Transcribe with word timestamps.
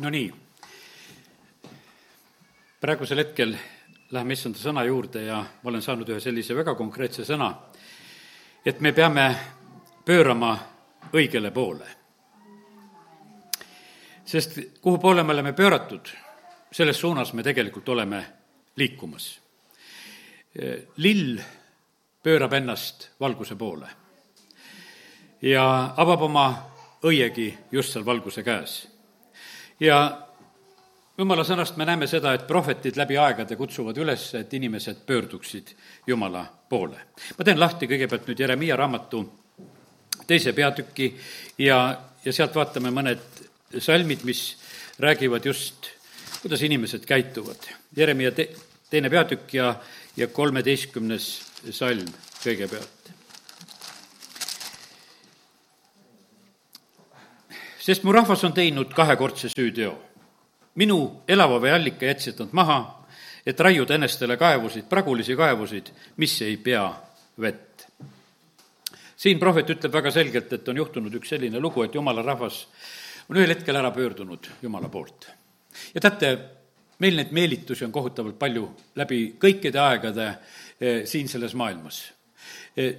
no 0.00 0.10
nii, 0.10 0.32
praegusel 2.80 3.20
hetkel 3.20 3.54
läheme 4.10 4.32
issanda 4.32 4.58
sõna 4.58 4.84
juurde 4.88 5.26
ja 5.26 5.42
ma 5.42 5.70
olen 5.70 5.82
saanud 5.84 6.08
ühe 6.08 6.20
sellise 6.24 6.56
väga 6.56 6.74
konkreetse 6.78 7.26
sõna, 7.28 7.50
et 8.64 8.80
me 8.80 8.92
peame 8.96 9.26
pöörama 10.04 10.54
õigele 11.12 11.50
poole. 11.50 11.86
sest 14.24 14.58
kuhu 14.80 14.98
poole 14.98 15.22
me 15.22 15.32
oleme 15.32 15.52
pööratud, 15.52 16.08
selles 16.72 17.00
suunas 17.00 17.32
me 17.32 17.42
tegelikult 17.42 17.88
oleme 17.88 18.24
liikumas. 18.76 19.40
lill 20.96 21.40
pöörab 22.22 22.52
ennast 22.52 23.10
valguse 23.20 23.56
poole 23.56 23.88
ja 25.42 25.94
avab 25.96 26.22
oma 26.22 26.46
õiegi 27.02 27.54
just 27.72 27.92
seal 27.92 28.04
valguse 28.04 28.42
käes. 28.42 28.88
Ja 29.80 29.98
jumala 31.18 31.44
sõnast 31.44 31.76
me 31.76 31.86
näeme 31.88 32.08
seda, 32.10 32.34
et 32.34 32.46
prohvetid 32.48 32.96
läbi 33.00 33.18
aegade 33.20 33.56
kutsuvad 33.56 33.98
üles, 34.00 34.30
et 34.38 34.52
inimesed 34.54 35.04
pöörduksid 35.06 35.74
Jumala 36.06 36.46
poole. 36.68 37.06
ma 37.38 37.44
teen 37.44 37.60
lahti 37.60 37.86
kõigepealt 37.86 38.28
nüüd 38.28 38.40
Jeremiia 38.40 38.76
raamatu 38.76 39.24
teise 40.26 40.52
peatüki 40.52 41.12
ja, 41.58 41.78
ja 42.24 42.32
sealt 42.32 42.54
vaatame 42.54 42.92
mõned 42.94 43.22
salmid, 43.78 44.24
mis 44.24 44.56
räägivad 45.00 45.46
just, 45.46 45.90
kuidas 46.42 46.62
inimesed 46.62 47.04
käituvad. 47.06 47.68
Jeremiia 47.96 48.32
te-, 48.32 48.50
teine 48.90 49.10
peatükk 49.10 49.54
ja, 49.54 49.74
ja 50.16 50.28
kolmeteistkümnes 50.28 51.30
salm 51.70 52.08
kõigepealt. 52.40 53.12
Sest 57.90 58.06
mu 58.06 58.12
rahvas 58.14 58.44
on 58.46 58.52
teinud 58.54 58.94
kahekordse 58.94 59.50
süüteo 59.50 59.96
minu 60.78 61.22
elava 61.28 61.58
vee 61.62 61.72
allika 61.74 62.06
jätsid 62.06 62.38
nad 62.44 62.54
maha, 62.54 62.78
et 63.46 63.60
raiuda 63.60 63.96
enestele 63.96 64.36
kaevusid, 64.38 64.86
pragulisi 64.88 65.36
kaevusid, 65.36 65.90
mis 66.22 66.36
ei 66.46 66.56
pea 66.56 66.86
vett. 67.40 67.66
siin 69.20 69.38
prohvet 69.38 69.68
ütleb 69.74 69.92
väga 69.92 70.10
selgelt, 70.10 70.52
et 70.52 70.68
on 70.68 70.76
juhtunud 70.76 71.14
üks 71.18 71.34
selline 71.34 71.60
lugu, 71.60 71.82
et 71.82 71.94
jumala 71.94 72.22
rahvas 72.22 72.62
on 73.28 73.36
ühel 73.36 73.52
hetkel 73.52 73.76
ära 73.76 73.90
pöördunud 73.90 74.48
Jumala 74.62 74.88
poolt. 74.88 75.28
ja 75.94 76.00
teate, 76.00 76.38
meil 76.98 77.16
neid 77.16 77.32
meelitusi 77.32 77.84
on 77.84 77.92
kohutavalt 77.92 78.38
palju 78.38 78.68
läbi 78.96 79.36
kõikide 79.40 79.80
aegade 79.82 80.26
eh, 80.80 81.04
siin 81.04 81.28
selles 81.28 81.54
maailmas 81.54 82.12
eh, 82.76 82.94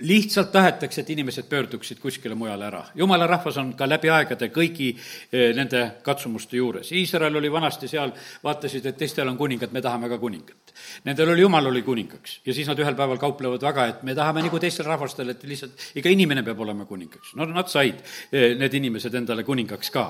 lihtsalt 0.00 0.52
tahetakse, 0.52 1.00
et 1.00 1.10
inimesed 1.10 1.48
pöörduksid 1.48 1.98
kuskile 2.00 2.34
mujale 2.34 2.66
ära. 2.66 2.84
jumala 2.94 3.26
rahvas 3.26 3.56
on 3.58 3.74
ka 3.74 3.88
läbi 3.88 4.10
aegade 4.10 4.48
kõigi 4.48 4.90
eh, 5.32 5.54
nende 5.56 5.84
katsumuste 6.02 6.56
juures. 6.56 6.92
Iisrael 6.92 7.36
oli 7.36 7.52
vanasti 7.52 7.88
seal, 7.88 8.12
vaatasid, 8.44 8.86
et 8.86 8.96
teistel 8.96 9.28
on 9.28 9.36
kuningad, 9.36 9.72
me 9.72 9.82
tahame 9.82 10.08
ka 10.08 10.18
kuningat. 10.18 10.69
Nendel 11.04 11.32
oli, 11.34 11.44
jumal 11.44 11.66
oli 11.70 11.82
kuningaks 11.86 12.40
ja 12.46 12.54
siis 12.54 12.68
nad 12.70 12.78
ühel 12.80 12.96
päeval 12.98 13.20
kauplevad 13.20 13.62
väga, 13.62 13.86
et 13.92 14.02
me 14.06 14.14
tahame 14.14 14.44
nagu 14.46 14.60
teistel 14.62 14.88
rahvastel, 14.88 15.32
et 15.34 15.44
lihtsalt 15.48 15.98
iga 16.00 16.12
inimene 16.12 16.44
peab 16.46 16.60
olema 16.60 16.86
kuningaks. 16.88 17.34
no 17.38 17.46
nad 17.48 17.68
said, 17.72 18.00
eh, 18.32 18.54
need 18.58 18.74
inimesed 18.80 19.14
endale 19.14 19.44
kuningaks 19.44 19.90
ka. 19.90 20.06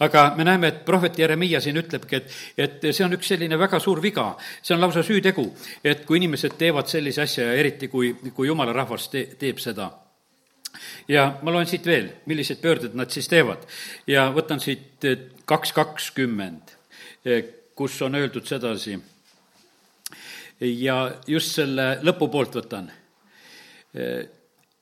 aga 0.00 0.26
me 0.36 0.44
näeme, 0.44 0.68
et 0.68 0.84
prohvet 0.84 1.18
Jeremiah 1.18 1.62
siin 1.62 1.76
ütlebki, 1.76 2.16
et, 2.16 2.32
et 2.56 2.88
see 2.90 3.04
on 3.04 3.12
üks 3.16 3.34
selline 3.34 3.58
väga 3.58 3.80
suur 3.80 4.02
viga, 4.02 4.32
see 4.62 4.74
on 4.76 4.80
lausa 4.80 5.02
süütegu, 5.06 5.46
et 5.84 6.04
kui 6.06 6.20
inimesed 6.22 6.58
teevad 6.58 6.88
sellise 6.90 7.22
asja 7.22 7.50
ja 7.50 7.60
eriti, 7.60 7.88
kui, 7.88 8.14
kui 8.34 8.48
jumala 8.48 8.72
rahvas 8.76 9.08
te-, 9.12 9.28
teeb 9.38 9.62
seda 9.62 9.90
ja 11.08 11.26
ma 11.42 11.52
loen 11.54 11.68
siit 11.68 11.86
veel, 11.86 12.08
millised 12.26 12.60
pöörded 12.62 12.96
nad 12.98 13.10
siis 13.12 13.28
teevad. 13.30 13.66
ja 14.06 14.28
võtan 14.34 14.60
siit 14.62 15.04
eh, 15.04 15.28
kaks 15.44 15.72
kakskümmend, 15.76 16.74
eh, 17.24 17.44
kus 17.74 18.00
on 18.02 18.14
öeldud 18.14 18.46
sedasi, 18.46 18.98
ja 20.60 20.96
just 21.26 21.54
selle 21.56 21.98
lõpupoolt 22.02 22.58
võtan. 22.60 22.90
Eh, 23.94 24.24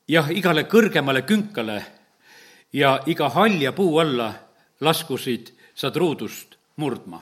jah, 0.07 0.31
igale 0.31 0.65
kõrgemale 0.71 1.25
künkale 1.27 1.79
ja 2.73 2.99
iga 3.05 3.29
halja 3.29 3.71
puu 3.75 3.99
alla 3.99 4.31
laskusid 4.81 5.53
sa 5.75 5.91
truudust 5.91 6.57
murdma. 6.77 7.21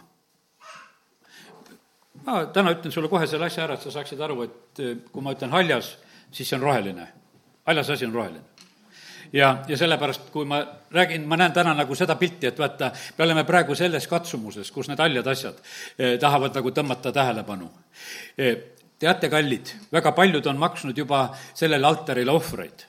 ma 2.23 2.45
täna 2.45 2.71
ütlen 2.71 2.91
sulle 2.91 3.09
kohe 3.09 3.27
selle 3.27 3.45
asja 3.45 3.65
ära, 3.65 3.73
et 3.73 3.81
sa 3.81 3.91
saaksid 3.91 4.21
aru, 4.21 4.43
et 4.43 4.79
kui 5.11 5.21
ma 5.21 5.33
ütlen 5.33 5.51
haljas, 5.51 5.97
siis 6.31 6.47
see 6.47 6.55
on 6.55 6.63
roheline 6.63 7.07
haljas 7.65 7.89
asi 7.89 8.05
on 8.05 8.13
roheline 8.13 8.52
ja, 9.33 9.63
ja 9.67 9.77
sellepärast, 9.77 10.29
kui 10.31 10.45
ma 10.45 10.61
räägin, 10.91 11.25
ma 11.27 11.37
näen 11.37 11.53
täna 11.53 11.73
nagu 11.77 11.95
seda 11.97 12.15
pilti, 12.19 12.47
et 12.47 12.59
vaata, 12.59 12.91
me 13.17 13.25
oleme 13.25 13.43
praegu 13.47 13.75
selles 13.75 14.07
katsumuses, 14.07 14.71
kus 14.71 14.89
need 14.91 15.01
haljad 15.01 15.27
asjad 15.33 15.59
eh, 15.97 16.15
tahavad 16.21 16.55
nagu 16.59 16.71
tõmmata 16.71 17.13
tähelepanu 17.15 17.69
eh,. 18.37 18.69
teate, 19.03 19.27
kallid, 19.29 19.73
väga 19.91 20.13
paljud 20.15 20.45
on 20.47 20.59
maksnud 20.61 20.97
juba 20.97 21.25
sellele 21.53 21.87
altarile 21.87 22.31
ohvreid. 22.31 22.85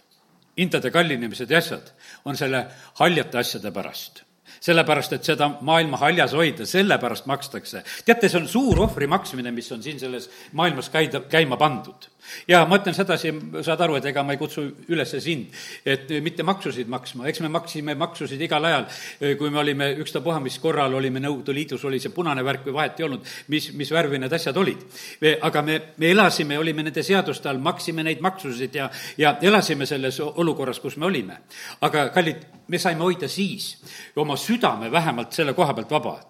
hindade 0.56 0.90
kallinemised 0.90 1.50
ja 1.50 1.58
asjad 1.58 1.90
on 2.24 2.36
selle 2.36 2.66
haljate 3.00 3.38
asjade 3.38 3.72
pärast 3.72 4.22
sellepärast, 4.64 5.12
et 5.12 5.24
seda 5.24 5.48
maailma 5.60 5.98
haljas 6.00 6.32
hoida, 6.32 6.64
sellepärast 6.66 7.26
makstakse. 7.26 7.82
teate, 8.04 8.28
see 8.28 8.40
on 8.40 8.48
suur 8.48 8.80
ohvri 8.80 9.06
maksmine, 9.06 9.50
mis 9.50 9.72
on 9.72 9.82
siin 9.82 10.00
selles 10.00 10.30
maailmas 10.52 10.88
käida, 10.88 11.20
käima 11.20 11.56
pandud 11.56 12.08
ja 12.48 12.64
ma 12.68 12.78
ütlen 12.80 12.96
sedasi, 12.96 13.32
saad 13.64 13.80
aru, 13.84 13.98
et 13.98 14.08
ega 14.10 14.22
ma 14.26 14.34
ei 14.34 14.40
kutsu 14.40 14.64
üles 14.92 15.14
sind, 15.24 15.52
et 15.86 16.10
mitte 16.24 16.46
maksusid 16.46 16.88
maksma, 16.90 17.28
eks 17.30 17.42
me 17.44 17.50
maksime 17.52 17.94
maksusid 17.98 18.40
igal 18.46 18.64
ajal, 18.64 18.88
kui 19.38 19.50
me 19.50 19.60
olime 19.62 19.90
ükstapuha, 20.04 20.40
mis 20.44 20.58
korral 20.62 20.94
olime 20.94 21.22
Nõukogude 21.24 21.54
Liidus, 21.56 21.84
oli 21.88 22.00
see 22.02 22.12
punane 22.14 22.44
värk 22.44 22.66
või 22.68 22.76
vahet 22.78 23.00
ei 23.00 23.06
olnud, 23.08 23.30
mis, 23.52 23.70
mis 23.76 23.92
värvi 23.94 24.20
need 24.20 24.32
asjad 24.32 24.56
olid. 24.60 24.82
aga 25.40 25.62
me, 25.62 25.80
me 25.98 26.10
elasime, 26.10 26.58
olime 26.58 26.84
nende 26.86 27.02
seaduste 27.02 27.48
all, 27.48 27.62
maksime 27.62 28.04
neid 28.06 28.20
maksusid 28.24 28.74
ja, 28.74 28.90
ja 29.18 29.36
elasime 29.42 29.86
selles 29.86 30.20
olukorras, 30.20 30.80
kus 30.80 30.96
me 30.96 31.06
olime. 31.06 31.38
aga 31.80 32.08
kallid, 32.14 32.44
me 32.68 32.78
saime 32.78 33.04
hoida 33.04 33.28
siis 33.28 33.76
oma 34.16 34.36
südame 34.40 34.90
vähemalt 34.92 35.32
selle 35.32 35.52
koha 35.54 35.74
pealt 35.74 35.90
vaba. 35.90 36.20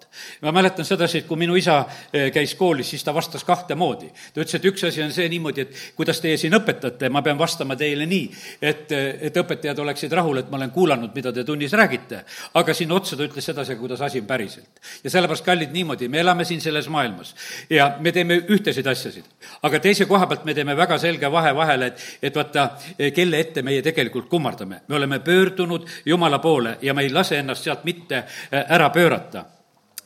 ma 0.42 0.52
mäletan 0.52 0.84
sedasi, 0.84 1.18
et 1.18 1.26
kui 1.26 1.36
minu 1.36 1.56
isa 1.56 1.84
eh, 2.12 2.30
käis 2.32 2.54
koolis, 2.54 2.90
siis 2.90 3.04
ta 3.04 3.14
vastas 3.14 3.44
kahte 3.44 3.74
moodi. 3.74 4.10
ta 4.34 4.40
ütles, 4.40 4.54
et 4.54 4.64
üks 4.64 4.86
asi 4.88 5.02
on 5.02 5.12
see 5.12 5.28
niimoodi, 5.28 5.60
et 5.60 5.83
kuidas 5.96 6.20
teie 6.20 6.36
siin 6.40 6.54
õpetate, 6.56 7.08
ma 7.12 7.22
pean 7.22 7.38
vastama 7.38 7.76
teile 7.76 8.06
nii, 8.06 8.28
et, 8.62 8.92
et 9.28 9.36
õpetajad 9.42 9.78
oleksid 9.84 10.12
rahul, 10.12 10.40
et 10.40 10.50
ma 10.50 10.58
olen 10.60 10.72
kuulanud, 10.74 11.12
mida 11.14 11.32
te 11.32 11.44
tunnis 11.44 11.72
räägite. 11.72 12.24
aga 12.54 12.74
sinna 12.74 12.94
otsa 12.94 13.16
ta 13.16 13.24
ütles 13.26 13.44
sedasi, 13.44 13.76
kuidas 13.76 14.00
asi 14.00 14.20
on 14.20 14.26
päriselt. 14.26 14.80
ja 15.04 15.10
sellepärast, 15.10 15.44
kallid, 15.44 15.72
niimoodi, 15.72 16.08
me 16.08 16.20
elame 16.20 16.44
siin 16.44 16.60
selles 16.60 16.88
maailmas 16.88 17.34
ja 17.70 17.96
me 18.00 18.12
teeme 18.12 18.38
ühtesid 18.48 18.86
asjasid. 18.86 19.24
aga 19.62 19.80
teise 19.80 20.06
koha 20.06 20.26
pealt 20.26 20.44
me 20.44 20.54
teeme 20.54 20.76
väga 20.76 20.98
selge 20.98 21.30
vahe 21.32 21.54
vahele, 21.54 21.86
et, 21.86 22.06
et 22.22 22.36
vaata, 22.36 22.68
kelle 23.14 23.40
ette 23.40 23.62
meie 23.62 23.82
tegelikult 23.82 24.28
kummardame. 24.28 24.80
me 24.88 24.96
oleme 24.96 25.18
pöördunud 25.18 25.88
Jumala 26.06 26.38
poole 26.38 26.78
ja 26.82 26.94
me 26.94 27.02
ei 27.02 27.12
lase 27.12 27.38
ennast 27.38 27.64
sealt 27.64 27.84
mitte 27.84 28.16
äh, 28.16 28.64
ära 28.68 28.90
pöörata 28.90 29.44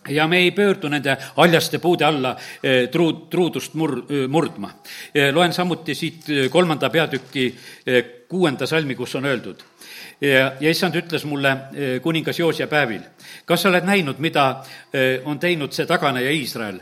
ja 0.09 0.29
me 0.29 0.39
ei 0.39 0.51
pöördu 0.51 0.89
nende 0.89 1.17
haljaste 1.37 1.79
puude 1.79 2.05
alla 2.05 2.37
eh, 2.63 2.89
truu-, 2.91 3.27
truudust 3.31 3.75
mur-, 3.75 4.05
eh, 4.09 4.29
murdma. 4.29 4.71
Eh, 5.15 5.33
loen 5.35 5.53
samuti 5.53 5.95
siit 5.95 6.27
kolmanda 6.51 6.91
peatüki 6.91 7.49
kuuenda 8.29 8.67
salmi, 8.67 8.95
kus 8.95 9.15
on 9.15 9.25
öeldud. 9.25 9.65
ja, 10.21 10.53
ja 10.61 10.71
issand 10.71 10.95
ütles 10.99 11.25
mulle 11.25 11.57
kuningas 12.03 12.39
Joosia 12.39 12.67
päevil, 12.67 13.01
kas 13.47 13.63
sa 13.63 13.69
oled 13.69 13.87
näinud, 13.87 14.19
mida 14.19 14.65
on 15.25 15.39
teinud 15.39 15.73
see 15.73 15.87
taganeja 15.87 16.31
Iisrael? 16.31 16.81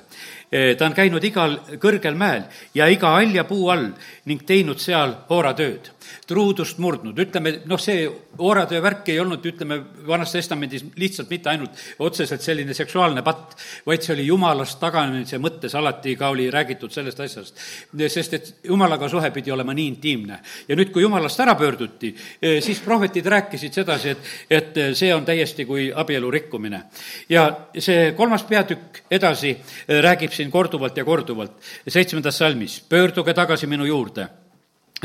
Ta 0.50 0.86
on 0.86 0.94
käinud 0.94 1.24
igal 1.24 1.58
kõrgel 1.82 2.14
mäel 2.14 2.44
ja 2.74 2.86
iga 2.86 3.16
haljapuu 3.16 3.68
all 3.72 3.88
ning 4.30 4.44
teinud 4.46 4.78
seal 4.82 5.14
hooratööd 5.30 5.90
truudust 6.26 6.78
murdnud, 6.82 7.18
ütleme 7.18 7.52
noh, 7.70 7.80
see 7.80 8.06
ooratöö 8.42 8.80
värk 8.82 9.10
ei 9.12 9.20
olnud, 9.22 9.44
ütleme, 9.46 9.78
Vanas 10.06 10.32
Testamendis 10.34 10.84
lihtsalt 10.98 11.30
mitte 11.30 11.50
ainult 11.52 11.78
otseselt 12.02 12.42
selline 12.42 12.74
seksuaalne 12.74 13.22
patt, 13.26 13.54
vaid 13.86 14.04
see 14.04 14.14
oli 14.16 14.26
jumalast 14.26 14.80
taganemise 14.82 15.38
mõttes, 15.42 15.74
alati 15.78 16.16
ka 16.18 16.30
oli 16.34 16.48
räägitud 16.52 16.92
sellest 16.92 17.20
asjast. 17.22 17.62
sest 18.08 18.34
et 18.34 18.52
jumalaga 18.64 19.08
suhe 19.08 19.30
pidi 19.30 19.52
olema 19.54 19.74
nii 19.74 19.86
intiimne. 19.86 20.40
ja 20.68 20.76
nüüd, 20.76 20.90
kui 20.92 21.02
jumalast 21.02 21.40
ära 21.40 21.54
pöörduti, 21.54 22.14
eh, 22.42 22.60
siis 22.62 22.80
prohvetid 22.80 23.26
rääkisid 23.26 23.72
sedasi, 23.72 24.08
et, 24.08 24.18
et 24.50 24.96
see 24.96 25.14
on 25.14 25.24
täiesti 25.24 25.64
kui 25.64 25.92
abielu 25.94 26.30
rikkumine. 26.30 26.82
ja 27.28 27.46
see 27.78 28.12
kolmas 28.16 28.44
peatükk 28.44 29.04
edasi 29.10 29.50
eh, 29.50 30.02
räägib 30.02 30.32
siin 30.36 30.50
korduvalt 30.52 30.96
ja 30.96 31.04
korduvalt, 31.04 31.60
seitsmendas 31.88 32.38
salmis, 32.42 32.80
pöörduge 32.88 33.34
tagasi 33.34 33.68
minu 33.70 33.88
juurde 33.88 34.28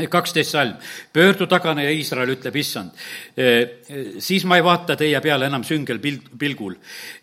kaksteist 0.08 0.54
salm, 0.54 0.76
pöördu 1.12 1.46
tagane 1.46 1.84
ja 1.84 1.90
Iisrael, 1.92 2.32
ütleb 2.32 2.56
issand. 2.56 2.96
E, 3.36 3.48
siis 4.24 4.46
ma 4.48 4.56
ei 4.56 4.64
vaata 4.64 4.96
teie 4.96 5.20
peale 5.20 5.50
enam 5.50 5.64
süngel 5.68 6.00
pil-, 6.00 6.22
pilgul. 6.38 6.78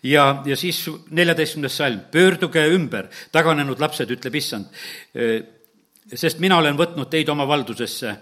ja, 0.06 0.42
ja 0.46 0.56
siis 0.56 0.84
neljateistkümnes 1.10 1.76
salm, 1.76 2.04
pöörduge 2.12 2.62
ümber, 2.70 3.08
taganenud 3.32 3.82
lapsed, 3.82 4.10
ütleb 4.14 4.38
issand. 4.38 4.70
Sest 6.14 6.38
mina 6.38 6.58
olen 6.58 6.78
võtnud 6.78 7.10
teid 7.10 7.28
oma 7.28 7.46
valdusesse 7.46 8.16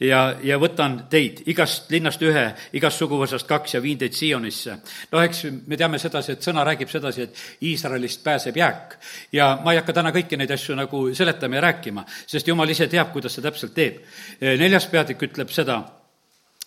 ja, 0.00 0.20
ja 0.42 0.58
võtan 0.60 0.98
teid 1.10 1.42
igast 1.50 1.90
linnast 1.92 2.22
ühe, 2.24 2.44
igast 2.76 3.00
suguvõsast 3.00 3.48
kaks 3.48 3.76
ja 3.76 3.82
viin 3.82 3.98
teid 3.98 4.14
Sionisse. 4.16 4.78
no 5.12 5.22
eks 5.24 5.44
me 5.66 5.76
teame 5.76 5.98
sedasi, 5.98 6.36
et 6.36 6.44
sõna 6.44 6.64
räägib 6.66 6.90
sedasi, 6.92 7.22
et 7.22 7.64
Iisraelist 7.64 8.24
pääseb 8.24 8.56
jääk. 8.56 8.96
ja 9.32 9.58
ma 9.64 9.72
ei 9.72 9.80
hakka 9.80 9.96
täna 9.96 10.12
kõiki 10.12 10.36
neid 10.36 10.50
asju 10.50 10.76
nagu 10.76 11.08
seletama 11.14 11.56
ja 11.56 11.66
rääkima, 11.68 12.04
sest 12.26 12.48
jumal 12.48 12.68
ise 12.68 12.88
teab, 12.88 13.12
kuidas 13.12 13.34
see 13.34 13.42
täpselt 13.42 13.74
teeb. 13.74 14.02
neljas 14.40 14.86
peatükk 14.92 15.30
ütleb 15.30 15.50
seda, 15.50 15.82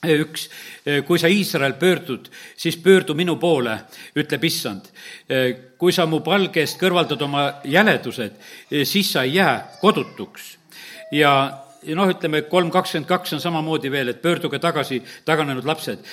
üks, 0.07 0.49
kui 1.05 1.19
sa, 1.19 1.27
Iisrael, 1.27 1.73
pöördud, 1.79 2.29
siis 2.57 2.77
pöördu 2.77 3.13
minu 3.13 3.35
poole, 3.35 3.79
ütleb 4.15 4.43
issand. 4.43 4.89
kui 5.77 5.91
sa 5.93 6.05
mu 6.05 6.19
palge 6.19 6.61
eest 6.61 6.79
kõrvaldad 6.79 7.21
oma 7.21 7.61
jäledused, 7.63 8.33
siis 8.83 9.11
sa 9.11 9.23
ei 9.23 9.35
jää 9.35 9.77
kodutuks. 9.81 10.57
ja 11.11 11.65
noh, 11.95 12.09
ütleme 12.11 12.41
kolm 12.49 12.69
kakskümmend 12.73 13.07
kaks 13.09 13.33
on 13.37 13.41
samamoodi 13.43 13.91
veel, 13.91 14.11
et 14.11 14.21
pöörduge 14.21 14.59
tagasi, 14.59 14.99
taganenud 15.25 15.65
lapsed. 15.67 16.03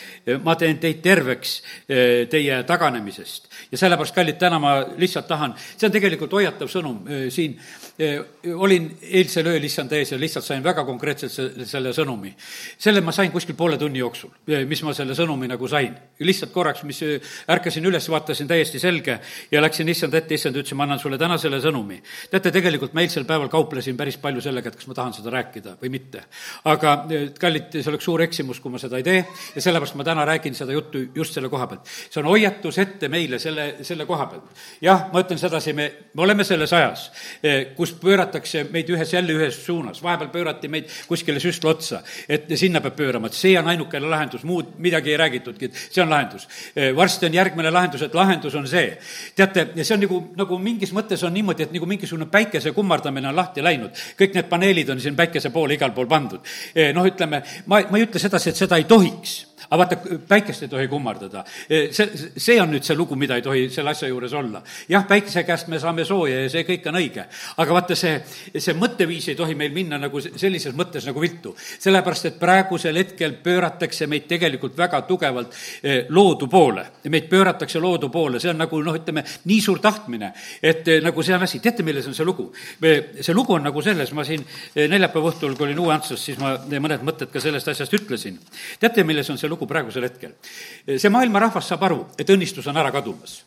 ma 0.43 0.55
teen 0.57 0.79
teid 0.79 1.03
terveks 1.03 1.57
eh, 1.89 2.27
teie 2.31 2.63
taganemisest. 2.67 3.49
ja 3.73 3.79
sellepärast, 3.79 4.15
kallid, 4.15 4.39
täna 4.39 4.59
ma 4.63 4.77
lihtsalt 4.99 5.27
tahan, 5.29 5.55
see 5.77 5.89
on 5.89 5.93
tegelikult 5.93 6.33
hoiatav 6.39 6.71
sõnum 6.71 7.03
eh, 7.09 7.27
siin. 7.31 7.59
Eh, 7.97 8.21
olin 8.53 8.91
eilsel 9.01 9.47
ööl 9.49 9.65
issand 9.65 9.93
ees 9.97 10.13
ja 10.13 10.19
lihtsalt 10.21 10.45
sain 10.45 10.65
väga 10.65 10.85
konkreetselt 10.85 11.33
selle 11.67 11.95
sõnumi. 11.97 12.35
selle 12.79 13.01
ma 13.01 13.13
sain 13.13 13.33
kuskil 13.33 13.57
poole 13.57 13.79
tunni 13.79 13.99
jooksul, 13.99 14.31
mis 14.69 14.83
ma 14.85 14.95
selle 14.95 15.15
sõnumi 15.17 15.49
nagu 15.49 15.69
sain. 15.69 15.95
lihtsalt 16.21 16.53
korraks, 16.53 16.85
mis 16.85 17.03
ärkasin 17.49 17.85
üles, 17.85 18.09
vaatasin 18.09 18.49
täiesti 18.49 18.79
selge 18.79 19.19
ja 19.51 19.63
läksin 19.63 19.89
issand 19.89 20.15
ette, 20.15 20.35
issand 20.35 20.57
ütles, 20.57 20.75
ma 20.77 20.85
annan 20.85 21.01
sulle 21.01 21.19
täna 21.19 21.39
selle 21.39 21.61
sõnumi. 21.61 22.03
teate, 22.31 22.53
tegelikult 22.53 22.95
ma 22.95 23.01
eilsel 23.01 23.25
päeval 23.25 23.49
kauplesin 23.49 23.97
päris 23.97 24.21
palju 24.21 24.45
sellega, 24.45 24.69
et 24.69 24.77
kas 24.77 24.87
ma 24.87 24.95
tahan 24.95 25.17
seda 25.17 25.33
rääkida 25.33 25.56
rääkida 25.57 25.77
või 25.81 25.91
mitte. 25.91 26.25
aga 26.65 27.07
eh, 27.11 27.31
kallid, 27.39 27.71
see 27.73 27.91
oleks 27.91 28.05
suur 28.05 28.23
eksimus, 28.23 28.61
kui 28.61 28.71
ma 28.71 28.79
seda 28.79 28.99
ei 28.99 29.05
tee 29.05 29.25
ja 29.55 29.63
sellepärast 29.63 29.97
ma 29.97 30.05
täna 30.05 30.25
räägin 30.27 30.55
seda 30.55 30.73
juttu 30.73 30.99
just 31.15 31.35
selle 31.35 31.49
koha 31.49 31.67
pealt. 31.67 31.87
see 31.87 32.21
on 32.21 32.29
hoiatus 32.29 32.79
ette 32.79 33.09
meile 33.09 33.39
selle, 33.39 33.77
selle 33.83 34.07
koha 34.07 34.27
pealt. 34.27 34.45
jah, 34.81 35.09
ma 35.13 35.21
ütlen 35.21 35.39
sedasi, 35.39 35.73
me, 35.73 35.91
me 36.15 36.23
oleme 36.23 36.45
selles 36.45 36.73
ajas, 36.73 37.11
eh, 37.43 37.75
kus 37.77 37.93
pööratakse 38.01 38.67
meid 38.71 38.89
ühes, 38.91 39.13
jälle 39.13 39.33
ühes 39.33 39.65
suunas, 39.65 40.03
vahepeal 40.03 40.31
pöörati 40.31 40.69
meid 40.69 40.91
kuskile 41.09 41.41
süstla 41.41 41.71
otsa, 41.71 42.03
et 42.29 42.51
sinna 42.57 42.81
peab 42.81 42.97
pöörama, 42.97 43.31
et 43.31 43.39
see 43.39 43.57
on 43.59 43.69
ainukene 43.69 44.09
lahendus, 44.11 44.45
muud 44.45 44.77
midagi 44.79 45.15
ei 45.15 45.21
räägitudki, 45.21 45.71
et 45.71 45.81
see 45.91 46.03
on 46.03 46.11
lahendus. 46.11 46.49
Eh, 46.75 46.93
varsti 46.97 47.27
on 47.27 47.35
järgmine 47.35 47.71
lahendus, 47.71 48.03
et 48.03 48.15
lahendus 48.15 48.55
on 48.55 48.67
see. 48.69 48.97
teate, 49.37 49.69
see 49.83 49.95
on 49.95 50.01
nagu, 50.01 50.21
nagu 50.37 50.59
mingis 50.59 50.93
mõttes 50.93 51.23
on 51.25 51.35
niimoodi, 51.35 51.67
et 51.67 51.73
nagu 51.73 51.87
mingisugune 51.87 52.27
päikese 52.31 52.73
kummardamine 52.73 53.29
on 53.29 53.37
lahti 53.37 53.63
läinud. 53.63 53.91
kõik 54.19 54.35
need 54.35 54.49
paneelid 54.51 54.91
on 54.93 55.01
siin 55.01 55.17
päikese 55.17 55.46
poole 55.55 55.75
igal 55.75 55.95
pool 55.95 56.09
pandud. 56.11 56.41
Eh, 56.75 56.93
noh, 56.97 57.07
ütleme, 57.07 57.43
ma, 57.67 57.83
ma 57.91 57.99
ei 57.99 58.07
ütle 58.07 58.23
sedasi, 58.23 58.51
et 58.53 58.65
seda 58.65 58.79
ei 58.81 58.89
tohiks 58.89 59.39
aga 59.71 59.79
vaata, 59.81 59.97
päikest 60.29 60.67
ei 60.67 60.69
tohi 60.69 60.89
kummardada. 60.89 61.45
see, 61.69 62.31
see 62.37 62.61
on 62.61 62.71
nüüd 62.75 62.85
see 62.85 62.97
lugu, 62.97 63.17
mida 63.17 63.37
ei 63.37 63.43
tohi 63.43 63.69
selle 63.73 63.91
asja 63.91 64.09
juures 64.09 64.33
olla. 64.37 64.63
jah, 64.89 65.07
päikese 65.09 65.43
käest 65.49 65.69
me 65.73 65.79
saame 65.81 66.05
sooja 66.05 66.43
ja 66.43 66.51
see 66.53 66.65
kõik 66.69 66.87
on 66.91 66.99
õige, 67.01 67.25
aga 67.57 67.77
vaata, 67.79 67.97
see, 67.99 68.19
see 68.55 68.77
mõtteviis 68.77 69.31
ei 69.33 69.39
tohi 69.39 69.55
meil 69.59 69.73
minna 69.75 69.99
nagu 70.01 70.21
sellises 70.21 70.75
mõttes 70.77 71.07
nagu 71.09 71.21
viltu. 71.21 71.55
sellepärast, 71.79 72.31
et 72.31 72.39
praegusel 72.41 72.97
hetkel 73.01 73.39
pööratakse 73.43 74.07
meid 74.11 74.27
tegelikult 74.29 74.77
väga 74.79 75.03
tugevalt 75.09 75.55
eh, 75.83 76.07
loodu 76.09 76.49
poole. 76.53 76.87
meid 77.09 77.29
pööratakse 77.31 77.81
loodu 77.83 78.11
poole, 78.13 78.41
see 78.41 78.53
on 78.53 78.61
nagu 78.63 78.81
noh, 78.83 78.97
ütleme, 78.97 79.25
nii 79.45 79.61
suur 79.63 79.81
tahtmine, 79.83 80.33
et 80.63 80.89
eh, 80.89 81.01
nagu 81.05 81.23
see 81.23 81.35
on 81.37 81.47
asi, 81.47 81.61
teate, 81.65 81.87
milles 81.87 82.07
on 82.07 82.15
see 82.15 82.27
lugu? 82.27 82.51
see 82.81 83.35
lugu 83.35 83.57
on 83.57 83.67
nagu 83.67 83.83
selles, 83.83 84.13
ma 84.13 84.25
siin 84.25 84.45
neljapäeva 84.77 85.33
õhtul, 85.33 85.57
kui 85.57 85.69
olin 85.69 85.81
Uue 85.81 85.95
Antslas, 85.95 86.23
siis 86.29 86.39
ma 86.41 86.55
mõned 86.67 87.05
mõtted 87.07 87.31
ka 87.33 87.41
sellest 87.43 87.69
asjast 87.73 87.95
ütlesin. 87.97 88.39
teate, 88.81 89.05
milles 89.05 89.29
on 89.31 89.39
see 89.39 89.46
lugu? 89.49 89.57
lugu 89.57 89.67
praegusel 89.67 90.05
hetkel. 90.05 90.37
see 90.99 91.09
maailma 91.11 91.41
rahvas 91.41 91.69
saab 91.69 91.83
aru, 91.89 92.07
et 92.19 92.29
õnnistus 92.29 92.67
on 92.69 92.77
ära 92.77 92.93
kadumas 92.93 93.46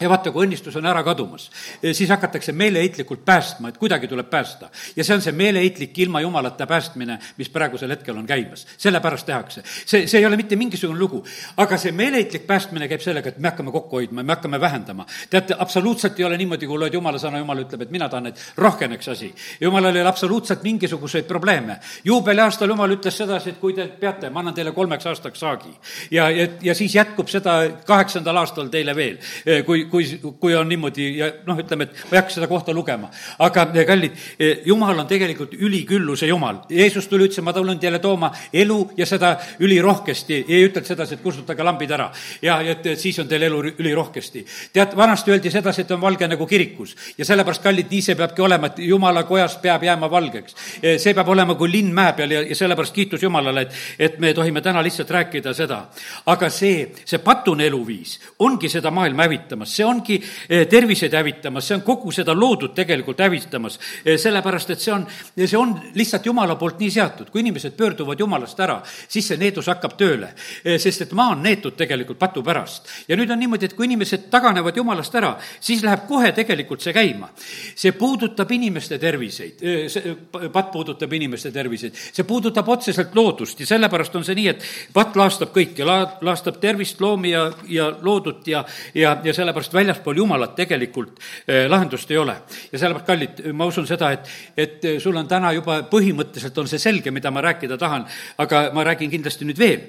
ja 0.00 0.08
vaata, 0.12 0.30
kui 0.32 0.44
õnnistus 0.44 0.76
on 0.76 0.86
ära 0.86 1.00
kadumas, 1.04 1.46
eh, 1.82 1.94
siis 1.96 2.10
hakatakse 2.12 2.52
meeleheitlikult 2.52 3.24
päästma, 3.24 3.68
et 3.68 3.78
kuidagi 3.78 4.08
tuleb 4.08 4.28
päästa. 4.30 4.68
ja 4.96 5.04
see 5.04 5.14
on 5.14 5.22
see 5.22 5.32
meeleheitlik 5.32 5.98
ilma 5.98 6.20
jumalata 6.20 6.66
päästmine, 6.66 7.18
mis 7.36 7.48
praegusel 7.48 7.90
hetkel 7.90 8.16
on 8.16 8.26
käimas. 8.26 8.66
sellepärast 8.76 9.26
tehakse. 9.26 9.62
see, 9.86 10.06
see 10.06 10.18
ei 10.20 10.26
ole 10.26 10.36
mitte 10.36 10.56
mingisugune 10.56 10.98
lugu. 10.98 11.24
aga 11.56 11.76
see 11.76 11.92
meeleheitlik 11.92 12.46
päästmine 12.46 12.88
käib 12.88 13.00
sellega, 13.00 13.28
et 13.28 13.38
me 13.38 13.48
hakkame 13.48 13.72
kokku 13.72 13.96
hoidma, 13.96 14.22
me 14.22 14.32
hakkame 14.32 14.60
vähendama. 14.60 15.06
teate, 15.30 15.54
absoluutselt 15.58 16.18
ei 16.18 16.24
ole 16.24 16.36
niimoodi, 16.36 16.66
kui 16.66 16.78
loed 16.78 16.94
jumala 16.94 17.18
sõna, 17.18 17.38
jumal 17.38 17.64
ütleb, 17.64 17.82
et 17.82 17.90
mina 17.90 18.08
tahan, 18.08 18.26
et 18.26 18.52
rohkeneks 18.56 19.08
asi. 19.08 19.34
jumalal 19.60 19.96
ei 19.96 20.02
ole 20.02 20.08
absoluutselt 20.08 20.62
mingisuguseid 20.62 21.24
probleeme. 21.24 21.78
juubeliaastal 22.04 22.68
jumal 22.68 22.90
ütles 22.90 23.16
sedasi, 23.16 23.50
et 23.50 23.58
kui 23.58 23.72
te 23.72 23.88
peate, 23.88 24.30
ma 24.30 24.40
annan 24.40 24.54
teile 24.54 24.72
kolmeks 24.72 25.06
aastaks 25.06 25.40
saagi. 25.40 25.72
ja, 26.10 26.30
ja, 26.30 26.48
ja 26.62 26.74
siis 26.74 26.94
jätkub 26.94 27.28
seda 27.28 27.58
kaheksandal 27.86 28.36
aastal 28.36 28.68
teile 28.68 28.96
veel, 28.96 29.18
eh, 29.46 29.64
kui 29.90 30.06
kui, 30.06 30.32
kui 30.40 30.54
on 30.54 30.68
niimoodi 30.68 31.06
ja 31.18 31.28
noh, 31.46 31.58
ütleme, 31.60 31.86
et 31.86 32.04
ma 32.10 32.16
ei 32.16 32.20
hakka 32.20 32.34
seda 32.34 32.48
kohta 32.50 32.74
lugema. 32.74 33.10
aga 33.38 33.66
kallid, 33.86 34.12
eh, 34.38 34.62
jumal 34.66 34.98
on 34.98 35.06
tegelikult 35.06 35.54
ülikülluse 35.54 36.26
jumal. 36.26 36.62
Jeesus 36.70 37.08
tuli, 37.08 37.28
ütles, 37.28 37.42
ma 37.42 37.52
tulen 37.52 37.78
teile 37.78 37.98
tooma 37.98 38.32
elu 38.52 38.78
ja 38.96 39.06
seda 39.06 39.36
ülirohkesti. 39.60 40.44
ei 40.48 40.66
ütelnud 40.68 40.86
sedasi, 40.86 41.14
et 41.14 41.22
kustutage 41.22 41.62
lambid 41.62 41.90
ära 41.90 42.10
ja, 42.42 42.60
ja 42.62 42.72
et 42.72 42.98
siis 42.98 43.18
on 43.18 43.28
teil 43.28 43.42
elu 43.42 43.62
ülirohkesti. 43.78 44.44
tead, 44.72 44.96
vanasti 44.96 45.30
öeldi 45.30 45.50
sedasi, 45.50 45.82
et 45.82 45.90
on 45.90 46.00
valge 46.00 46.28
nagu 46.28 46.46
kirikus 46.46 46.96
ja 47.18 47.24
sellepärast, 47.24 47.62
kallid, 47.62 47.90
nii 47.90 48.02
see 48.02 48.14
peabki 48.14 48.42
olema, 48.42 48.66
et 48.66 48.78
jumala 48.78 49.24
kojas 49.24 49.56
peab 49.62 49.82
jääma 49.82 50.10
valgeks. 50.10 50.56
Eh, 50.82 50.98
see 50.98 51.14
peab 51.14 51.28
olema 51.28 51.54
kui 51.54 51.70
linn 51.72 51.94
mäe 51.94 52.12
peal 52.16 52.30
ja, 52.30 52.42
ja 52.42 52.54
sellepärast 52.54 52.94
kiitus 52.94 53.22
Jumalale, 53.22 53.66
et, 53.66 53.72
et 53.98 54.18
me 54.18 54.34
tohime 54.34 54.60
täna 54.60 54.82
lihtsalt 54.82 55.10
rääkida 55.10 55.54
seda. 55.54 55.86
aga 56.26 56.50
see, 56.50 56.92
see 57.04 57.18
patune 57.18 57.66
eluviis 57.66 58.18
ongi 58.38 58.68
seda 58.68 58.90
maailma 58.90 59.26
hävitamas, 59.26 59.75
see 59.76 59.86
ongi 59.86 60.16
eh, 60.48 60.64
terviseid 60.70 61.14
hävitamas, 61.14 61.68
see 61.68 61.76
on 61.76 61.84
kogu 61.86 62.12
seda 62.14 62.34
loodut 62.36 62.74
tegelikult 62.76 63.20
hävitamas. 63.24 63.78
Eh, 64.04 64.16
sellepärast, 64.20 64.72
et 64.74 64.82
see 64.82 64.94
on, 64.94 65.06
see 65.36 65.58
on 65.58 65.74
lihtsalt 65.94 66.26
Jumala 66.26 66.56
poolt 66.56 66.80
nii 66.80 66.90
seatud, 66.92 67.30
kui 67.32 67.42
inimesed 67.44 67.76
pöörduvad 67.76 68.20
Jumalast 68.20 68.60
ära, 68.60 68.80
siis 68.84 69.28
see 69.28 69.40
needus 69.40 69.68
hakkab 69.70 69.96
tööle. 69.98 70.32
Eh, 70.64 70.78
sest 70.82 71.06
et 71.06 71.14
maa 71.16 71.34
on 71.34 71.44
neetud 71.44 71.76
tegelikult 71.76 72.18
patu 72.18 72.42
pärast. 72.46 72.88
ja 73.08 73.16
nüüd 73.16 73.30
on 73.30 73.38
niimoodi, 73.40 73.66
et 73.66 73.76
kui 73.76 73.86
inimesed 73.86 74.28
taganevad 74.32 74.76
Jumalast 74.76 75.14
ära, 75.14 75.36
siis 75.60 75.82
läheb 75.84 76.06
kohe 76.08 76.32
tegelikult 76.32 76.80
see 76.80 76.92
käima. 76.92 77.30
see 77.74 77.92
puudutab 77.92 78.50
inimeste 78.50 78.98
terviseid, 78.98 79.60
see 79.88 80.16
patt 80.52 80.70
puudutab 80.72 81.12
inimeste 81.12 81.50
terviseid, 81.52 81.94
see 82.12 82.24
puudutab 82.24 82.68
otseselt 82.68 83.14
loodust 83.14 83.60
ja 83.60 83.66
sellepärast 83.66 84.14
on 84.16 84.24
see 84.24 84.34
nii, 84.34 84.48
et 84.48 84.64
patt 84.92 85.16
laastab 85.16 85.52
kõike, 85.54 85.84
laastab 85.84 86.60
tervist, 86.60 87.00
loomi 87.00 87.30
ja, 87.30 87.46
ja 87.68 87.90
loodut 88.02 88.46
ja, 88.48 88.64
ja, 88.94 89.16
ja 89.24 89.34
sellepärast 89.34 89.65
sellepärast 89.66 89.74
väljaspool 89.74 90.16
Jumalat 90.16 90.54
tegelikult 90.56 91.18
eh, 91.46 91.66
lahendust 91.68 92.10
ei 92.10 92.18
ole. 92.18 92.36
ja 92.72 92.78
sellepärast, 92.78 93.06
kallid, 93.06 93.52
ma 93.52 93.66
usun 93.66 93.86
seda, 93.86 94.12
et, 94.12 94.28
et 94.56 94.84
eh, 94.84 94.98
sul 95.00 95.16
on 95.16 95.28
täna 95.28 95.52
juba 95.52 95.82
põhimõtteliselt 95.90 96.58
on 96.58 96.68
see 96.68 96.78
selge, 96.78 97.10
mida 97.10 97.30
ma 97.30 97.42
rääkida 97.42 97.78
tahan, 97.78 98.06
aga 98.38 98.70
ma 98.72 98.84
räägin 98.84 99.10
kindlasti 99.10 99.44
nüüd 99.44 99.58
veel 99.58 99.86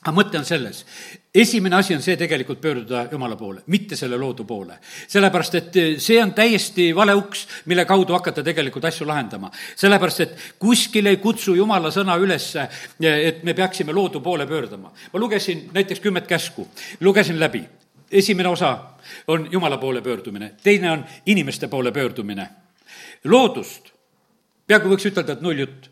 aga 0.00 0.14
mõte 0.16 0.38
on 0.38 0.46
selles, 0.48 0.78
esimene 1.34 1.76
asi 1.76 1.92
on 1.92 2.00
see 2.00 2.16
tegelikult 2.16 2.60
pöörduda 2.60 3.02
Jumala 3.12 3.36
poole, 3.36 3.60
mitte 3.68 3.96
selle 4.00 4.16
loodu 4.16 4.46
poole. 4.48 4.78
sellepärast, 5.08 5.54
et 5.54 5.76
eh, 5.76 5.98
see 6.00 6.16
on 6.22 6.32
täiesti 6.32 6.94
vale 6.96 7.14
uks, 7.14 7.46
mille 7.66 7.84
kaudu 7.84 8.16
hakata 8.16 8.42
tegelikult 8.42 8.84
asju 8.88 9.06
lahendama. 9.06 9.50
sellepärast, 9.76 10.20
et 10.20 10.38
kuskil 10.58 11.06
ei 11.06 11.16
kutsu 11.20 11.54
Jumala 11.54 11.90
sõna 11.92 12.16
üles, 12.16 12.54
et 13.00 13.44
me 13.44 13.54
peaksime 13.54 13.92
loodu 13.92 14.20
poole 14.20 14.46
pöörduma. 14.46 14.92
ma 15.12 15.20
lugesin 15.20 15.68
näiteks 15.74 16.00
kümmet 16.00 16.26
käsku, 16.26 16.68
lugesin 17.00 17.40
läbi 17.40 17.66
esimene 18.10 18.48
osa 18.48 18.78
on 19.26 19.48
Jumala 19.52 19.78
poole 19.78 20.02
pöördumine, 20.02 20.54
teine 20.62 20.90
on 20.90 21.04
inimeste 21.26 21.68
poole 21.68 21.92
pöördumine. 21.92 22.48
loodust, 23.24 23.90
peaaegu 24.66 24.88
võiks 24.88 25.06
ütelda, 25.06 25.32
et 25.32 25.40
nulljutt 25.40 25.90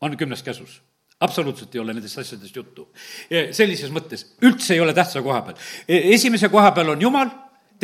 on 0.00 0.16
kümnes 0.16 0.42
käsus 0.42 0.80
absoluutselt 1.20 1.74
ei 1.74 1.80
ole 1.80 1.94
nendest 1.94 2.18
asjadest 2.18 2.56
juttu. 2.56 2.88
sellises 3.50 3.90
mõttes 3.90 4.26
üldse 4.42 4.74
ei 4.74 4.80
ole 4.80 4.94
tähtsa 4.94 5.22
koha 5.22 5.42
peal. 5.42 5.56
esimese 5.88 6.48
koha 6.48 6.70
peal 6.72 6.94
on 6.94 7.02
Jumal 7.02 7.30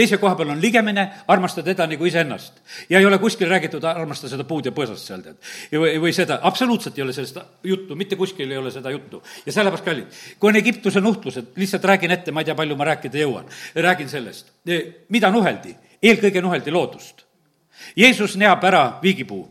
teise 0.00 0.18
koha 0.20 0.34
peal 0.38 0.54
on 0.54 0.60
ligemine, 0.62 1.04
armasta 1.28 1.62
teda 1.66 1.86
nagu 1.90 2.06
iseennast. 2.08 2.60
ja 2.88 2.98
ei 2.98 3.06
ole 3.06 3.18
kuskil 3.18 3.48
räägitud, 3.48 3.84
armasta 3.84 4.28
seda 4.28 4.44
puud 4.48 4.66
ja 4.66 4.72
põõsast 4.72 5.10
seal, 5.10 5.22
tead. 5.24 5.36
või, 5.72 5.94
või 6.06 6.14
seda, 6.16 6.40
absoluutselt 6.42 6.98
ei 6.98 7.04
ole 7.04 7.14
sellest 7.16 7.38
juttu, 7.64 7.96
mitte 7.96 8.16
kuskil 8.16 8.50
ei 8.50 8.58
ole 8.58 8.72
seda 8.72 8.90
juttu. 8.94 9.22
ja 9.46 9.52
sellepärast, 9.52 9.84
kallid, 9.84 10.18
kui 10.38 10.52
on 10.52 10.60
Egiptuse 10.60 11.00
nuhtlused, 11.04 11.52
lihtsalt 11.60 11.84
räägin 11.92 12.16
ette, 12.16 12.32
ma 12.32 12.44
ei 12.44 12.48
tea, 12.48 12.56
palju 12.56 12.76
ma 12.76 12.88
rääkida 12.92 13.24
jõuan, 13.24 13.48
räägin 13.74 14.08
sellest. 14.08 14.52
mida 15.08 15.30
nuheldi? 15.30 15.76
eelkõige 16.02 16.40
nuheldi 16.40 16.72
loodust. 16.72 17.26
Jeesus 17.96 18.36
neab 18.36 18.64
ära 18.64 18.84
viigipuu. 19.02 19.48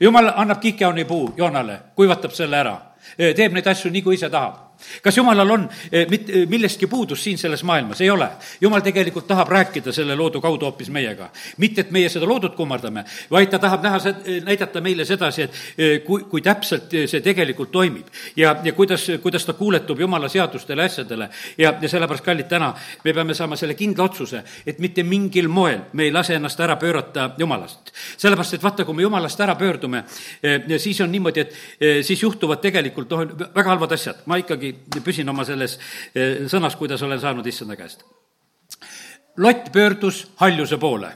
jumal 0.00 0.30
annab 0.36 0.60
kikeoni 0.60 1.04
puu 1.04 1.32
Joonale, 1.36 1.80
kuivatab 1.96 2.30
selle 2.32 2.56
ära, 2.56 2.76
teeb 3.16 3.52
neid 3.52 3.66
asju 3.66 3.90
nii, 3.90 4.02
kui 4.02 4.14
ise 4.14 4.30
tahab 4.30 4.71
kas 5.02 5.16
jumalal 5.16 5.50
on 5.50 5.68
mit-, 6.08 6.30
millestki 6.48 6.86
puudus 6.86 7.24
siin 7.24 7.38
selles 7.38 7.62
maailmas? 7.62 8.00
ei 8.00 8.10
ole. 8.10 8.28
jumal 8.60 8.80
tegelikult 8.80 9.26
tahab 9.26 9.48
rääkida 9.48 9.92
selle 9.92 10.16
loodu 10.16 10.40
kaudu 10.40 10.64
hoopis 10.64 10.90
meiega. 10.90 11.30
mitte, 11.56 11.80
et 11.80 11.90
meie 11.90 12.08
seda 12.08 12.26
loodut 12.28 12.54
kummardame, 12.56 13.04
vaid 13.30 13.50
ta 13.50 13.58
tahab 13.58 13.82
näha, 13.82 13.98
näidata 14.44 14.80
meile 14.80 15.04
sedasi, 15.04 15.42
et 15.42 16.04
kui, 16.06 16.24
kui 16.30 16.42
täpselt 16.42 16.92
see 17.06 17.20
tegelikult 17.20 17.70
toimib. 17.72 18.06
ja, 18.36 18.56
ja 18.64 18.72
kuidas, 18.72 19.06
kuidas 19.22 19.46
ta 19.46 19.52
kuuletub 19.52 20.00
jumala 20.00 20.28
seadustele, 20.28 20.84
asjadele. 20.84 21.28
ja, 21.58 21.74
ja 21.80 21.88
sellepärast, 21.88 22.24
kallid, 22.24 22.48
täna 22.48 22.72
me 23.04 23.12
peame 23.12 23.34
saama 23.34 23.56
selle 23.56 23.74
kindla 23.74 24.04
otsuse, 24.04 24.42
et 24.66 24.78
mitte 24.78 25.02
mingil 25.02 25.48
moel 25.48 25.86
me 25.92 26.08
ei 26.08 26.12
lase 26.12 26.34
ennast 26.34 26.60
ära 26.60 26.76
pöörata 26.76 27.30
jumalast. 27.38 27.92
sellepärast, 28.16 28.54
et 28.54 28.62
vaata, 28.62 28.84
kui 28.84 28.94
me 28.94 29.02
jumalast 29.02 29.40
ära 29.40 29.54
pöördume, 29.58 30.04
siis 30.78 31.00
on 31.00 31.12
niimoodi, 31.12 31.40
et 31.40 32.04
siis 32.06 32.22
juhtuvad 32.22 32.62
tegelikult 32.62 33.10
noh, 33.10 33.24
väga 33.54 33.68
halvad 33.74 33.92
asjad. 33.92 34.22
ma 34.26 34.36
ikkagi 34.40 34.71
püsin 35.04 35.28
oma 35.32 35.44
selles 35.48 35.78
eh, 36.14 36.44
sõnas, 36.50 36.76
kuidas 36.78 37.02
olen 37.02 37.20
saanud 37.20 37.46
issanda 37.46 37.76
käest. 37.78 38.04
Lott 39.36 39.70
pöördus 39.72 40.26
haljuse 40.40 40.78
poole 40.80 41.12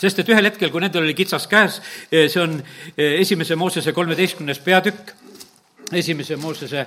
sest 0.00 0.22
et 0.22 0.30
ühel 0.32 0.46
hetkel, 0.48 0.70
kui 0.72 0.80
nendel 0.80 1.04
oli 1.04 1.12
kitsas 1.16 1.44
käes, 1.50 1.80
eh, 2.08 2.28
see 2.32 2.40
on 2.40 2.56
eh, 2.96 3.18
esimese 3.20 3.56
Moosese 3.60 3.92
kolmeteistkümnes 3.92 4.62
peatükk, 4.64 5.12
esimese 5.92 6.36
Moosese 6.38 6.84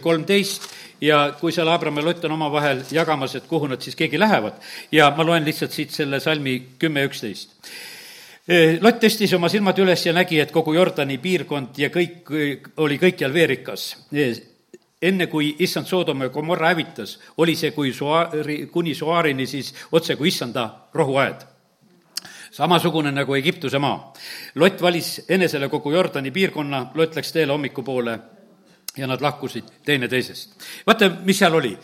kolmteist 0.00 0.64
ja 1.04 1.18
kui 1.38 1.52
seal 1.52 1.68
Abram 1.68 2.00
ja 2.00 2.04
Lott 2.06 2.24
on 2.24 2.32
omavahel 2.38 2.80
jagamas, 2.90 3.34
et 3.36 3.46
kuhu 3.46 3.68
nad 3.68 3.84
siis 3.84 3.98
keegi 3.98 4.18
lähevad 4.18 4.56
ja 4.92 5.10
ma 5.16 5.26
loen 5.28 5.44
lihtsalt 5.44 5.76
siit 5.76 5.92
selle 5.94 6.20
salmi 6.20 6.56
kümme, 6.80 7.04
üksteist 7.04 7.52
Lott 8.80 9.02
tõstis 9.02 9.34
oma 9.36 9.50
silmad 9.52 9.76
üles 9.76 10.06
ja 10.06 10.14
nägi, 10.16 10.38
et 10.40 10.52
kogu 10.54 10.72
Jordani 10.72 11.18
piirkond 11.20 11.76
ja 11.76 11.90
kõik 11.92 12.30
oli 12.80 12.96
kõikjal 12.96 13.32
veerikas. 13.32 13.90
enne 15.02 15.26
kui 15.26 15.54
issand 15.58 15.86
Soodoma 15.86 16.24
ja 16.24 16.30
Gomorra 16.30 16.68
hävitas, 16.68 17.18
oli 17.36 17.54
see 17.56 17.70
kui 17.70 17.92
Soari, 17.92 18.66
kuni 18.72 18.94
Soarini 18.94 19.46
siis 19.46 19.74
otse 19.92 20.16
kui 20.16 20.28
issanda 20.28 20.88
rohuaed 20.94 21.44
samasugune 22.50 23.12
nagu 23.12 23.34
Egiptuse 23.34 23.78
maa. 23.78 24.12
Lott 24.54 24.80
valis 24.82 25.24
enesele 25.28 25.68
kogu 25.68 25.92
Jordani 25.92 26.30
piirkonna, 26.30 26.86
Lott 26.94 27.16
läks 27.16 27.32
teele 27.32 27.52
hommikupoole 27.52 28.18
ja 28.96 29.06
nad 29.06 29.20
lahkusid 29.20 29.64
teineteisest. 29.84 30.56
vaata, 30.86 31.10
mis 31.24 31.38
seal 31.38 31.54
oli. 31.54 31.78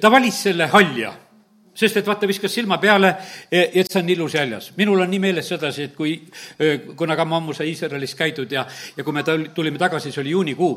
ta 0.00 0.10
valis 0.10 0.42
selle 0.42 0.66
halja 0.66 1.12
sest 1.76 2.00
et 2.00 2.06
vaata, 2.06 2.28
viskas 2.28 2.52
silma 2.56 2.78
peale, 2.82 3.12
e, 3.50 3.66
et 3.80 3.90
see 3.90 4.00
on 4.00 4.08
ilus 4.16 4.34
jäljas. 4.34 4.70
minul 4.76 5.00
on 5.00 5.10
nii 5.10 5.20
meeles 5.20 5.48
sedasi, 5.48 5.90
et 5.90 5.94
kui, 5.96 6.14
e, 6.58 6.78
kuna 6.96 7.16
ka 7.16 7.24
ma 7.24 7.36
ammu 7.40 7.54
sai 7.54 7.68
Iisraelis 7.72 8.14
käidud 8.16 8.52
ja, 8.52 8.66
ja 8.96 9.04
kui 9.04 9.12
me 9.12 9.24
tulime 9.54 9.78
tagasi, 9.78 10.12
see 10.12 10.22
oli 10.22 10.34
juunikuu, 10.34 10.72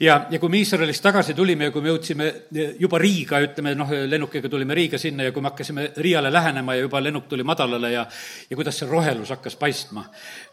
ja, 0.00 0.26
ja 0.30 0.38
kui 0.38 0.48
me 0.48 0.60
Iisraelist 0.62 1.02
tagasi 1.04 1.34
tulime 1.34 1.68
ja 1.68 1.74
kui 1.74 1.84
me 1.84 1.92
jõudsime 1.92 2.30
e, 2.54 2.68
juba 2.80 2.98
Riiga, 2.98 3.42
ütleme 3.44 3.74
noh, 3.78 3.92
lennukiga 4.08 4.48
tulime 4.48 4.74
Riiga 4.74 4.98
sinna 4.98 5.28
ja 5.28 5.34
kui 5.36 5.42
me 5.42 5.52
hakkasime 5.52 5.90
Riiale 5.96 6.32
lähenema 6.32 6.74
ja 6.74 6.86
juba 6.86 7.02
lennuk 7.04 7.28
tuli 7.28 7.44
madalale 7.46 7.92
ja 7.92 8.06
ja 8.50 8.56
kuidas 8.56 8.78
see 8.80 8.88
rohelus 8.88 9.30
hakkas 9.30 9.56
paistma. 9.56 10.04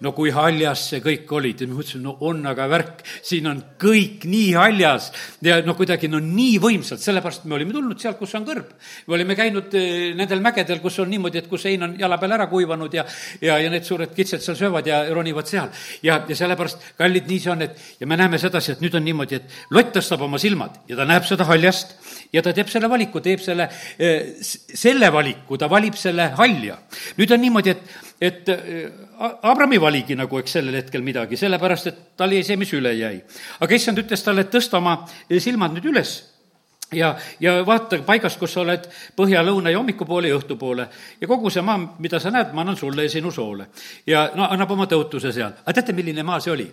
no 0.01 0.11
kui 0.11 0.31
haljas 0.33 0.89
see 0.91 1.01
kõik 1.03 1.31
oli, 1.33 1.53
ma 1.67 1.77
mõtlesin, 1.79 2.03
no 2.03 2.17
on 2.27 2.45
aga 2.49 2.67
värk, 2.69 3.03
siin 3.25 3.47
on 3.49 3.63
kõik 3.79 4.27
nii 4.29 4.51
haljas 4.57 5.11
ja 5.41 5.59
no 5.65 5.75
kuidagi 5.77 6.09
no 6.11 6.19
nii 6.23 6.57
võimsalt, 6.61 7.01
sellepärast 7.03 7.45
me 7.45 7.57
olime 7.57 7.75
tulnud 7.75 7.99
sealt, 8.01 8.19
kus 8.19 8.35
on 8.37 8.45
kõrb. 8.47 8.73
me 9.07 9.17
olime 9.17 9.37
käinud 9.39 9.76
nendel 10.17 10.41
mägedel, 10.43 10.81
kus 10.83 10.99
on 11.03 11.09
niimoodi, 11.11 11.41
et 11.41 11.49
kus 11.49 11.65
hein 11.69 11.85
on 11.87 11.95
jala 11.99 12.17
peal 12.21 12.35
ära 12.37 12.47
kuivanud 12.51 12.93
ja, 12.93 13.05
ja, 13.41 13.57
ja 13.61 13.71
need 13.73 13.85
suured 13.87 14.13
kitsed 14.15 14.43
seal 14.43 14.57
söövad 14.59 14.87
ja 14.87 15.01
ronivad 15.13 15.49
seal. 15.49 15.69
ja, 16.03 16.19
ja 16.27 16.35
sellepärast, 16.35 16.93
kallid, 16.97 17.27
nii 17.29 17.39
see 17.43 17.53
on, 17.53 17.65
et 17.67 17.81
ja 17.99 18.07
me 18.07 18.17
näeme 18.19 18.39
sedasi, 18.41 18.75
et 18.75 18.83
nüüd 18.83 18.95
on 18.97 19.05
niimoodi, 19.05 19.41
et 19.41 19.57
lott 19.75 19.93
tõstab 19.95 20.23
oma 20.25 20.39
silmad 20.41 20.79
ja 20.89 20.99
ta 20.99 21.07
näeb 21.07 21.27
seda 21.27 21.47
haljast 21.49 21.95
ja 22.33 22.43
ta 22.43 22.53
teeb 22.55 22.69
selle 22.71 22.89
valiku, 22.91 23.21
teeb 23.23 23.41
selle, 23.43 23.69
eh, 23.99 24.37
selle 24.41 25.11
valiku, 25.13 25.57
ta 25.57 25.69
valib 25.71 25.97
selle 25.99 26.31
halja. 26.37 26.77
nüüd 27.17 27.33
on 27.33 27.41
niimoodi, 27.41 27.75
et, 27.75 27.99
et 28.21 28.49
eh, 28.53 29.03
Abram 29.17 29.71
ei 29.73 29.81
valigi 29.81 30.15
nagu, 30.15 30.37
eks, 30.39 30.57
sellel 30.59 30.77
hetkel 30.77 31.01
midagi, 31.05 31.37
sellepärast 31.39 31.87
et 31.89 32.01
tal 32.17 32.33
jäi 32.35 32.43
see, 32.45 32.57
mis 32.59 32.73
üle 32.77 32.93
jäi. 32.93 33.21
aga 33.59 33.75
issand 33.75 34.03
ütles 34.03 34.23
talle, 34.23 34.45
et 34.45 34.53
tõsta 34.53 34.81
oma 34.81 34.99
silmad 35.29 35.73
nüüd 35.77 35.93
üles 35.93 36.17
ja, 36.91 37.15
ja 37.39 37.53
vaata 37.65 37.99
paigast, 38.05 38.39
kus 38.39 38.53
sa 38.55 38.61
oled 38.63 38.85
põhja, 39.17 39.41
lõuna 39.45 39.71
ja 39.71 39.79
hommikupoole 39.79 40.29
ja 40.31 40.37
õhtupoole. 40.37 40.87
ja 41.21 41.27
kogu 41.27 41.49
see 41.51 41.63
maa, 41.65 41.79
mida 41.99 42.19
sa 42.23 42.31
näed, 42.31 42.53
ma 42.55 42.63
annan 42.63 42.77
sulle 42.79 43.03
ja 43.07 43.11
sinu 43.11 43.31
soole. 43.31 43.67
ja 44.07 44.29
no 44.35 44.47
annab 44.47 44.71
oma 44.71 44.87
tõotuse 44.87 45.33
seal. 45.35 45.51
aga 45.65 45.73
teate, 45.73 45.95
milline 45.97 46.23
maa 46.23 46.39
see 46.39 46.53
oli? 46.53 46.67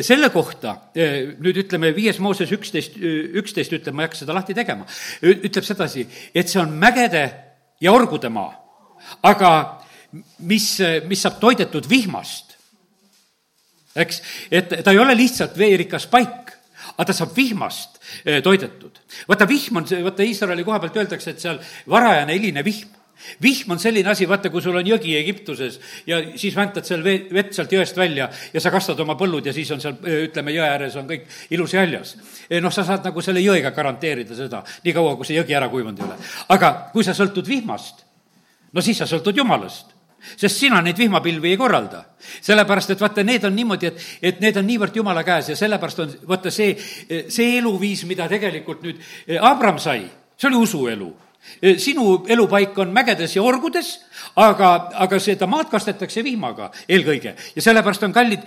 selle 0.00 0.30
kohta 0.32 0.76
eh, 0.94 1.34
nüüd 1.38 1.62
ütleme, 1.64 1.92
viies 1.96 2.18
Mooses 2.22 2.52
üksteist, 2.52 2.96
üksteist 3.42 3.72
ütleb, 3.72 3.94
ma 3.94 4.04
ei 4.04 4.10
hakka 4.10 4.22
seda 4.22 4.36
lahti 4.36 4.56
tegema, 4.56 4.86
ütleb 5.22 5.66
sedasi, 5.66 6.06
et 6.34 6.48
see 6.48 6.60
on 6.62 6.72
mägede 6.78 7.26
ja 7.80 7.92
orgude 7.92 8.32
maa. 8.32 8.54
aga 9.22 9.52
mis, 10.48 10.78
mis 11.08 11.22
saab 11.24 11.40
toidetud 11.40 11.88
vihmast, 11.88 12.56
eks, 13.96 14.22
et 14.50 14.78
ta 14.84 14.92
ei 14.92 15.00
ole 15.00 15.16
lihtsalt 15.16 15.58
veerikas 15.58 16.06
paik, 16.08 16.41
aga 16.96 17.08
ta 17.08 17.16
saab 17.16 17.36
vihmast 17.36 18.02
Eh, 18.24 18.42
toidetud. 18.42 18.98
vaata, 19.28 19.48
vihm 19.48 19.76
on 19.76 19.86
see, 19.86 20.02
vaata 20.04 20.22
Iisraeli 20.22 20.64
koha 20.64 20.78
pealt 20.82 20.96
öeldakse, 21.00 21.32
et 21.32 21.40
seal 21.40 21.60
varajane 21.90 22.34
hiline 22.36 22.64
vihm 22.64 22.98
vihm 23.42 23.70
on 23.70 23.78
selline 23.78 24.10
asi, 24.10 24.26
vaata, 24.28 24.50
kui 24.50 24.62
sul 24.62 24.76
on 24.76 24.86
jõgi 24.86 25.14
Egiptuses 25.16 25.78
ja 26.06 26.18
siis 26.36 26.56
väntad 26.56 26.84
seal 26.84 27.04
vee, 27.04 27.28
vett 27.32 27.54
sealt 27.54 27.72
jõest 27.72 27.96
välja 27.96 28.28
ja 28.52 28.60
sa 28.60 28.72
kastad 28.74 29.00
oma 29.00 29.14
põllud 29.18 29.46
ja 29.46 29.54
siis 29.54 29.70
on 29.70 29.80
seal, 29.80 29.94
eh, 30.04 30.26
ütleme, 30.26 30.52
jõe 30.52 30.66
ääres 30.66 30.96
on 30.98 31.08
kõik 31.08 31.24
ilus 31.54 31.72
ja 31.72 31.84
haljas. 31.84 32.16
Eh, 32.50 32.60
noh, 32.60 32.72
sa 32.74 32.84
saad 32.84 33.06
nagu 33.06 33.22
selle 33.22 33.40
jõega 33.40 33.72
garanteerida 33.74 34.36
seda, 34.36 34.64
niikaua 34.84 35.16
kui 35.16 35.30
see 35.30 35.38
jõgi 35.38 35.56
ära 35.56 35.70
kuivanud 35.72 36.02
ei 36.02 36.08
ole. 36.10 36.18
aga 36.48 36.72
kui 36.92 37.04
sa 37.04 37.14
sõltud 37.16 37.48
vihmast, 37.48 38.04
no 38.72 38.84
siis 38.84 38.98
sa 38.98 39.06
sõltud 39.06 39.36
jumalast 39.36 39.91
sest 40.36 40.56
sina 40.56 40.80
neid 40.82 40.98
vihmapilvi 40.98 41.52
ei 41.52 41.60
korralda. 41.60 42.04
sellepärast, 42.40 42.90
et 42.90 43.00
vaata, 43.00 43.24
need 43.26 43.44
on 43.44 43.56
niimoodi, 43.56 43.86
et, 43.86 44.06
et 44.22 44.40
need 44.40 44.56
on 44.56 44.66
niivõrd 44.66 44.96
jumala 44.96 45.24
käes 45.26 45.48
ja 45.50 45.56
sellepärast 45.58 45.98
on, 46.04 46.14
vaata 46.28 46.50
see, 46.50 46.76
see 47.28 47.58
eluviis, 47.58 48.04
mida 48.06 48.28
tegelikult 48.30 48.82
nüüd 48.86 49.02
Abram 49.40 49.78
sai, 49.82 50.06
see 50.36 50.50
oli 50.50 50.62
usuelu 50.62 51.10
sinu 51.78 52.24
elupaik 52.30 52.78
on 52.78 52.92
mägedes 52.94 53.36
ja 53.36 53.42
orgudes, 53.42 53.96
aga, 54.36 54.70
aga 55.04 55.18
seda 55.20 55.46
maad 55.50 55.70
kastetakse 55.72 56.22
vihmaga 56.24 56.70
eelkõige. 56.88 57.34
ja 57.56 57.62
sellepärast 57.62 58.02
on 58.06 58.12
kallid, 58.12 58.44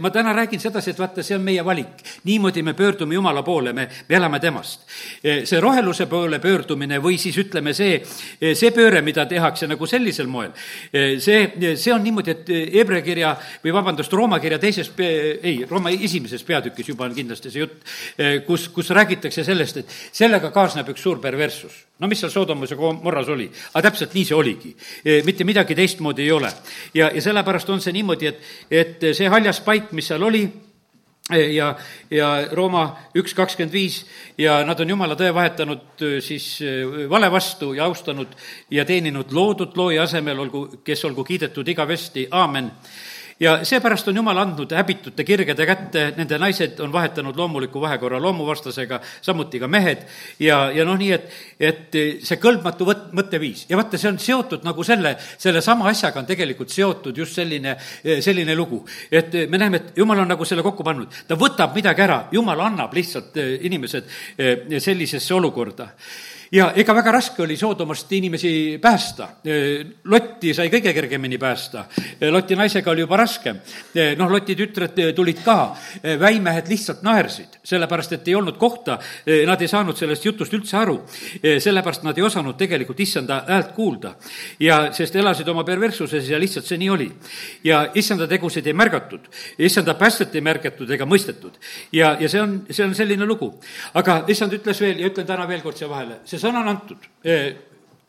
ma 0.00 0.10
täna 0.10 0.32
räägin 0.36 0.60
sedasi, 0.60 0.90
et 0.90 0.98
vaata, 0.98 1.22
see 1.22 1.36
on 1.36 1.44
meie 1.44 1.64
valik. 1.64 2.02
niimoodi 2.24 2.62
me 2.62 2.74
pöördume 2.74 3.14
Jumala 3.14 3.42
poole, 3.42 3.72
me, 3.72 3.88
me 4.08 4.16
elame 4.16 4.40
temast. 4.40 4.86
see 5.22 5.60
roheluse 5.60 6.06
poole 6.06 6.38
pöördumine 6.38 6.98
või 7.02 7.18
siis 7.18 7.38
ütleme, 7.38 7.74
see, 7.74 8.00
see 8.54 8.70
pööre, 8.74 9.02
mida 9.02 9.26
tehakse 9.26 9.66
nagu 9.66 9.86
sellisel 9.86 10.26
moel, 10.26 10.52
see, 10.92 11.74
see 11.76 11.92
on 11.94 12.02
niimoodi, 12.04 12.30
et 12.30 12.54
Hebra 12.78 13.02
kirja 13.02 13.34
või 13.64 13.74
vabandust, 13.74 14.12
Rooma 14.12 14.40
kirja 14.40 14.58
teises, 14.58 14.92
ei, 14.98 15.64
Rooma 15.68 15.90
esimeses 15.94 16.42
peatükis 16.44 16.88
juba 16.92 17.06
on 17.08 17.14
kindlasti 17.16 17.52
see 17.52 17.64
jutt, 17.64 17.78
kus, 18.46 18.68
kus 18.74 18.90
räägitakse 18.96 19.44
sellest, 19.44 19.82
et 19.82 19.98
sellega 20.12 20.50
kaasneb 20.54 20.88
üks 20.94 21.04
suur 21.04 21.22
perverssus 21.22 21.84
no 21.98 22.06
mis 22.06 22.20
seal 22.22 22.30
Soodomas 22.30 22.70
ja 22.70 22.76
Gomorras 22.78 23.28
oli? 23.32 23.48
aga 23.72 23.88
täpselt 23.88 24.14
nii 24.14 24.24
see 24.28 24.36
oligi. 24.36 24.70
Mitte 25.26 25.44
midagi 25.44 25.74
teistmoodi 25.74 26.22
ei 26.22 26.32
ole. 26.32 26.52
ja, 26.94 27.10
ja 27.14 27.22
sellepärast 27.22 27.70
on 27.70 27.80
see 27.80 27.92
niimoodi, 27.96 28.26
et, 28.26 28.48
et 28.70 29.06
see 29.12 29.28
haljas 29.28 29.60
paik, 29.64 29.92
mis 29.92 30.08
seal 30.08 30.22
oli, 30.22 30.46
ja, 31.36 31.74
ja 32.10 32.28
Rooma 32.52 32.84
üks 33.18 33.34
kakskümmend 33.36 33.72
viis 33.72 33.98
ja 34.38 34.62
nad 34.64 34.80
on 34.80 34.94
jumala 34.94 35.16
tõe 35.18 35.28
vahetanud 35.34 36.00
e, 36.00 36.12
siis 36.24 36.46
vale 37.10 37.28
vastu 37.32 37.74
ja 37.76 37.84
austanud 37.84 38.32
ja 38.72 38.84
teeninud 38.88 39.32
loodut 39.36 39.76
looja 39.76 40.06
asemel, 40.08 40.40
olgu, 40.46 40.64
kes 40.84 41.04
olgu 41.04 41.24
kiidetud 41.28 41.68
igavesti, 41.68 42.28
aamen 42.30 42.70
ja 43.40 43.58
seepärast 43.64 44.08
on 44.08 44.16
Jumal 44.16 44.38
andnud 44.38 44.72
häbitute 44.74 45.24
kirgede 45.24 45.66
kätte, 45.66 46.04
nende 46.16 46.38
naised 46.38 46.80
on 46.82 46.92
vahetanud 46.92 47.36
loomuliku 47.36 47.80
vahekorra 47.80 48.20
loomuvastasega, 48.22 49.00
samuti 49.22 49.60
ka 49.62 49.68
mehed, 49.70 50.04
ja, 50.42 50.70
ja 50.74 50.86
noh, 50.86 50.98
nii 50.98 51.12
et, 51.14 51.28
et 51.60 51.98
see 52.26 52.40
kõlbmatu 52.42 52.88
võt-, 52.88 53.10
mõtteviis. 53.16 53.66
Ja 53.70 53.78
vaata, 53.78 54.00
see 54.00 54.10
on 54.10 54.18
seotud 54.22 54.66
nagu 54.66 54.86
selle, 54.86 55.14
sellesama 55.38 55.88
asjaga 55.92 56.22
on 56.22 56.30
tegelikult 56.30 56.74
seotud 56.74 57.16
just 57.16 57.38
selline, 57.38 57.76
selline 58.24 58.56
lugu. 58.58 58.84
et 59.10 59.34
me 59.48 59.58
näeme, 59.58 59.76
et 59.82 59.98
Jumal 59.98 60.24
on 60.24 60.34
nagu 60.34 60.44
selle 60.48 60.62
kokku 60.66 60.86
pannud, 60.86 61.22
ta 61.28 61.38
võtab 61.38 61.76
midagi 61.76 62.02
ära, 62.02 62.24
Jumal 62.32 62.66
annab 62.66 62.94
lihtsalt 62.94 63.38
inimesed 63.38 64.10
sellisesse 64.82 65.34
olukorda 65.34 65.92
ja 66.52 66.70
ega 66.76 66.94
väga 66.96 67.12
raske 67.12 67.42
oli 67.42 67.56
Soodomast 67.56 68.12
inimesi 68.12 68.78
päästa. 68.82 69.28
Lotti 70.04 70.54
sai 70.54 70.70
kõige 70.72 70.92
kergemini 70.96 71.38
päästa. 71.38 71.84
Loti 72.30 72.56
naisega 72.56 72.90
oli 72.90 73.04
juba 73.04 73.16
raskem. 73.16 73.58
noh, 74.16 74.30
Loti 74.30 74.56
tütred 74.56 74.96
tulid 75.14 75.42
ka, 75.44 75.76
väimehed 76.20 76.68
lihtsalt 76.68 77.02
naersid, 77.02 77.58
sellepärast 77.64 78.12
et 78.12 78.28
ei 78.28 78.34
olnud 78.34 78.56
kohta, 78.58 78.98
nad 79.46 79.60
ei 79.60 79.68
saanud 79.68 79.96
sellest 79.96 80.24
jutust 80.24 80.54
üldse 80.54 80.76
aru. 80.76 81.00
sellepärast 81.42 82.02
nad 82.02 82.18
ei 82.18 82.24
osanud 82.24 82.56
tegelikult 82.56 83.00
issanda 83.00 83.42
häält 83.48 83.72
kuulda. 83.74 84.14
ja 84.60 84.92
sest 84.92 85.16
elasid 85.16 85.48
oma 85.48 85.64
perverssuses 85.64 86.28
ja 86.28 86.38
lihtsalt 86.40 86.66
see 86.66 86.78
nii 86.78 86.90
oli. 86.90 87.10
ja 87.64 87.88
issanda 87.94 88.26
tegusid 88.26 88.66
ei 88.66 88.72
märgatud, 88.72 89.28
issanda 89.58 89.94
päästet 89.94 90.34
ei 90.34 90.40
märgatud 90.40 90.90
ega 90.90 91.04
mõistetud. 91.04 91.52
ja, 91.92 92.16
ja 92.20 92.28
see 92.28 92.40
on, 92.40 92.62
see 92.70 92.84
on 92.84 92.94
selline 92.94 93.26
lugu. 93.26 93.52
aga 93.94 94.24
issand 94.28 94.52
ütles 94.52 94.80
veel 94.80 95.00
ja 95.00 95.12
ütlen 95.12 95.26
täna 95.26 95.48
veel 95.48 95.60
kord 95.62 95.76
siia 95.76 95.88
vahele, 95.88 96.20
see 96.24 96.37
see 96.38 96.46
sõna 96.46 96.62
on 96.62 96.70
antud 96.70 97.08
eh, 97.24 97.56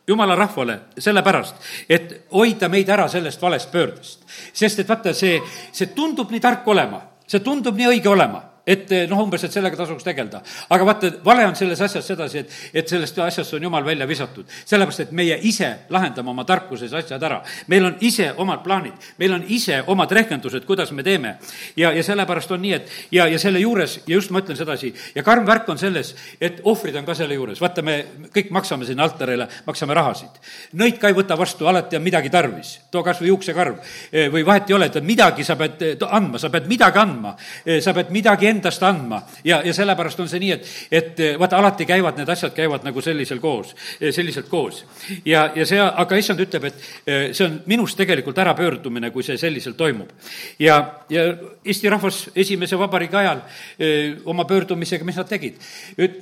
jumala 0.07 0.36
rahvale 0.36 0.79
sellepärast, 0.98 1.55
et 1.89 2.13
hoida 2.33 2.69
meid 2.69 2.89
ära 2.89 3.07
sellest 3.09 3.41
valest 3.41 3.71
pöördest. 3.71 4.25
sest 4.53 4.79
et 4.79 4.89
vaata, 4.89 5.13
see, 5.13 5.41
see 5.71 5.91
tundub 5.95 6.31
nii 6.31 6.41
tark 6.41 6.67
olema, 6.67 7.01
see 7.27 7.43
tundub 7.45 7.77
nii 7.77 7.91
õige 7.93 8.09
olema 8.09 8.43
et 8.69 8.91
eh, 8.93 9.07
noh, 9.09 9.23
umbes, 9.23 9.43
et 9.43 9.53
sellega 9.53 9.77
tasuks 9.79 10.05
tegeleda. 10.05 10.41
aga 10.69 10.85
vaata, 10.85 11.09
vale 11.25 11.45
on 11.47 11.55
selles 11.57 11.79
asjas 11.81 12.05
sedasi, 12.05 12.43
et, 12.43 12.57
et 12.81 12.91
sellest 12.91 13.17
asjast 13.25 13.55
on 13.57 13.63
jumal 13.65 13.85
välja 13.85 14.07
visatud. 14.07 14.45
sellepärast, 14.65 15.07
et 15.07 15.11
meie 15.11 15.39
ise 15.49 15.69
lahendame 15.89 16.29
oma 16.29 16.45
tarkuses 16.45 16.93
asjad 16.93 17.23
ära. 17.23 17.41
meil 17.67 17.85
on 17.85 17.95
ise 18.05 18.31
omad 18.38 18.61
plaanid, 18.63 18.93
meil 19.17 19.33
on 19.33 19.45
ise 19.47 19.81
omad 19.88 20.11
rehkendused, 20.11 20.65
kuidas 20.65 20.91
me 20.91 21.03
teeme. 21.03 21.38
ja, 21.75 21.91
ja 21.91 22.03
sellepärast 22.03 22.51
on 22.51 22.61
nii, 22.61 22.73
et 22.73 22.91
ja, 23.11 23.27
ja 23.27 23.39
selle 23.39 23.59
juures, 23.59 23.99
ja 24.05 24.15
just 24.15 24.31
ma 24.31 24.43
ütlen 24.43 24.57
sedasi, 24.57 24.93
ja 25.15 25.23
karm 25.23 25.47
värk 25.47 25.69
on 25.69 25.81
selles, 25.81 26.13
et 26.41 26.61
ohvrid 26.63 26.95
on 26.95 27.05
ka 27.05 27.17
selle 27.17 27.33
juures. 27.33 27.61
vaata, 27.61 27.81
me 27.81 27.97
kõik 28.35 28.53
maksame 28.53 28.85
sinna 28.85 29.07
altarile, 29.07 29.49
maksame 29.65 29.97
rahasid. 29.97 30.39
nõid 30.77 31.01
ka 31.01 31.09
ei 31.09 31.17
võta 31.17 31.38
vastu, 31.38 31.67
alati 31.67 31.97
on 31.97 32.05
midagi 32.05 32.29
tarvis. 32.29 32.77
too 32.91 33.03
kas 33.03 33.21
või 33.21 33.33
juuksekarv 33.33 33.81
eh, 34.11 34.29
või 34.29 34.45
vahet 34.45 34.69
ei 34.69 34.77
ole, 34.77 34.91
et 34.93 35.01
midagi 35.03 35.43
sa 35.43 35.57
pead 35.57 35.81
eh, 35.81 36.07
andma, 36.09 36.38
sa 36.38 36.49
pead 36.53 36.69
midagi 36.69 36.99
andma. 36.99 37.35
sa 37.81 37.93
pead 37.93 38.13
midagi 38.13 38.47
endast 38.59 38.83
andma 38.85 39.21
ja, 39.43 39.61
ja 39.65 39.73
sellepärast 39.75 40.19
on 40.23 40.29
see 40.31 40.41
nii, 40.43 40.51
et, 40.55 40.69
et 40.91 41.21
vaata, 41.39 41.59
alati 41.59 41.87
käivad 41.89 42.19
need 42.19 42.29
asjad, 42.29 42.53
käivad 42.55 42.85
nagu 42.87 43.01
sellisel 43.03 43.41
koos, 43.43 43.73
selliselt 43.99 44.49
koos. 44.51 44.83
ja, 45.25 45.47
ja 45.55 45.65
see, 45.69 45.79
aga 45.79 46.19
issand 46.19 46.43
ütleb, 46.43 46.69
et 46.69 46.87
eh, 47.05 47.25
see 47.33 47.47
on 47.47 47.59
minust 47.69 47.97
tegelikult 47.99 48.37
ärapöördumine, 48.43 49.11
kui 49.15 49.25
see 49.25 49.37
selliselt 49.41 49.77
toimub. 49.79 50.11
ja, 50.59 50.79
ja 51.09 51.29
Eesti 51.69 51.89
rahvas 51.91 52.23
esimese 52.39 52.77
vabariigi 52.79 53.17
ajal 53.19 53.41
öö, 53.41 53.89
eh, 53.89 54.17
oma 54.25 54.45
pöördumisega, 54.45 55.05
mis 55.05 55.19
nad 55.19 55.29
tegid? 55.29 55.59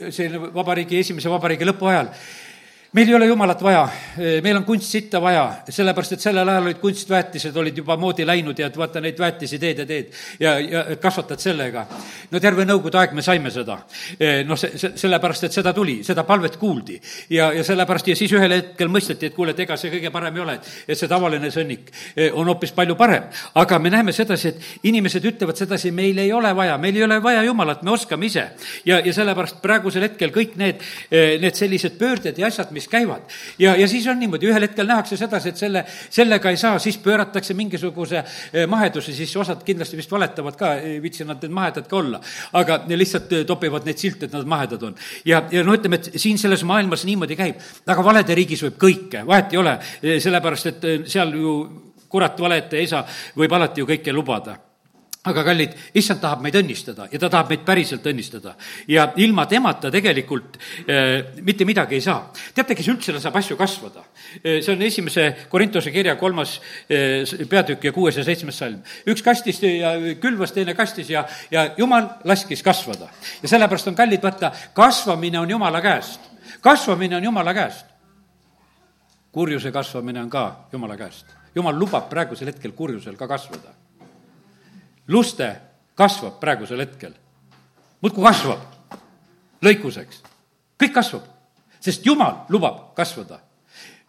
see 0.10 0.30
vabariigi, 0.34 1.00
esimese 1.04 1.30
vabariigi 1.32 1.68
lõpu 1.68 1.90
ajal 1.92 2.12
meil 2.98 3.10
ei 3.10 3.16
ole 3.16 3.26
jumalat 3.30 3.62
vaja, 3.62 3.84
meil 4.42 4.58
on 4.58 4.64
kunstsitta 4.66 5.20
vaja, 5.22 5.44
sellepärast 5.70 6.16
et 6.16 6.24
sellel 6.24 6.50
ajal 6.50 6.66
olid 6.66 6.80
kunstväetised 6.82 7.58
olid 7.62 7.78
juba 7.78 7.94
moodi 8.00 8.26
läinud 8.26 8.58
ja 8.58 8.72
et 8.72 8.78
vaata, 8.80 9.02
neid 9.04 9.20
väetisi 9.22 9.60
teed 9.62 9.84
ja 9.84 9.86
teed 9.86 10.16
ja, 10.42 10.54
ja 10.60 10.82
kasvatad 11.02 11.42
sellega. 11.42 11.86
no 12.32 12.42
terve 12.42 12.66
Nõukogude 12.66 12.98
aeg 12.98 13.14
me 13.14 13.22
saime 13.22 13.52
seda. 13.54 13.78
noh, 14.48 14.58
see, 14.58 14.80
see, 14.82 14.96
sellepärast, 14.98 15.46
et 15.46 15.58
seda 15.60 15.74
tuli, 15.78 16.00
seda 16.04 16.24
palvet 16.26 16.58
kuuldi. 16.58 16.98
ja, 17.36 17.52
ja 17.54 17.66
sellepärast 17.68 18.10
ja 18.10 18.16
siis 18.18 18.34
ühel 18.34 18.56
hetkel 18.56 18.90
mõisteti, 18.90 19.30
et 19.30 19.38
kuule, 19.38 19.54
et 19.54 19.62
ega 19.68 19.78
see 19.78 19.94
kõige 19.94 20.12
parem 20.16 20.42
ei 20.42 20.46
ole, 20.48 20.58
et, 20.58 20.98
see 20.98 21.12
tavaline 21.12 21.54
sõnnik 21.54 21.94
on 22.34 22.50
hoopis 22.50 22.74
palju 22.74 22.98
parem. 22.98 23.30
aga 23.62 23.80
me 23.80 23.94
näeme 23.94 24.16
sedasi, 24.16 24.56
et 24.56 24.90
inimesed 24.90 25.30
ütlevad 25.34 25.60
sedasi, 25.60 25.94
meil 25.94 26.18
ei 26.26 26.34
ole 26.34 26.56
vaja, 26.56 26.80
meil 26.82 26.98
ei 26.98 27.06
ole 27.06 27.22
vaja 27.24 27.46
Jumalat, 27.46 27.86
me 27.86 27.94
oskame 27.94 28.26
ise. 28.26 28.50
ja, 28.90 29.00
ja 29.06 29.14
sellepärast 29.14 29.62
praegusel 29.62 30.10
hetkel 30.10 30.34
kõik 30.34 30.58
need, 30.58 30.82
need 31.14 31.62
sellised 31.62 32.02
pöörded 32.02 32.42
ja 32.42 32.50
asjad, 32.50 32.74
mis 32.74 32.87
mis 32.88 32.92
käivad. 32.92 33.22
ja, 33.60 33.76
ja 33.76 33.88
siis 33.88 34.08
on 34.08 34.20
niimoodi, 34.20 34.48
ühel 34.48 34.62
hetkel 34.62 34.88
nähakse 34.88 35.18
sedasi, 35.18 35.50
et 35.50 35.58
selle, 35.58 35.84
sellega 36.10 36.50
ei 36.50 36.58
saa, 36.58 36.80
siis 36.80 36.98
pööratakse 36.98 37.54
mingisuguse 37.54 38.18
eh, 38.54 38.68
maheduse, 38.68 39.14
siis 39.14 39.36
osad 39.38 39.64
kindlasti 39.64 39.98
vist 39.98 40.12
valetavad 40.12 40.56
ka, 40.58 40.74
ei 40.76 41.02
viitsi 41.02 41.26
nad 41.26 41.42
need 41.42 41.54
mahedad 41.54 41.88
ka 41.88 41.98
olla. 41.98 42.22
aga 42.54 42.82
lihtsalt 42.88 43.34
eh, 43.34 43.46
topivad 43.46 43.86
neid 43.86 43.98
silte, 43.98 44.26
et 44.26 44.34
nad 44.34 44.46
mahedad 44.46 44.84
on. 44.84 44.96
ja, 45.26 45.44
ja 45.52 45.64
no 45.64 45.76
ütleme, 45.76 46.00
et 46.00 46.12
siin 46.16 46.38
selles 46.38 46.64
maailmas 46.64 47.06
niimoodi 47.06 47.36
käib, 47.36 47.60
aga 47.88 48.04
valede 48.04 48.36
riigis 48.36 48.64
võib 48.68 48.80
kõike, 48.82 49.26
vahet 49.28 49.54
ei 49.54 49.62
ole, 49.64 49.78
eh, 50.02 50.22
sellepärast 50.24 50.72
et 50.74 50.88
seal 51.08 51.36
ju 51.36 51.58
kurat 52.08 52.40
valetaja 52.40 52.82
isa 52.82 53.04
võib 53.36 53.52
alati 53.54 53.84
ju 53.84 53.90
kõike 53.90 54.14
lubada 54.16 54.56
aga 55.26 55.44
kallid, 55.44 55.74
issand 55.98 56.22
tahab 56.22 56.44
meid 56.46 56.56
õnnistada 56.60 57.08
ja 57.12 57.20
ta 57.20 57.30
tahab 57.32 57.52
meid 57.52 57.64
päriselt 57.68 58.06
õnnistada. 58.08 58.54
ja 58.88 59.12
ilma 59.18 59.46
temata 59.46 59.92
tegelikult 59.92 60.58
äh, 60.88 61.42
mitte 61.44 61.66
midagi 61.66 61.98
ei 61.98 62.02
saa. 62.02 62.32
teate, 62.54 62.76
kes 62.76 62.88
üldse 62.88 63.16
laseb 63.16 63.36
asju 63.36 63.58
kasvada? 63.58 64.04
see 64.44 64.72
on 64.72 64.82
esimese 64.82 65.28
Korintuse 65.50 65.92
kirja 65.92 66.16
kolmas 66.16 66.58
äh, 66.92 67.48
peatükk 67.50 67.90
ja 67.90 67.92
kuues 67.92 68.18
ja 68.18 68.24
seitsmes 68.24 68.58
salm. 68.58 68.80
üks 69.08 69.24
kastis 69.24 69.62
ja 69.64 69.96
külvas, 70.22 70.54
teine 70.56 70.76
kastis 70.78 71.10
ja, 71.10 71.26
ja 71.52 71.72
jumal 71.78 72.10
laskis 72.24 72.64
kasvada. 72.64 73.10
ja 73.42 73.50
sellepärast 73.50 73.88
on 73.88 73.96
kallid, 73.96 74.24
vaata, 74.24 74.52
kasvamine 74.74 75.40
on 75.40 75.50
jumala 75.50 75.82
käest. 75.82 76.22
kasvamine 76.62 77.18
on 77.18 77.24
jumala 77.24 77.54
käest. 77.54 77.86
kurjuse 79.32 79.72
kasvamine 79.72 80.22
on 80.22 80.30
ka 80.30 80.70
jumala 80.72 80.98
käest. 80.98 81.26
jumal 81.56 81.76
lubab 81.80 82.10
praegusel 82.10 82.54
hetkel 82.54 82.72
kurjusel 82.72 83.18
ka 83.18 83.28
kasvada 83.28 83.76
luste 85.08 85.50
kasvab 85.96 86.40
praegusel 86.40 86.80
hetkel. 86.80 87.14
muudkui 88.02 88.24
kasvab 88.24 88.60
lõikuseks, 89.64 90.22
kõik 90.78 90.94
kasvab, 90.94 91.26
sest 91.80 92.06
Jumal 92.06 92.46
lubab 92.50 92.94
kasvada 92.96 93.42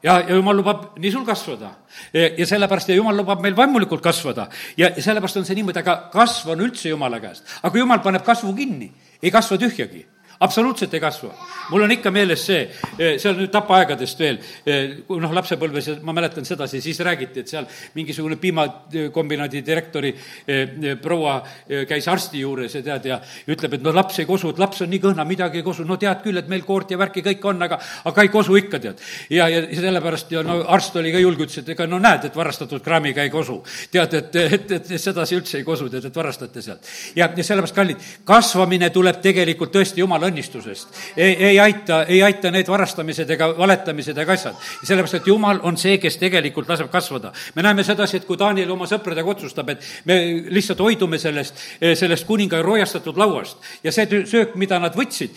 ja, 0.02 0.20
ja 0.20 0.36
jumal 0.36 0.56
lubab 0.56 0.98
nii 0.98 1.12
sul 1.12 1.24
kasvada. 1.26 1.70
ja 2.12 2.46
sellepärast 2.46 2.88
ja 2.88 2.94
jumal 2.94 3.16
lubab 3.16 3.40
meil 3.42 3.56
vaimulikult 3.56 4.02
kasvada 4.02 4.48
ja, 4.76 4.90
ja 4.96 5.02
sellepärast 5.02 5.36
on 5.40 5.48
see 5.48 5.58
niimoodi, 5.58 5.82
aga 5.82 6.10
kasv 6.12 6.52
on 6.54 6.60
üldse 6.66 6.88
jumala 6.88 7.20
käest. 7.20 7.44
aga 7.62 7.70
kui 7.70 7.80
jumal 7.80 8.02
paneb 8.02 8.24
kasvu 8.24 8.54
kinni, 8.54 8.92
ei 9.22 9.30
kasva 9.30 9.58
tühjagi 9.58 10.06
absoluutselt 10.40 10.94
ei 10.94 11.00
kasva. 11.00 11.34
mul 11.70 11.82
on 11.82 11.90
ikka 11.92 12.10
meeles 12.10 12.46
see, 12.46 12.60
eh, 12.98 13.18
see 13.18 13.28
on 13.30 13.36
nüüd 13.42 13.50
tapaaegadest 13.52 14.20
veel, 14.22 14.38
eh, 14.66 14.94
kui 15.06 15.20
noh, 15.20 15.32
lapsepõlves 15.34 15.90
ma 16.02 16.14
mäletan 16.16 16.46
sedasi, 16.46 16.80
siis 16.80 17.00
räägiti, 17.04 17.40
et 17.40 17.48
seal 17.48 17.66
mingisugune 17.94 18.36
piimakombinaadi 18.36 19.62
direktori 19.66 20.14
eh, 20.46 20.94
proua 21.02 21.42
käis 21.88 22.08
arsti 22.08 22.40
juures 22.40 22.74
ja 22.74 22.82
tead, 22.82 23.04
ja 23.10 23.20
ütleb, 23.48 23.74
et 23.74 23.82
no 23.82 23.92
laps 23.92 24.18
ei 24.18 24.26
kosu, 24.26 24.50
et 24.50 24.58
laps 24.58 24.82
on 24.82 24.90
nii 24.90 25.02
kõhna, 25.02 25.26
midagi 25.28 25.60
ei 25.60 25.66
kosu, 25.66 25.84
no 25.84 25.96
tead 25.96 26.22
küll, 26.22 26.38
et 26.38 26.48
meil 26.48 26.62
koort 26.64 26.90
ja 26.90 26.98
värki 26.98 27.22
kõik 27.26 27.44
on, 27.50 27.62
aga, 27.62 27.80
aga 28.04 28.22
ei 28.22 28.32
kosu 28.32 28.56
ikka, 28.56 28.78
tead. 28.78 29.02
ja, 29.30 29.48
ja 29.48 29.62
sellepärast 29.66 30.32
ja 30.32 30.42
no 30.46 30.62
arst 30.68 30.96
oli 30.96 31.12
ka 31.12 31.22
julge, 31.22 31.44
ütles, 31.48 31.60
et 31.62 31.74
ega 31.74 31.86
no 31.86 31.98
näed, 31.98 32.30
et 32.30 32.36
varastatud 32.36 32.82
kraamiga 32.84 33.22
ei 33.26 33.30
kosu. 33.30 33.62
tead, 33.90 34.14
et, 34.14 34.36
et, 34.36 34.72
et, 34.72 34.90
et 34.92 35.00
sedasi 35.00 35.36
üldse 35.36 35.58
ei 35.58 35.66
kosu, 35.66 35.90
tead, 35.90 36.08
et 36.08 36.16
varastate 36.16 36.62
sealt. 36.62 36.88
ja, 37.16 37.28
ja 37.28 37.44
sellepärast, 37.44 37.74
kallid, 37.74 38.08
kasvamine 38.24 38.90
tuleb 38.94 39.20
tegelikult 39.20 39.74
tõesti 39.74 40.00
jumala 40.00 40.27
õnnistusest. 40.28 40.88
ei, 41.16 41.34
ei 41.50 41.60
aita, 41.60 42.02
ei 42.08 42.22
aita 42.22 42.50
need 42.54 42.68
varastamised 42.68 43.30
ega 43.30 43.50
valetamised 43.58 44.18
ega 44.18 44.32
asjad. 44.32 44.54
sellepärast, 44.82 45.20
et 45.20 45.26
Jumal 45.26 45.60
on 45.62 45.76
see, 45.76 45.98
kes 45.98 46.16
tegelikult 46.20 46.68
laseb 46.68 46.90
kasvada. 46.90 47.32
me 47.54 47.62
näeme 47.62 47.84
sedasi, 47.84 48.16
et 48.16 48.26
kui 48.28 48.38
Daniel 48.38 48.70
oma 48.70 48.86
sõpradega 48.86 49.30
otsustab, 49.30 49.68
et 49.74 49.84
me 50.04 50.18
lihtsalt 50.50 50.80
hoidume 50.80 51.18
sellest, 51.18 51.54
sellest 51.94 52.26
kuninga 52.26 52.62
rojastatud 52.62 53.16
lauast 53.16 53.58
ja 53.84 53.92
see 53.92 54.22
söök, 54.28 54.54
mida 54.60 54.78
nad 54.82 54.96
võtsid, 54.96 55.34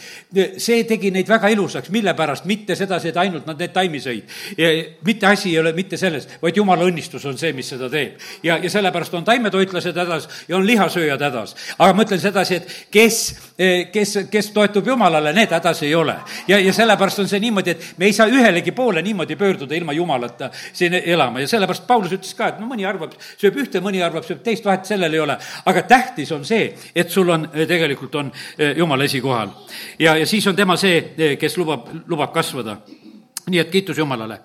see 0.57 0.83
tegi 0.89 1.11
neid 1.13 1.29
väga 1.29 1.51
ilusaks, 1.53 1.91
mille 1.93 2.13
pärast, 2.17 2.45
mitte 2.49 2.75
sedasi, 2.75 3.11
et 3.11 3.19
ainult 3.21 3.47
nad 3.49 3.59
need 3.59 3.73
taimi 3.73 4.01
sõid. 4.01 4.29
mitte 5.05 5.27
asi 5.27 5.51
ei 5.51 5.59
ole 5.59 5.73
mitte 5.73 5.97
selles, 5.97 6.27
vaid 6.41 6.57
Jumala 6.57 6.85
õnnistus 6.87 7.25
on 7.29 7.37
see, 7.37 7.53
mis 7.53 7.69
seda 7.69 7.89
teeb. 7.89 8.17
ja, 8.43 8.57
ja 8.57 8.69
sellepärast 8.69 9.13
on 9.17 9.25
taimetoitlased 9.27 9.97
hädas 9.97 10.27
ja 10.47 10.57
on 10.57 10.67
lihasööjad 10.67 11.21
hädas. 11.21 11.55
aga 11.77 11.93
ma 11.93 12.05
ütlen 12.05 12.21
sedasi, 12.21 12.61
et 12.61 12.75
kes, 12.91 13.19
kes, 13.93 14.17
kes 14.31 14.51
toetub 14.55 14.80
allub 14.81 14.87
Jumalale, 14.87 15.33
need 15.33 15.51
hädas 15.51 15.83
ei 15.83 15.95
ole. 15.95 16.15
ja, 16.47 16.59
ja 16.59 16.73
sellepärast 16.73 17.19
on 17.19 17.27
see 17.27 17.39
niimoodi, 17.39 17.71
et 17.71 17.97
me 17.97 18.05
ei 18.05 18.13
saa 18.13 18.27
ühelegi 18.27 18.71
poole 18.71 19.01
niimoodi 19.01 19.35
pöörduda 19.35 19.75
ilma 19.75 19.93
Jumalata 19.93 20.49
siin 20.73 20.93
elama 20.93 21.39
ja 21.39 21.47
sellepärast 21.47 21.87
Paulus 21.87 22.11
ütles 22.11 22.33
ka, 22.35 22.47
et 22.47 22.59
no 22.59 22.67
mõni 22.67 22.85
arvab, 22.87 23.13
sööb 23.37 23.59
ühte, 23.61 23.81
mõni 23.81 24.01
arvab, 24.03 24.25
sööb 24.25 24.41
teist, 24.43 24.65
vahet 24.65 24.85
sellel 24.85 25.13
ei 25.13 25.19
ole. 25.19 25.37
aga 25.65 25.83
tähtis 25.83 26.31
on 26.31 26.45
see, 26.45 26.73
et 26.95 27.09
sul 27.09 27.29
on, 27.29 27.47
tegelikult 27.67 28.15
on 28.15 28.31
eh, 28.57 28.77
Jumal 28.77 29.01
esikohal. 29.01 29.53
ja, 29.99 30.17
ja 30.17 30.25
siis 30.25 30.47
on 30.47 30.55
tema 30.55 30.77
see, 30.77 31.13
eh, 31.17 31.37
kes 31.37 31.57
lubab, 31.57 31.87
lubab 32.07 32.33
kasvada 32.33 32.79
nii 33.51 33.61
et 33.61 33.71
kiitus 33.71 33.97
Jumalale. 33.97 34.39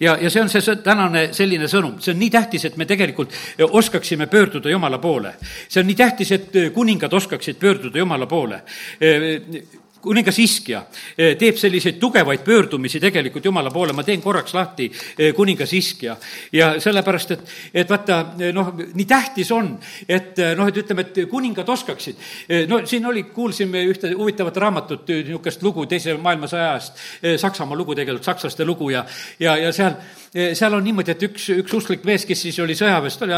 ja, 0.00 0.16
ja 0.20 0.30
see 0.30 0.42
on 0.42 0.48
see 0.52 0.76
tänane 0.84 1.28
selline 1.36 1.68
sõnum, 1.68 1.98
see 2.00 2.14
on 2.14 2.20
nii 2.20 2.30
tähtis, 2.30 2.64
et 2.68 2.76
me 2.76 2.86
tegelikult 2.86 3.34
oskaksime 3.70 4.26
pöörduda 4.26 4.70
Jumala 4.70 4.98
poole. 4.98 5.34
see 5.68 5.80
on 5.80 5.86
nii 5.86 5.98
tähtis, 5.98 6.32
et 6.32 6.58
kuningad 6.74 7.12
oskaksid 7.12 7.58
pöörduda 7.60 7.98
Jumala 7.98 8.26
poole 8.26 8.62
kuningas 10.02 10.38
Iskja 10.40 10.82
eh, 11.16 11.34
teeb 11.38 11.58
selliseid 11.60 11.98
tugevaid 12.00 12.44
pöördumisi 12.44 13.00
tegelikult 13.00 13.44
Jumala 13.44 13.70
poole, 13.70 13.94
ma 13.96 14.04
teen 14.06 14.22
korraks 14.22 14.54
lahti 14.56 14.88
eh, 14.90 15.32
kuningas 15.36 15.72
Iskja. 15.76 16.16
ja 16.52 16.72
sellepärast, 16.80 17.34
et, 17.36 17.54
et 17.82 17.90
vaata, 17.90 18.20
eh, 18.38 18.52
noh, 18.56 18.72
nii 18.94 19.08
tähtis 19.08 19.52
on, 19.54 19.72
et 20.08 20.40
noh, 20.56 20.68
et 20.68 20.80
ütleme, 20.82 21.06
et 21.06 21.22
kuningad 21.30 21.68
oskaksid. 21.68 22.16
no 22.68 22.80
siin 22.86 23.06
oli, 23.06 23.24
kuulsime 23.34 23.82
ühte 23.90 24.12
huvitavat 24.16 24.56
raamatut, 24.56 25.08
niisugust 25.08 25.62
lugu 25.62 25.86
Teise 25.90 26.14
maailmasõja 26.22 26.70
ajast, 26.70 26.98
Saksamaa 27.40 27.76
lugu 27.76 27.94
tegelikult, 27.98 28.24
sakslaste 28.24 28.64
lugu 28.64 28.90
ja, 28.92 29.04
ja, 29.40 29.56
ja 29.58 29.72
seal 29.74 29.96
seal 30.30 30.74
on 30.76 30.84
niimoodi, 30.86 31.10
et 31.10 31.22
üks, 31.26 31.48
üks 31.58 31.72
usklik 31.74 32.04
mees, 32.06 32.24
kes 32.28 32.44
siis 32.46 32.58
oli 32.62 32.76
sõjaväes, 32.78 33.16
ta 33.18 33.26
oli 33.26 33.34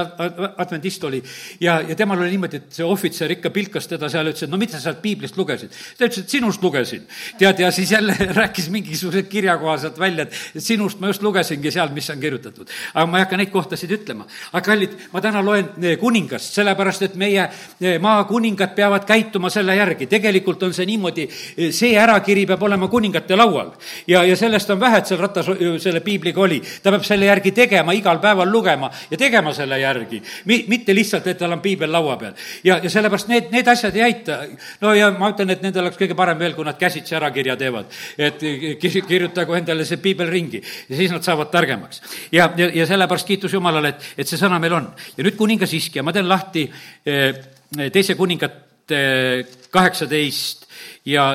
adventist 0.60 1.04
oli, 1.08 1.22
ja, 1.64 1.78
ja 1.88 1.96
temal 1.96 2.20
oli 2.20 2.34
niimoodi, 2.34 2.60
et 2.60 2.76
see 2.76 2.84
ohvitser 2.84 3.32
ikka 3.32 3.52
pilkas 3.54 3.88
teda 3.88 4.10
seal, 4.12 4.28
ütles, 4.28 4.44
et 4.44 4.52
no 4.52 4.60
mida 4.60 4.76
sa 4.76 4.82
sealt 4.84 5.00
piiblist 5.04 5.38
lugesid. 5.40 5.72
ta 5.96 6.04
ütles, 6.04 6.20
et 6.20 6.34
sinust 6.52 6.62
lugesin. 6.62 7.06
tead, 7.38 7.58
ja 7.58 7.70
siis 7.70 7.90
jälle 7.92 8.16
rääkis 8.40 8.70
mingisuguse 8.70 9.22
kirjakoha 9.22 9.78
sealt 9.78 9.98
välja, 9.98 10.22
et 10.22 10.32
sinust 10.58 11.00
ma 11.00 11.06
just 11.06 11.22
lugesingi 11.22 11.70
seal, 11.70 11.88
mis 11.88 12.10
on 12.10 12.20
kirjutatud. 12.20 12.68
aga 12.94 13.06
ma 13.06 13.18
ei 13.18 13.24
hakka 13.24 13.36
neid 13.36 13.50
kohtasid 13.50 13.90
ütlema. 13.90 14.26
aga 14.52 14.64
kallid, 14.64 14.96
ma 15.12 15.20
täna 15.20 15.42
loen 15.44 15.68
eh, 15.82 15.98
kuningast, 15.98 16.52
sellepärast 16.54 17.02
et 17.02 17.14
meie 17.14 17.48
eh, 17.80 17.98
maakuningad 18.00 18.74
peavad 18.74 19.04
käituma 19.04 19.50
selle 19.50 19.76
järgi. 19.76 20.06
tegelikult 20.06 20.62
on 20.62 20.74
see 20.74 20.86
niimoodi, 20.86 21.28
eh, 21.56 21.72
see 21.72 21.96
ärakiri 21.98 22.46
peab 22.46 22.62
olema 22.62 22.88
kuningate 22.88 23.36
laual. 23.36 23.72
ja, 24.06 24.24
ja 24.24 24.36
sellest 24.36 24.70
on 24.70 24.80
vähe, 24.80 24.98
et 24.98 25.06
seal 25.06 25.20
rattas 25.20 25.46
selle 25.82 26.00
piibliga 26.00 26.40
oli 26.40 26.60
ta 26.82 26.90
peab 26.90 27.04
selle 27.04 27.26
järgi 27.26 27.52
tegema, 27.52 27.92
igal 27.92 28.20
päeval 28.20 28.50
lugema 28.50 28.90
ja 29.10 29.16
tegema 29.16 29.52
selle 29.54 29.78
järgi. 29.80 30.22
Mi-, 30.44 30.64
mitte 30.68 30.94
lihtsalt, 30.94 31.26
et 31.26 31.38
tal 31.38 31.52
on 31.52 31.60
piibel 31.60 31.92
laua 31.92 32.16
peal. 32.16 32.32
ja, 32.64 32.78
ja 32.82 32.90
sellepärast 32.90 33.28
need, 33.28 33.50
need 33.52 33.68
asjad 33.68 33.96
ei 33.96 34.02
aita. 34.02 34.40
no 34.80 34.94
ja 34.94 35.10
ma 35.10 35.32
ütlen, 35.32 35.50
et 35.50 35.62
nendel 35.62 35.86
oleks 35.86 35.98
kõige 36.00 36.16
parem 36.18 36.41
veel, 36.42 36.54
kui 36.56 36.66
nad 36.66 36.78
käsitsi 36.78 37.16
ärakirja 37.18 37.56
teevad. 37.60 37.92
et 38.18 38.42
kirjutagu 39.08 39.56
endale 39.58 39.86
see 39.88 40.00
piibel 40.02 40.30
ringi 40.30 40.62
ja 40.62 40.96
siis 40.96 41.12
nad 41.14 41.24
saavad 41.24 41.50
targemaks. 41.52 42.02
ja, 42.32 42.50
ja, 42.56 42.70
ja 42.74 42.86
sellepärast 42.86 43.26
kiitus 43.26 43.52
Jumalale, 43.52 43.94
et, 43.94 44.10
et 44.18 44.28
see 44.28 44.40
sõna 44.40 44.60
meil 44.60 44.76
on. 44.78 44.90
ja 45.16 45.24
nüüd 45.24 45.38
kuningas 45.38 45.72
Iskja, 45.78 46.02
ma 46.02 46.12
teen 46.12 46.28
lahti 46.28 46.66
eh, 47.06 47.32
teise 47.92 48.16
kuningate 48.18 49.00
kaheksateist 49.72 50.66
ja, 51.08 51.26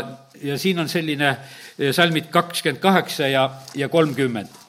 ja 0.43 0.57
siin 0.59 0.79
on 0.79 0.89
selline 0.91 1.33
eh, 1.33 1.91
salmid 1.95 2.29
kakskümmend 2.33 2.81
kaheksa 2.83 3.31
ja, 3.31 3.49
ja 3.75 3.89
kolmkümmend 3.89 4.65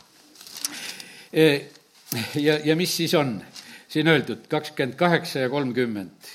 ja, 2.41 2.55
ja 2.65 2.77
mis 2.77 2.95
siis 2.97 3.13
on 3.15 3.37
siin 3.89 4.09
öeldud, 4.09 4.47
kakskümmend 4.49 4.97
kaheksa 4.97 5.45
ja 5.45 5.51
kolmkümmend, 5.53 6.31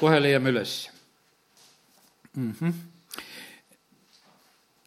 kohe 0.00 0.22
leiame 0.22 0.50
üles 0.54 0.90
mm. 2.36 2.54
-hmm. 2.60 2.72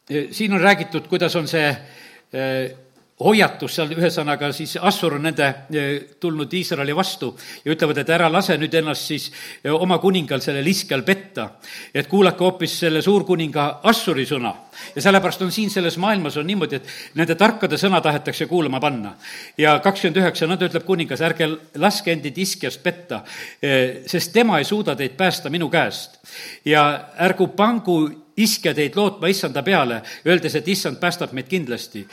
Siin 0.08 0.52
on 0.52 0.60
räägitud, 0.60 1.08
kuidas 1.08 1.36
on 1.36 1.48
see 1.48 1.68
hoiatus 3.22 3.76
seal, 3.78 3.92
ühesõnaga 3.94 4.48
siis 4.54 4.74
Assur 4.82 5.14
on 5.14 5.22
nende 5.22 5.46
tulnud 6.20 6.50
Iisraeli 6.58 6.94
vastu 6.96 7.30
ja 7.62 7.70
ütlevad, 7.70 8.00
et 8.02 8.10
ära 8.10 8.26
lase 8.32 8.56
nüüd 8.58 8.74
ennast 8.74 9.06
siis 9.06 9.28
oma 9.70 10.00
kuningal, 10.02 10.42
sellel 10.42 10.66
iskel 10.66 11.04
petta. 11.06 11.50
et 11.94 12.08
kuulake 12.10 12.42
hoopis 12.42 12.78
selle 12.80 13.02
suurkuninga 13.02 13.80
Assuri 13.84 14.26
sõna. 14.26 14.54
ja 14.96 15.02
sellepärast 15.02 15.42
on 15.42 15.52
siin 15.52 15.70
selles 15.70 15.96
maailmas 15.96 16.36
on 16.36 16.46
niimoodi, 16.46 16.76
et 16.76 16.88
nende 17.14 17.34
tarkade 17.34 17.78
sõna 17.78 18.00
tahetakse 18.02 18.46
kuulama 18.46 18.80
panna. 18.80 19.14
ja 19.58 19.78
kakskümmend 19.78 20.16
üheksa, 20.16 20.46
nõnda 20.46 20.66
ütleb 20.66 20.84
kuningas, 20.84 21.20
ärge 21.20 21.48
laske 21.76 22.12
endid 22.12 22.38
iskjast 22.38 22.82
petta, 22.82 23.22
sest 24.06 24.32
tema 24.32 24.58
ei 24.58 24.64
suuda 24.64 24.96
teid 24.96 25.14
päästa 25.16 25.50
minu 25.50 25.70
käest. 25.70 26.18
ja 26.64 27.10
ärgu 27.18 27.48
pangu 27.54 28.23
iske 28.36 28.74
teid 28.74 28.96
lootma 28.96 29.28
issanda 29.30 29.62
peale, 29.62 30.00
öeldes, 30.26 30.54
et 30.58 30.68
issand 30.68 30.98
päästab 31.00 31.32
meid 31.32 31.48
kindlasti. 31.48 32.06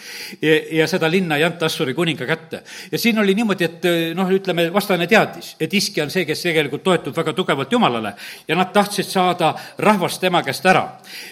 ja 0.72 0.88
seda 0.88 1.10
linna 1.12 1.38
ei 1.38 1.44
anta 1.44 1.66
Assuri 1.66 1.94
kuninga 1.94 2.26
kätte. 2.26 2.64
ja 2.92 2.98
siin 2.98 3.20
oli 3.20 3.36
niimoodi, 3.36 3.64
et 3.64 3.84
noh, 4.16 4.30
ütleme, 4.30 4.74
vastane 4.74 5.08
teadis, 5.08 5.56
et 5.60 5.74
iski 5.74 6.02
on 6.02 6.12
see, 6.12 6.26
kes 6.26 6.44
tegelikult 6.44 6.84
toetub 6.84 7.18
väga 7.18 7.34
tugevalt 7.34 7.72
Jumalale 7.72 8.14
ja 8.48 8.56
nad 8.56 8.74
tahtsid 8.74 9.06
saada 9.06 9.56
rahvast 9.78 10.22
tema 10.22 10.44
käest 10.44 10.66
ära. 10.66 10.88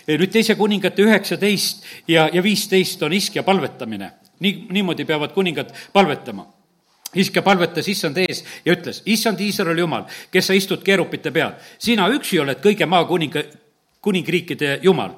nüüd 0.07 0.31
teise 0.31 0.55
kuningate 0.55 1.03
üheksateist 1.03 1.83
ja, 2.07 2.29
ja 2.33 2.43
viisteist 2.43 3.03
on 3.03 3.13
iskja 3.13 3.43
palvetamine. 3.43 4.11
nii, 4.39 4.67
niimoodi 4.69 5.05
peavad 5.05 5.33
kuningad 5.33 5.73
palvetama 5.93 6.47
iske 7.15 7.41
palvetas 7.41 7.87
issand 7.87 8.17
ees 8.17 8.43
ja 8.65 8.73
ütles, 8.73 9.01
issand 9.05 9.39
Iisraeli 9.41 9.81
jumal, 9.81 10.05
kes 10.31 10.47
sa 10.47 10.53
istud 10.53 10.83
keerupite 10.85 11.31
peal, 11.31 11.55
sina 11.79 12.07
üksi 12.13 12.39
oled 12.39 12.61
kõige 12.61 12.85
maakuninga, 12.85 13.43
kuningriikide 14.01 14.79
Jumal. 14.81 15.11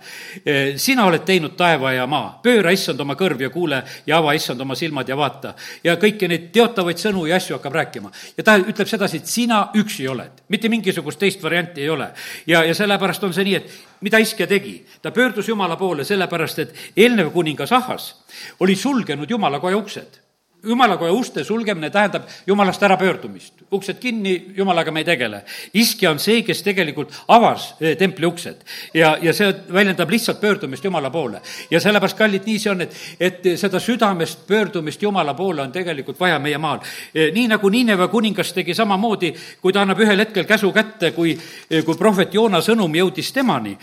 Sina 0.75 1.05
oled 1.05 1.21
teinud 1.25 1.53
taeva 1.57 1.91
ja 1.93 2.07
maa, 2.09 2.39
pööra 2.41 2.71
issand 2.73 2.99
oma 3.03 3.13
kõrv 3.17 3.43
ja 3.45 3.49
kuule 3.53 3.81
ja 4.09 4.17
ava 4.17 4.33
issand 4.33 4.61
oma 4.61 4.75
silmad 4.75 5.09
ja 5.09 5.17
vaata. 5.17 5.53
ja 5.83 5.95
kõiki 6.01 6.27
neid 6.27 6.49
teotavaid 6.53 6.97
sõnu 6.97 7.27
ja 7.29 7.35
asju 7.35 7.57
hakkab 7.57 7.73
rääkima. 7.73 8.11
ja 8.37 8.43
ta 8.43 8.57
ütleb 8.57 8.87
sedasi, 8.87 9.17
et 9.17 9.27
sina 9.27 9.69
üksi 9.75 10.07
oled, 10.09 10.41
mitte 10.49 10.69
mingisugust 10.69 11.19
teist 11.19 11.43
varianti 11.43 11.81
ei 11.81 11.89
ole. 11.89 12.09
ja, 12.47 12.63
ja 12.63 12.73
sellepärast 12.73 13.23
on 13.23 13.33
see 13.33 13.43
nii, 13.43 13.55
et 13.55 13.69
mida 14.01 14.17
Iskja 14.17 14.47
tegi? 14.47 14.85
ta 15.01 15.11
pöördus 15.11 15.47
Jumala 15.47 15.75
poole 15.75 16.03
sellepärast, 16.03 16.59
et 16.59 16.75
eelnev 16.97 17.31
kuningas 17.31 17.71
Ahas 17.71 18.15
oli 18.59 18.75
sulgenud 18.75 19.29
Jumala 19.29 19.59
koja 19.59 19.77
uksed 19.77 20.20
jumalakoja 20.63 21.11
uste 21.13 21.43
sulgemine 21.43 21.89
tähendab 21.89 22.23
jumalast 22.47 22.83
ärapöördumist. 22.83 23.53
uksed 23.71 23.95
kinni, 23.99 24.45
jumalaga 24.57 24.91
me 24.91 24.99
ei 24.99 25.05
tegele. 25.05 25.43
iskja 25.73 26.11
on 26.11 26.19
see, 26.19 26.41
kes 26.43 26.63
tegelikult 26.63 27.13
avas 27.27 27.73
eh, 27.81 27.97
templi 27.97 28.25
uksed 28.25 28.63
ja, 28.93 29.17
ja 29.21 29.33
see 29.33 29.53
väljendab 29.73 30.09
lihtsalt 30.09 30.41
pöördumist 30.41 30.83
Jumala 30.83 31.09
poole. 31.09 31.41
ja 31.71 31.79
sellepärast, 31.79 32.17
kallid, 32.17 32.45
nii 32.45 32.59
see 32.59 32.71
on, 32.71 32.81
et, 32.81 32.95
et 33.19 33.49
seda 33.57 33.79
südamest 33.79 34.45
pöördumist 34.47 35.01
Jumala 35.01 35.33
poole 35.33 35.61
on 35.61 35.71
tegelikult 35.71 36.19
vaja 36.19 36.39
meie 36.39 36.57
maal. 36.57 36.79
Eh, 37.15 37.31
nii 37.33 37.47
nagu 37.47 37.69
Niineve 37.69 38.07
kuningas 38.07 38.53
tegi 38.53 38.73
samamoodi, 38.73 39.33
kui 39.61 39.73
ta 39.73 39.81
annab 39.81 39.99
ühel 39.99 40.25
hetkel 40.25 40.45
käsu 40.45 40.71
kätte, 40.75 41.11
kui, 41.11 41.33
eh, 41.69 41.83
kui 41.85 41.97
prohvet 41.97 42.33
Joona 42.33 42.61
sõnum 42.61 42.93
jõudis 42.95 43.31
temani, 43.33 43.77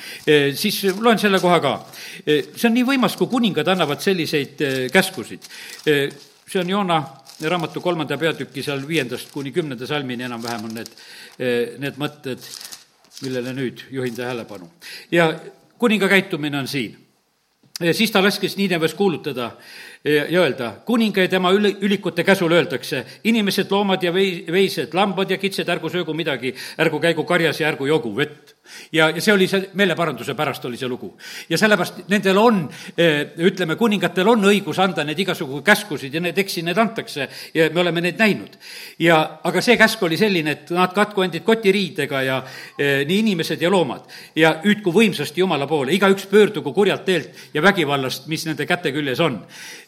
siis 0.55 0.83
loen 1.01 1.19
selle 1.19 1.41
koha 1.41 1.61
ka. 1.61 1.75
see 2.25 2.69
on 2.69 2.75
nii 2.75 2.85
võimas, 2.85 3.17
kui 3.17 3.27
kuningad 3.27 3.69
annavad 3.69 4.01
selliseid 4.01 4.91
käskusid 4.93 5.49
see 6.49 6.61
on 6.61 6.71
Joona 6.71 7.03
raamatu 7.45 7.81
kolmanda 7.81 8.17
peatüki 8.19 8.63
seal 8.65 8.81
viiendast 8.89 9.33
kuni 9.33 9.53
kümnenda 9.53 9.87
salmini 9.87 10.27
enam-vähem 10.27 10.65
on 10.65 10.79
need, 10.81 10.95
need 11.79 11.99
mõtted, 12.01 12.41
millele 13.23 13.53
nüüd 13.55 13.85
juhin 13.93 14.17
tähelepanu. 14.17 14.71
ja 15.11 15.35
kuninga 15.79 16.09
käitumine 16.09 16.59
on 16.59 16.69
siin. 16.69 16.97
siis 17.93 18.11
ta 18.11 18.23
laskis 18.23 18.57
Niineves 18.57 18.95
kuulutada 18.95 19.51
ja 20.05 20.41
öelda, 20.41 20.73
kuninga 20.87 21.21
ja 21.21 21.29
tema 21.29 21.53
üli, 21.53 21.77
ülikute 21.81 22.25
käsul 22.25 22.53
öeldakse, 22.53 23.05
inimesed, 23.25 23.71
loomad 23.71 24.03
ja 24.03 24.13
vei-, 24.15 24.47
veised, 24.53 24.95
lambad 24.95 25.31
ja 25.31 25.39
kitsed, 25.39 25.69
ärgu 25.69 25.91
söögu 25.91 26.15
midagi, 26.15 26.55
ärgu 26.79 27.01
käigu 27.01 27.25
karjas 27.25 27.61
ja 27.61 27.69
ärgu 27.69 27.87
jogu 27.87 28.17
vett 28.17 28.58
ja, 28.93 29.11
ja 29.11 29.21
see 29.21 29.33
oli 29.33 29.49
see, 29.49 29.71
meeleparanduse 29.79 30.35
pärast 30.39 30.65
oli 30.65 30.77
see 30.77 30.89
lugu. 30.89 31.11
ja 31.49 31.59
sellepärast 31.59 32.03
nendel 32.09 32.39
on, 32.39 32.63
eh, 32.97 33.35
ütleme, 33.49 33.77
kuningatel 33.77 34.29
on 34.29 34.45
õigus 34.51 34.81
anda 34.83 35.05
neid 35.05 35.19
igasugu 35.19 35.63
käskusid 35.63 36.15
ja 36.15 36.21
need, 36.21 36.39
eks 36.39 36.59
need 36.63 36.79
antakse 36.79 37.29
ja 37.55 37.69
me 37.75 37.81
oleme 37.81 38.01
neid 38.05 38.19
näinud. 38.19 38.59
ja, 38.99 39.41
aga 39.45 39.63
see 39.65 39.77
käsk 39.77 40.03
oli 40.03 40.17
selline, 40.17 40.57
et 40.59 40.71
nad 40.75 40.95
katku 40.95 41.23
endid 41.27 41.45
kotiriidega 41.47 42.23
ja 42.23 42.43
eh, 42.79 43.05
nii 43.09 43.19
inimesed 43.27 43.63
ja 43.63 43.71
loomad. 43.71 44.07
ja 44.37 44.59
hüüdku 44.65 44.93
võimsasti 44.95 45.41
Jumala 45.41 45.67
poole, 45.67 45.93
igaüks 45.95 46.27
pöördugu 46.27 46.73
kurjalt 46.73 47.05
teelt 47.05 47.55
ja 47.55 47.63
vägivallast, 47.63 48.27
mis 48.27 48.47
nende 48.47 48.67
käte 48.67 48.93
küljes 48.93 49.21
on. 49.21 49.43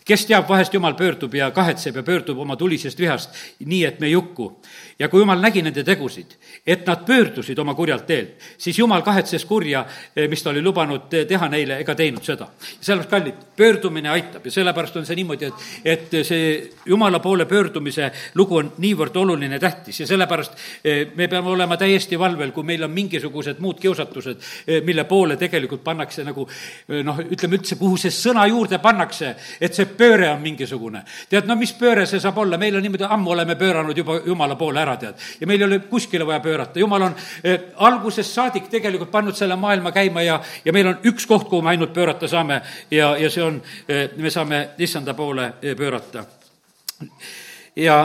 Kes 0.05 0.27
teab, 0.27 0.49
vahest 0.49 0.75
Jumal 0.75 0.95
pöördub 0.95 1.35
ja 1.35 1.51
kahetseb 1.51 1.97
ja 1.97 2.03
pöördub 2.03 2.39
oma 2.39 2.57
tulisest 2.57 2.99
vihast, 2.99 3.37
nii 3.65 3.85
et 3.85 4.01
me 4.01 4.07
ei 4.07 4.15
hukku. 4.15 4.61
ja 4.99 5.09
kui 5.09 5.21
Jumal 5.21 5.41
nägi 5.41 5.63
nende 5.63 5.85
tegusid, 5.85 6.35
et 6.67 6.87
nad 6.87 7.05
pöördusid 7.07 7.59
oma 7.59 7.75
kurjalt 7.75 8.07
teelt, 8.07 8.41
siis 8.59 8.79
jumal 8.79 9.03
kahetses 9.03 9.45
kurja, 9.45 9.85
eh, 10.17 10.29
mis 10.29 10.43
ta 10.43 10.51
oli 10.51 10.63
lubanud 10.63 11.09
teha 11.29 11.49
neile, 11.49 11.79
ega 11.81 11.95
teinud 11.95 12.25
seda. 12.25 12.49
sellepärast, 12.81 13.11
kallid, 13.11 13.35
pöördumine 13.57 14.11
aitab 14.11 14.45
ja 14.47 14.51
sellepärast 14.51 14.97
on 14.97 15.07
see 15.07 15.17
niimoodi, 15.17 15.45
et, 15.45 15.55
et 15.85 16.27
see 16.27 16.71
jumala 16.87 17.19
poole 17.19 17.47
pöördumise 17.47 18.11
lugu 18.35 18.57
on 18.57 18.73
niivõrd 18.79 19.17
oluline, 19.17 19.59
tähtis 19.59 20.01
ja 20.01 20.07
sellepärast 20.07 20.53
eh, 20.85 21.07
me 21.15 21.29
peame 21.29 21.49
olema 21.51 21.77
täiesti 21.77 22.19
valvel, 22.19 22.53
kui 22.53 22.65
meil 22.65 22.85
on 22.85 22.91
mingisugused 22.91 23.61
muud 23.61 23.81
kiusatused, 23.81 24.43
eh, 24.67 24.83
mille 24.85 25.05
poole 25.05 25.37
tegelikult 25.37 25.85
pannakse 25.85 26.25
nagu 26.25 26.49
noh, 26.89 27.25
ütleme 27.31 27.61
üldse, 27.61 27.77
kuhu 27.81 27.97
see 27.97 28.13
sõna 28.15 28.47
juurde 28.51 28.79
pannakse, 28.83 29.35
et 29.61 29.75
see 29.75 29.87
pööre 30.01 30.31
on 30.33 30.41
mingisugune. 30.43 31.03
tead, 31.29 31.49
no 31.49 31.57
mis 31.61 31.73
pööre 31.77 32.07
see 32.09 32.21
saab 32.23 32.39
olla, 32.43 32.59
meil 32.61 32.79
on 32.79 32.85
niimoodi, 32.85 33.05
ammu 33.05 33.35
oleme 33.35 33.57
pööranud 33.61 33.97
juba 33.97 34.21
jumala 34.27 34.57
poole 34.61 34.81
ära, 34.81 34.97
tead. 35.01 35.21
ja 35.41 35.47
meil 35.47 35.61
ei 35.61 35.69
ole 35.69 35.81
kuskile 35.91 36.27
vaja 36.27 36.41
pöörata, 36.41 36.81
jumal 36.81 37.09
on 37.11 37.17
eh, 37.45 37.69
algusest 37.77 38.33
saadik 38.35 38.71
tegelikult 38.73 39.13
pannud 39.13 39.37
selle 39.37 39.57
maailma 39.61 39.93
käima 39.93 40.25
ja, 40.25 40.41
ja 40.65 40.73
meil 40.73 40.95
on 40.95 41.11
üks 41.13 41.29
koht, 41.29 41.49
kuhu 41.49 41.63
me 41.63 41.75
ainult 41.75 41.93
pöörata 41.95 42.29
saame 42.29 42.63
ja, 42.91 43.15
ja 43.21 43.31
see 43.31 43.45
on, 43.45 43.61
me 44.17 44.31
saame 44.31 44.69
issanda 44.79 45.15
poole 45.15 45.53
pöörata. 45.77 46.25
ja 47.77 48.01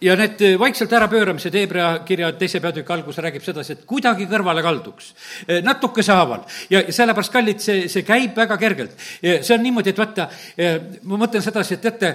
ja 0.00 0.16
need 0.16 0.40
eh, 0.42 0.58
vaikselt 0.58 0.92
ärapööramised, 0.92 1.54
Hebra 1.54 1.88
kirja 2.06 2.30
teise 2.38 2.60
peatüki 2.62 2.92
alguses 2.94 3.22
räägib 3.24 3.44
sedasi, 3.44 3.74
et 3.74 3.84
kuidagi 3.88 4.28
kõrvale 4.30 4.62
kalduks, 4.62 5.10
eh, 5.46 5.60
natukese 5.64 6.14
haaval. 6.14 6.44
ja 6.70 6.82
sellepärast, 6.92 7.32
kallid, 7.32 7.60
see, 7.62 7.88
see 7.88 8.06
käib 8.06 8.36
väga 8.36 8.56
kergelt. 8.58 8.96
see 9.20 9.54
on 9.54 9.62
niimoodi, 9.62 9.90
et 9.90 9.98
vaata, 9.98 10.28
eh, 10.56 10.80
ma 11.02 11.20
mõtlen 11.24 11.42
sedasi, 11.42 11.74
et 11.74 11.82
teate, 11.82 12.14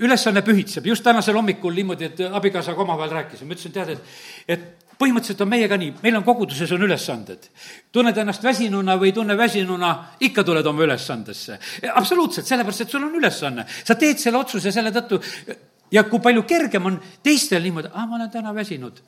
ülesanne 0.00 0.42
pühitseb, 0.42 0.86
just 0.86 1.04
tänasel 1.04 1.36
hommikul 1.36 1.74
niimoodi, 1.74 2.04
et 2.04 2.20
abikaasaga 2.32 2.82
omavahel 2.82 3.16
rääkisime, 3.20 3.54
ütlesin, 3.54 3.72
tead, 3.72 3.96
et, 3.96 4.20
et 4.48 4.88
põhimõtteliselt 4.98 5.44
on 5.44 5.50
meiega 5.50 5.76
nii, 5.78 5.92
meil 6.02 6.16
on 6.18 6.24
koguduses 6.26 6.72
on 6.74 6.82
ülesanded. 6.82 7.48
tunned 7.92 8.16
ennast 8.18 8.42
väsinuna 8.42 8.96
või 8.98 9.12
ei 9.12 9.14
tunne 9.14 9.36
väsinuna, 9.38 9.92
ikka 10.20 10.44
tuled 10.44 10.66
oma 10.66 10.82
ülesandesse. 10.82 11.58
absoluutselt, 11.94 12.46
sellepärast 12.46 12.80
et 12.80 12.90
sul 12.90 13.04
on 13.04 13.14
ülesanne. 13.14 13.66
sa 13.84 13.94
teed 13.94 14.18
selle 14.18 14.38
otsuse 14.38 14.72
selle 14.72 14.90
tõttu, 14.90 15.20
ja 15.92 16.04
kui 16.04 16.20
palju 16.20 16.42
kergem 16.42 16.86
on 16.86 17.00
teistel 17.22 17.62
niimoodi, 17.62 17.90
aa, 17.92 18.06
ma 18.06 18.16
olen 18.16 18.30
täna 18.30 18.54
väsinud. 18.54 19.02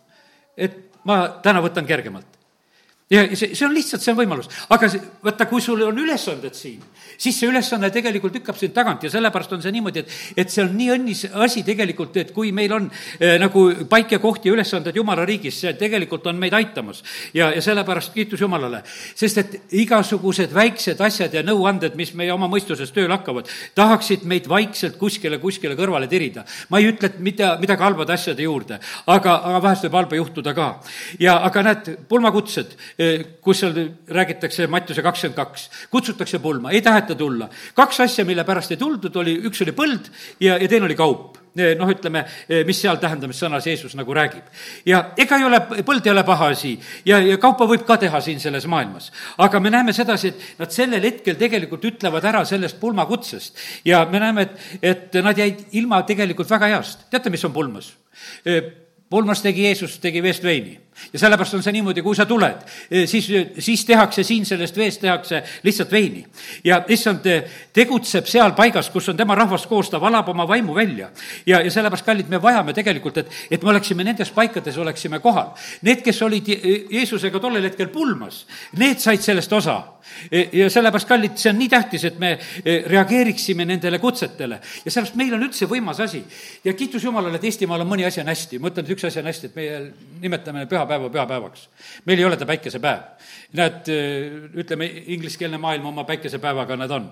et 0.56 0.76
ma 1.04 1.22
täna 1.42 1.62
võtan 1.64 1.86
kergemalt 1.86 2.39
ja 3.10 3.24
see, 3.34 3.54
see 3.58 3.66
on 3.66 3.72
lihtsalt, 3.74 4.02
see 4.04 4.12
on 4.12 4.18
võimalus. 4.20 4.46
aga 4.70 4.88
see, 4.90 5.02
vaata, 5.24 5.46
kui 5.50 5.62
sul 5.64 5.80
on 5.82 5.96
ülesanded 5.98 6.54
siin, 6.54 6.78
siis 7.18 7.40
see 7.40 7.48
ülesanne 7.50 7.90
tegelikult 7.90 8.36
lükkab 8.38 8.58
sind 8.58 8.74
tagant 8.76 9.02
ja 9.02 9.10
sellepärast 9.10 9.56
on 9.56 9.64
see 9.64 9.72
niimoodi, 9.74 10.04
et, 10.04 10.12
et 10.44 10.52
see 10.52 10.62
on 10.62 10.70
nii 10.78 10.92
õnnis 10.94 11.24
asi 11.42 11.64
tegelikult, 11.66 12.14
et 12.22 12.30
kui 12.36 12.52
meil 12.54 12.70
on 12.76 12.86
äh, 12.86 13.34
nagu 13.42 13.64
paik 13.90 14.14
ja 14.14 14.20
koht 14.22 14.46
ja 14.46 14.54
ülesanded 14.54 14.94
Jumala 14.94 15.24
riigis, 15.26 15.58
see 15.64 15.72
tegelikult 15.80 16.28
on 16.30 16.38
meid 16.38 16.54
aitamas. 16.54 17.02
ja, 17.34 17.48
ja 17.50 17.64
sellepärast 17.64 18.14
kiitus 18.14 18.44
Jumalale. 18.44 18.84
sest 18.86 19.42
et 19.42 19.58
igasugused 19.82 20.54
väiksed 20.54 21.02
asjad 21.02 21.34
ja 21.34 21.42
nõuanded, 21.42 21.98
mis 21.98 22.14
meie 22.14 22.30
oma 22.32 22.46
mõistuses 22.46 22.94
tööle 22.94 23.16
hakkavad, 23.16 23.50
tahaksid 23.74 24.22
meid 24.22 24.46
vaikselt 24.48 25.00
kuskile, 25.02 25.42
kuskile 25.42 25.74
kõrvale 25.74 26.06
tirida. 26.06 26.46
ma 26.70 26.78
ei 26.78 26.92
ütle, 26.92 27.10
et 27.10 27.18
mida, 27.18 27.56
midagi 27.58 27.82
halbade 27.82 28.14
asjade 28.14 28.46
juurde, 28.46 28.78
aga, 29.06 29.36
aga 29.50 29.66
vahest 29.66 29.88
võib 29.88 29.98
halba 29.98 30.22
juhtuda 30.22 30.54
ka. 30.54 30.70
ja 31.18 31.40
aga 31.42 31.66
näed, 31.66 31.92
pulmakutsed 32.06 32.78
Eh, 32.99 32.99
kus 33.40 33.62
seal 33.62 33.76
räägitakse 34.12 34.66
Mattiuse 34.68 35.02
kakskümmend 35.02 35.36
kaks, 35.36 35.68
kutsutakse 35.90 36.38
pulma, 36.38 36.70
ei 36.70 36.82
taheta 36.82 37.14
tulla. 37.14 37.48
kaks 37.74 38.00
asja, 38.00 38.24
mille 38.24 38.44
pärast 38.44 38.74
ei 38.74 38.80
tuldud, 38.80 39.14
oli, 39.16 39.38
üks 39.48 39.62
oli 39.64 39.72
põld 39.76 40.10
ja, 40.40 40.58
ja 40.60 40.68
teine 40.68 40.84
oli 40.84 40.96
kaup 40.98 41.38
eh, 41.56 41.72
noh, 41.78 41.88
ütleme, 41.88 42.26
eh, 42.48 42.60
mis 42.68 42.80
seal 42.82 43.00
tähendamissõnas 43.00 43.66
Jeesus 43.66 43.96
nagu 43.96 44.14
räägib. 44.14 44.50
ja 44.86 45.00
ega 45.16 45.38
ei 45.40 45.46
ole, 45.48 45.62
põld 45.86 46.04
ei 46.04 46.12
ole 46.12 46.24
paha 46.28 46.50
asi 46.52 46.74
ja, 47.08 47.22
ja 47.24 47.38
kaupa 47.40 47.64
võib 47.70 47.86
ka 47.88 47.96
teha 48.04 48.20
siin 48.20 48.40
selles 48.40 48.66
maailmas. 48.68 49.08
aga 49.38 49.60
me 49.60 49.72
näeme 49.72 49.96
sedasi, 49.96 50.34
et 50.34 50.60
nad 50.60 50.76
sellel 50.76 51.08
hetkel 51.08 51.40
tegelikult 51.40 51.84
ütlevad 51.88 52.28
ära 52.28 52.44
sellest 52.44 52.80
pulmakutsest 52.80 53.64
ja 53.88 54.04
me 54.12 54.20
näeme, 54.20 54.44
et, 54.44 54.68
et 54.82 55.22
nad 55.24 55.38
jäid 55.38 55.70
ilma 55.72 56.02
tegelikult 56.02 56.50
väga 56.50 56.74
heast. 56.74 57.08
teate, 57.10 57.32
mis 57.32 57.44
on 57.48 57.56
pulmas? 57.56 57.94
pulmas 59.10 59.40
tegi 59.42 59.64
Jeesus, 59.64 59.96
tegi 59.98 60.20
veest 60.22 60.44
veini 60.44 60.76
ja 61.12 61.18
sellepärast 61.18 61.54
on 61.54 61.62
see 61.64 61.74
niimoodi, 61.74 62.02
kui 62.02 62.16
sa 62.16 62.26
tuled, 62.28 62.64
eh, 62.90 63.06
siis, 63.08 63.28
siis 63.58 63.84
tehakse 63.84 64.24
siin 64.26 64.46
sellest 64.46 64.76
veest, 64.76 65.00
tehakse 65.00 65.42
lihtsalt 65.62 65.92
veini. 65.92 66.24
ja 66.64 66.82
issand 66.88 67.26
eh, 67.26 67.44
tegutseb 67.72 68.26
seal 68.26 68.52
paigas, 68.56 68.90
kus 68.90 69.08
on 69.08 69.16
tema 69.16 69.34
rahvas 69.34 69.66
koos, 69.66 69.90
ta 69.90 70.00
valab 70.00 70.28
oma 70.28 70.48
vaimu 70.48 70.74
välja. 70.74 71.10
ja, 71.46 71.60
ja 71.60 71.70
sellepärast, 71.70 72.06
kallid, 72.06 72.28
me 72.28 72.42
vajame 72.42 72.74
tegelikult, 72.76 73.16
et, 73.16 73.30
et 73.50 73.62
me 73.62 73.70
oleksime 73.70 74.04
nendes 74.04 74.30
paikades, 74.30 74.78
oleksime 74.78 75.20
kohal. 75.20 75.54
Need, 75.82 76.02
kes 76.04 76.22
olid 76.22 76.48
Jeesusega 76.90 77.40
tollel 77.40 77.64
hetkel 77.68 77.88
pulmas, 77.88 78.44
need 78.78 79.00
said 79.00 79.22
sellest 79.24 79.52
osa. 79.52 79.80
E, 80.30 80.48
ja 80.58 80.68
sellepärast, 80.70 81.08
kallid, 81.08 81.36
see 81.38 81.50
on 81.52 81.58
nii 81.60 81.68
tähtis, 81.70 82.04
et 82.08 82.18
me 82.20 82.32
e, 82.64 82.80
reageeriksime 82.88 83.64
nendele 83.68 83.98
kutsetele. 84.02 84.60
ja 84.84 84.90
sellepärast 84.90 85.18
meil 85.20 85.34
on 85.36 85.44
üldse 85.46 85.68
võimas 85.70 86.00
asi. 86.02 86.22
ja 86.64 86.74
kiitus 86.74 87.04
Jumalale, 87.04 87.38
et 87.38 87.44
Eestimaal 87.44 87.84
on 87.84 87.90
mõni 87.90 88.06
asi 88.06 88.20
on 88.20 88.30
hästi. 88.30 88.58
ma 88.58 88.72
ütlen, 88.72 88.84
et 88.84 88.94
üks 88.96 89.06
asi 89.06 89.20
on 89.20 89.30
hästi, 89.30 89.50
et 89.50 89.56
meie 89.56 89.80
nimetame 90.20 90.66
püha 90.70 90.86
pühapäeva 90.90 91.10
pühapäevaks. 91.10 91.68
meil 92.04 92.18
ei 92.18 92.24
ole 92.24 92.36
ta 92.36 92.46
päikesepäev. 92.46 93.00
Näed, 93.52 93.88
ütleme, 94.54 94.86
ingliskeelne 95.10 95.58
maailm 95.58 95.86
oma 95.90 96.04
päikesepäevaga 96.04 96.76
nad 96.76 96.90
on. 96.90 97.08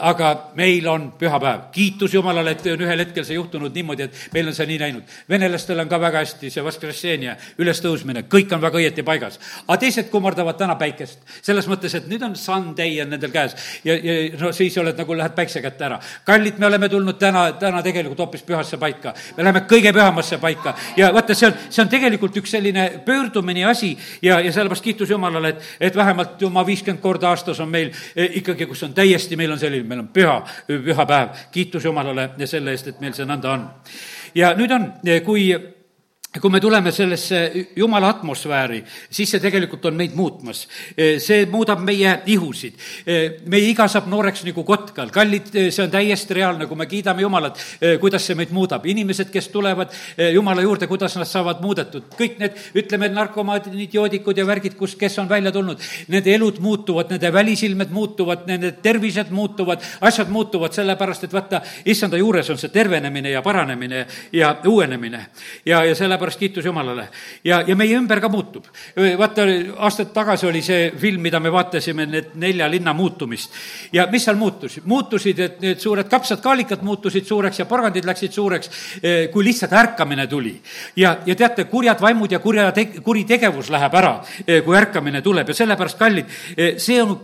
aga 0.00 0.50
meil 0.54 0.86
on 0.86 1.12
pühapäev. 1.18 1.60
kiitus 1.72 2.14
Jumalale, 2.14 2.50
et 2.50 2.66
on 2.66 2.84
ühel 2.86 2.98
hetkel 2.98 3.24
see 3.24 3.34
juhtunud 3.34 3.74
niimoodi, 3.74 4.02
et 4.06 4.28
meil 4.32 4.48
on 4.48 4.54
see 4.54 4.66
nii 4.66 4.78
läinud. 4.78 5.02
venelastel 5.28 5.78
on 5.78 5.88
ka 5.88 6.00
väga 6.00 6.22
hästi 6.22 6.50
see 6.50 6.64
Vaskressenia 6.64 7.36
ülestõusmine, 7.58 8.22
kõik 8.30 8.54
on 8.54 8.62
väga 8.62 8.78
õieti 8.78 9.02
paigas. 9.02 9.40
aga 9.66 9.78
teised 9.82 10.10
kummardavad 10.10 10.56
täna 10.56 10.76
päikest. 10.76 11.18
selles 11.42 11.66
mõttes, 11.68 11.94
et 11.94 12.06
nüüd 12.08 12.22
on 12.22 12.36
Sunday 12.36 13.00
on 13.02 13.10
nendel 13.10 13.34
käes 13.34 13.56
ja, 13.84 13.96
ja 13.96 14.38
no 14.40 14.52
siis 14.52 14.78
oled 14.78 14.98
nagu, 14.98 15.16
lähed 15.16 15.34
päikse 15.34 15.62
kätte 15.62 15.84
ära. 15.84 16.00
kallid, 16.24 16.58
me 16.58 16.66
oleme 16.66 16.88
tulnud 16.88 17.18
täna, 17.18 17.52
täna 17.58 17.82
tegelikult 17.82 18.18
hoopis 18.18 18.42
pühasse 18.42 18.78
paika. 18.78 19.14
me 19.36 19.42
läheme 19.42 19.66
kõige 19.66 19.92
pühamasse 19.92 20.38
paika 20.38 20.74
ja 20.96 21.10
vaata, 21.14 21.34
see 21.34 21.50
on, 21.50 21.58
see 21.68 21.82
on 21.82 21.88
tegelikult 21.88 22.36
üks 22.36 22.54
selline 22.54 22.88
pöördumine 23.04 23.64
asi 23.66 23.96
ja, 24.22 24.38
ja 24.40 24.52
sellepärast 24.52 24.84
kiitus 24.84 25.10
Jumalale, 25.10 25.48
et, 25.48 25.63
et 25.80 25.96
vähemalt 25.96 26.42
oma 26.42 26.66
viiskümmend 26.66 27.02
korda 27.02 27.28
aastas 27.28 27.60
on 27.60 27.68
meil 27.68 27.90
eh, 28.16 28.30
ikkagi, 28.40 28.66
kus 28.66 28.82
on 28.82 28.94
täiesti, 28.94 29.36
meil 29.36 29.52
on 29.52 29.58
selline, 29.58 29.88
meil 29.88 30.04
on 30.04 30.10
püha, 30.14 30.40
püha 30.66 31.06
päev. 31.06 31.46
kiitus 31.52 31.84
Jumalale 31.84 32.30
selle 32.46 32.74
eest, 32.74 32.92
et 32.92 33.00
meil 33.00 33.14
see 33.16 33.26
nõnda 33.28 33.54
on. 33.54 33.68
ja 34.34 34.54
nüüd 34.58 34.74
on, 34.74 34.92
eh, 35.06 35.22
kui 35.22 35.50
kui 36.40 36.50
me 36.50 36.60
tuleme 36.60 36.90
sellesse 36.90 37.68
jumala 37.76 38.08
atmosfääri, 38.10 38.80
siis 39.10 39.30
see 39.30 39.42
tegelikult 39.42 39.84
on 39.86 39.94
meid 39.94 40.16
muutmas. 40.18 40.64
see 41.22 41.46
muudab 41.50 41.82
meie 41.86 42.16
ihusid. 42.26 42.74
meie 43.46 43.68
iga 43.70 43.86
saab 43.88 44.08
nooreks 44.10 44.42
nagu 44.48 44.64
kotkal. 44.66 45.12
kallid, 45.14 45.52
see 45.70 45.84
on 45.84 45.92
täiesti 45.92 46.34
reaalne, 46.34 46.66
kui 46.66 46.76
me 46.76 46.86
kiidame 46.90 47.22
Jumalat, 47.22 47.58
kuidas 48.00 48.26
see 48.26 48.34
meid 48.34 48.50
muudab. 48.50 48.86
inimesed, 48.86 49.30
kes 49.30 49.48
tulevad 49.48 49.94
Jumala 50.32 50.62
juurde, 50.62 50.86
kuidas 50.90 51.14
nad 51.16 51.28
saavad 51.30 51.62
muudetud. 51.62 52.10
kõik 52.18 52.38
need, 52.42 52.58
ütleme, 52.74 53.08
narkomaanid, 53.14 53.94
joodikud 53.94 54.38
ja 54.38 54.46
värgid, 54.46 54.74
kus, 54.74 54.96
kes 54.98 55.18
on 55.22 55.28
välja 55.28 55.52
tulnud, 55.52 55.78
nende 56.08 56.34
elud 56.34 56.58
muutuvad, 56.58 57.14
nende 57.14 57.32
välisilmed 57.32 57.94
muutuvad, 57.94 58.42
nende 58.50 58.72
tervised 58.82 59.30
muutuvad, 59.30 59.86
asjad 60.00 60.34
muutuvad, 60.34 60.74
sellepärast 60.74 61.24
et 61.24 61.32
vaata, 61.32 61.62
issanda 61.86 62.18
juures 62.18 62.50
on 62.50 62.58
see 62.58 62.74
tervenemine 62.74 63.30
ja 63.30 63.42
paranemine 63.42 64.06
ja 64.32 64.56
uuenemine. 64.66 65.26
ja, 65.66 65.84
ja 65.84 65.94
sellepärast 65.94 66.23
sellepärast 66.24 66.38
kiitus 66.38 66.64
Jumalale. 66.64 67.08
ja, 67.44 67.62
ja 67.66 67.76
meie 67.76 67.96
ümber 67.96 68.20
ka 68.20 68.28
muutub. 68.28 68.64
vaata, 69.18 69.42
aastaid 69.76 70.12
tagasi 70.14 70.46
oli 70.46 70.62
see 70.62 70.92
film, 70.98 71.22
mida 71.22 71.40
me 71.40 71.52
vaatasime, 71.52 72.06
need 72.06 72.34
nelja 72.34 72.68
linna 72.70 72.92
muutumist. 72.92 73.52
ja 73.92 74.06
mis 74.10 74.24
seal 74.24 74.36
muutus? 74.36 74.80
muutusid, 74.84 75.38
et 75.38 75.60
need 75.60 75.80
suured 75.80 76.08
kapsad-kaalikad 76.08 76.82
muutusid 76.82 77.26
suureks 77.26 77.58
ja 77.58 77.66
porgandid 77.66 78.04
läksid 78.04 78.32
suureks, 78.32 78.70
kui 79.32 79.44
lihtsalt 79.44 79.72
ärkamine 79.72 80.26
tuli. 80.26 80.60
ja, 80.96 81.18
ja 81.26 81.34
teate, 81.34 81.64
kurjad 81.64 82.00
vaimud 82.00 82.32
ja 82.32 82.38
kurja 82.38 82.70
te-, 82.72 83.00
kuritegevus 83.02 83.70
läheb 83.70 83.94
ära, 83.94 84.14
kui 84.64 84.76
ärkamine 84.76 85.22
tuleb 85.22 85.48
ja 85.48 85.54
sellepärast, 85.54 85.98
kallid, 85.98 86.30
see 86.78 87.02
on 87.02 87.18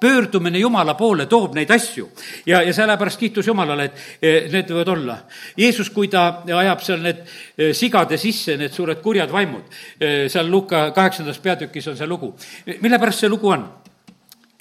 pöördumine 0.00 0.58
Jumala 0.58 0.94
poole, 0.94 1.26
toob 1.26 1.54
neid 1.54 1.70
asju. 1.70 2.10
ja, 2.46 2.62
ja 2.62 2.72
sellepärast 2.74 3.20
kiitus 3.20 3.46
Jumalale, 3.46 3.90
et 4.20 4.52
need 4.52 4.70
võivad 4.70 4.92
olla. 4.92 5.18
Jeesus, 5.56 5.90
kui 5.90 6.08
ta 6.08 6.42
ajab 6.46 6.82
seal 6.82 7.02
need 7.02 7.22
sigade 7.76 8.18
sisse, 8.18 8.41
sisse 8.42 8.58
need 8.58 8.74
suured 8.74 9.00
kurjad 9.02 9.30
vaimud. 9.32 9.70
seal 10.28 10.50
Luka 10.50 10.90
kaheksandas 10.94 11.38
peatükis 11.38 11.88
on 11.88 11.96
see 11.96 12.06
lugu. 12.06 12.34
mille 12.80 12.98
pärast 12.98 13.24
see 13.24 13.30
lugu 13.30 13.48
on? 13.54 13.68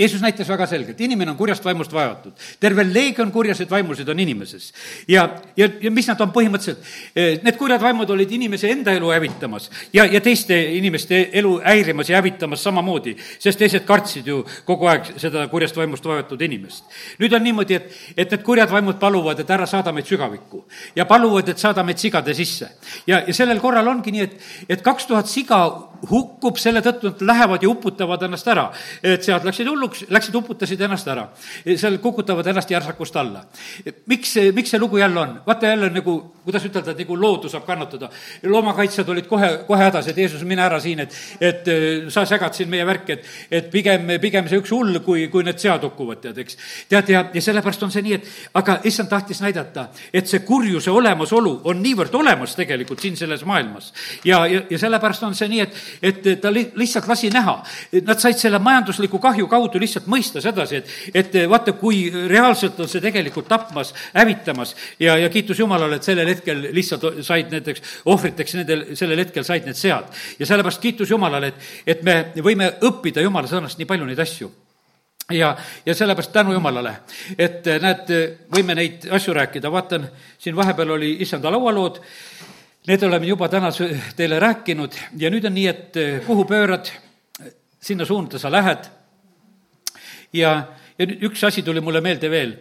Jeesus 0.01 0.21
näitas 0.21 0.49
väga 0.49 0.65
selgelt, 0.65 1.01
inimene 1.01 1.31
on 1.31 1.37
kurjast 1.37 1.65
vaimust 1.65 1.93
vaevatud. 1.93 2.33
terve 2.59 2.85
leegion 2.93 3.31
kurjaseid 3.31 3.69
vaimusid 3.69 4.09
on 4.09 4.19
inimeses. 4.19 4.73
ja, 5.07 5.29
ja, 5.57 5.69
ja 5.81 5.91
mis 5.91 6.07
nad 6.07 6.21
on 6.21 6.31
põhimõtteliselt? 6.33 6.81
Eh, 7.15 7.39
need 7.43 7.57
kurjad 7.57 7.81
vaimud 7.81 8.09
olid 8.09 8.31
inimese 8.31 8.71
enda 8.71 8.95
elu 8.97 9.11
hävitamas 9.11 9.69
ja, 9.93 10.05
ja 10.05 10.21
teiste 10.21 10.57
inimeste 10.77 11.29
elu 11.33 11.59
häirimas 11.65 12.09
ja 12.09 12.17
hävitamas 12.17 12.63
samamoodi, 12.63 13.15
sest 13.39 13.59
teised 13.61 13.85
kartsid 13.85 14.27
ju 14.27 14.41
kogu 14.65 14.89
aeg 14.89 15.13
seda 15.21 15.45
kurjast 15.51 15.77
vaimust 15.77 16.05
vaevatud 16.05 16.41
inimest. 16.41 16.83
nüüd 17.21 17.37
on 17.37 17.43
niimoodi, 17.43 17.77
et, 17.77 17.93
et 18.17 18.31
need 18.31 18.43
kurjad 18.47 18.71
vaimud 18.71 18.97
paluvad, 18.99 19.39
et 19.39 19.53
ära 19.53 19.69
saada 19.69 19.93
meid 19.93 20.09
sügavikku 20.09 20.65
ja 20.95 21.05
paluvad, 21.05 21.53
et 21.53 21.61
saada 21.61 21.85
meid 21.85 22.01
sigade 22.01 22.33
sisse. 22.33 22.71
ja, 23.07 23.21
ja 23.27 23.33
sellel 23.33 23.61
korral 23.61 23.87
ongi 23.87 24.17
nii, 24.17 24.27
et, 24.27 24.51
et 24.69 24.81
kaks 24.81 25.05
tuhat 25.05 25.29
siga 25.29 25.90
hukkub 26.09 26.57
selle 26.57 26.81
tõttu, 26.81 27.11
et 27.11 27.21
lähevad 27.25 27.63
ja 27.63 27.69
uputavad 27.69 28.23
ennast 28.25 28.47
ära. 28.47 28.71
et 29.03 29.23
sealt 29.23 29.43
läksid 29.45 29.67
hulluks, 29.67 30.05
läksid, 30.09 30.35
uputasid 30.35 30.81
ennast 30.81 31.07
ära. 31.07 31.27
seal 31.75 31.97
kukutavad 31.97 32.47
ennast 32.47 32.71
järsakust 32.71 33.15
alla. 33.15 33.45
miks, 34.05 34.35
miks 34.53 34.69
see 34.69 34.79
lugu 34.79 34.97
jälle 34.97 35.19
on? 35.19 35.41
vaata 35.47 35.67
jälle 35.67 35.89
nagu, 35.89 36.33
kuidas 36.43 36.65
ütelda, 36.65 36.95
nagu 36.97 37.17
loodus 37.21 37.51
saab 37.51 37.65
kannatada. 37.65 38.09
loomakaitsjad 38.43 39.09
olid 39.09 39.27
kohe, 39.27 39.49
kohe 39.67 39.83
hädas, 39.83 40.07
et 40.07 40.17
Jeesus, 40.17 40.43
mine 40.43 40.63
ära 40.65 40.79
siin, 40.79 40.99
et, 40.99 41.15
et 41.41 41.67
äh, 41.67 42.09
sa 42.09 42.25
segad 42.25 42.53
siin 42.53 42.69
meie 42.69 42.85
värki, 42.85 43.13
et, 43.13 43.25
et 43.51 43.71
pigem, 43.71 44.07
pigem 44.21 44.47
see 44.49 44.61
üks 44.61 44.73
hull, 44.73 44.99
kui, 45.05 45.27
kui 45.33 45.45
need 45.45 45.59
sead 45.61 45.83
hukkuvad, 45.85 46.21
tead, 46.25 46.41
eks. 46.43 46.57
tead, 46.89 47.09
ja, 47.13 47.25
ja 47.33 47.41
sellepärast 47.41 47.83
on 47.83 47.93
see 47.93 48.05
nii, 48.05 48.17
et 48.17 48.57
aga 48.57 48.79
issand 48.89 49.09
tahtis 49.11 49.41
näidata, 49.43 49.87
et 50.13 50.27
see 50.27 50.43
kurjuse 50.47 50.91
olemasolu 50.91 51.59
on 51.69 51.81
niivõrd 51.83 52.15
olemas 52.17 52.55
tegelikult 52.57 53.01
siin 53.03 53.17
selles 53.17 53.45
maailmas. 53.45 53.93
ja, 54.25 54.45
ja, 54.47 54.65
ja 54.69 54.79
sellepärast 54.81 55.23
on 55.27 55.35
see 55.37 55.49
nii, 55.51 55.61
et 55.67 55.81
et 56.01 56.21
ta 56.41 56.51
li-, 56.53 56.67
lihtsalt 56.79 57.07
lasi 57.09 57.29
näha. 57.33 57.57
Nad 58.07 58.21
said 58.21 58.39
selle 58.39 58.59
majandusliku 58.63 59.19
kahju 59.21 59.47
kaudu 59.51 59.81
lihtsalt 59.81 60.07
mõista 60.11 60.41
sedasi, 60.43 60.81
et, 60.81 60.95
et 61.13 61.37
vaata, 61.49 61.75
kui 61.77 62.03
reaalselt 62.31 62.79
on 62.79 62.89
see 62.91 63.03
tegelikult 63.03 63.49
tapmas, 63.51 63.93
hävitamas 64.13 64.75
ja, 64.99 65.17
ja 65.17 65.29
kiitus 65.29 65.59
Jumalale, 65.59 65.99
et 65.99 66.07
sellel 66.07 66.31
hetkel 66.31 66.67
lihtsalt 66.75 67.21
said 67.25 67.53
näiteks 67.53 68.01
ohvriteks 68.05 68.57
nendel, 68.59 68.85
sellel 68.99 69.23
hetkel 69.25 69.45
said 69.47 69.67
need 69.67 69.79
sead. 69.79 70.09
ja 70.39 70.49
sellepärast 70.49 70.81
kiitus 70.81 71.11
Jumalale, 71.11 71.53
et, 71.53 71.71
et 71.95 72.03
me 72.03 72.19
võime 72.41 72.73
õppida 72.81 73.23
Jumala 73.23 73.49
sõnast 73.49 73.79
nii 73.79 73.89
palju 73.89 74.09
neid 74.09 74.19
asju 74.19 74.51
ja, 75.31 75.57
ja 75.85 75.95
sellepärast 75.95 76.31
tänu 76.33 76.53
Jumalale, 76.53 76.95
et 77.37 77.65
näed, 77.81 78.11
võime 78.55 78.75
neid 78.75 79.07
asju 79.11 79.33
rääkida, 79.33 79.71
vaatan, 79.71 80.07
siin 80.39 80.55
vahepeal 80.55 80.97
oli 80.97 81.15
issanda 81.23 81.51
laualood, 81.51 82.01
need 82.87 83.03
oleme 83.03 83.27
juba 83.29 83.49
täna 83.49 83.69
teile 84.17 84.39
rääkinud 84.41 84.97
ja 85.21 85.29
nüüd 85.33 85.45
on 85.45 85.53
nii, 85.57 85.67
et 85.69 85.99
kuhu 86.25 86.45
pöörad, 86.49 86.89
sinna 87.81 88.05
suunda 88.05 88.39
sa 88.41 88.51
lähed 88.51 88.89
ja, 90.33 90.51
ja 90.97 91.07
nüüd 91.07 91.27
üks 91.29 91.43
asi 91.47 91.63
tuli 91.65 91.83
mulle 91.83 92.01
meelde 92.01 92.29
veel, 92.31 92.55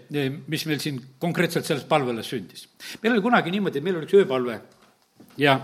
mis 0.51 0.67
meil 0.69 0.81
siin 0.83 1.01
konkreetselt 1.19 1.69
selles 1.69 1.87
palveles 1.89 2.29
sündis. 2.29 2.69
meil 3.03 3.15
oli 3.17 3.25
kunagi 3.25 3.53
niimoodi, 3.55 3.81
et 3.81 3.85
meil 3.85 4.01
oli 4.01 4.09
üks 4.09 4.19
ööpalve 4.21 4.61
ja 5.41 5.59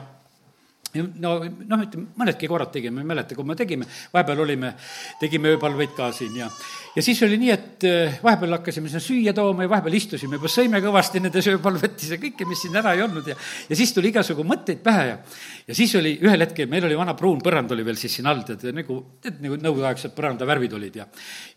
no 0.97 1.37
noh, 1.45 1.85
ütleme 1.85 2.09
mõnedki 2.17 2.49
korrad 2.49 2.73
tegime, 2.73 3.03
ei 3.03 3.09
mäleta, 3.09 3.37
kui 3.37 3.45
me 3.45 3.57
tegime, 3.59 3.89
vahepeal 4.13 4.43
olime, 4.47 4.73
tegime 5.21 5.53
ööpalveid 5.57 5.97
ka 5.97 6.11
siin 6.17 6.37
ja 6.41 6.51
ja 6.97 7.05
siis 7.05 7.21
oli 7.27 7.39
nii, 7.41 7.51
et 7.53 7.87
eh, 7.89 8.17
vahepeal 8.25 8.57
hakkasime 8.59 8.91
sinna 8.91 9.03
süüa 9.05 9.35
tooma 9.37 9.67
ja 9.67 9.73
vahepeal 9.73 9.99
istusime, 9.99 10.39
juba 10.41 10.51
sõime 10.53 10.81
kõvasti 10.85 11.21
nendes 11.25 11.51
ööpalvetis 11.53 12.15
ja 12.15 12.21
kõike, 12.23 12.49
mis 12.49 12.65
siin 12.65 12.77
ära 12.81 12.95
ei 12.97 13.05
olnud 13.05 13.29
ja 13.31 13.37
ja 13.69 13.77
siis 13.79 13.93
tuli 13.95 14.11
igasugu 14.15 14.45
mõtteid 14.47 14.83
pähe 14.85 15.07
ja 15.11 15.19
ja 15.67 15.75
siis 15.75 15.95
oli 15.99 16.15
ühel 16.23 16.45
hetkel, 16.45 16.69
meil 16.71 16.87
oli 16.89 16.97
vana 16.99 17.15
pruun 17.19 17.41
põrand 17.43 17.73
oli 17.75 17.85
veel 17.87 17.99
siis 18.01 18.17
siin 18.19 18.29
all, 18.31 18.45
tead, 18.47 18.65
nagu, 18.77 18.99
tead, 19.23 19.41
nagu 19.43 19.59
nõukogudeaegsed 19.59 20.15
põrandavärvid 20.17 20.77
olid 20.79 21.01
ja 21.03 21.07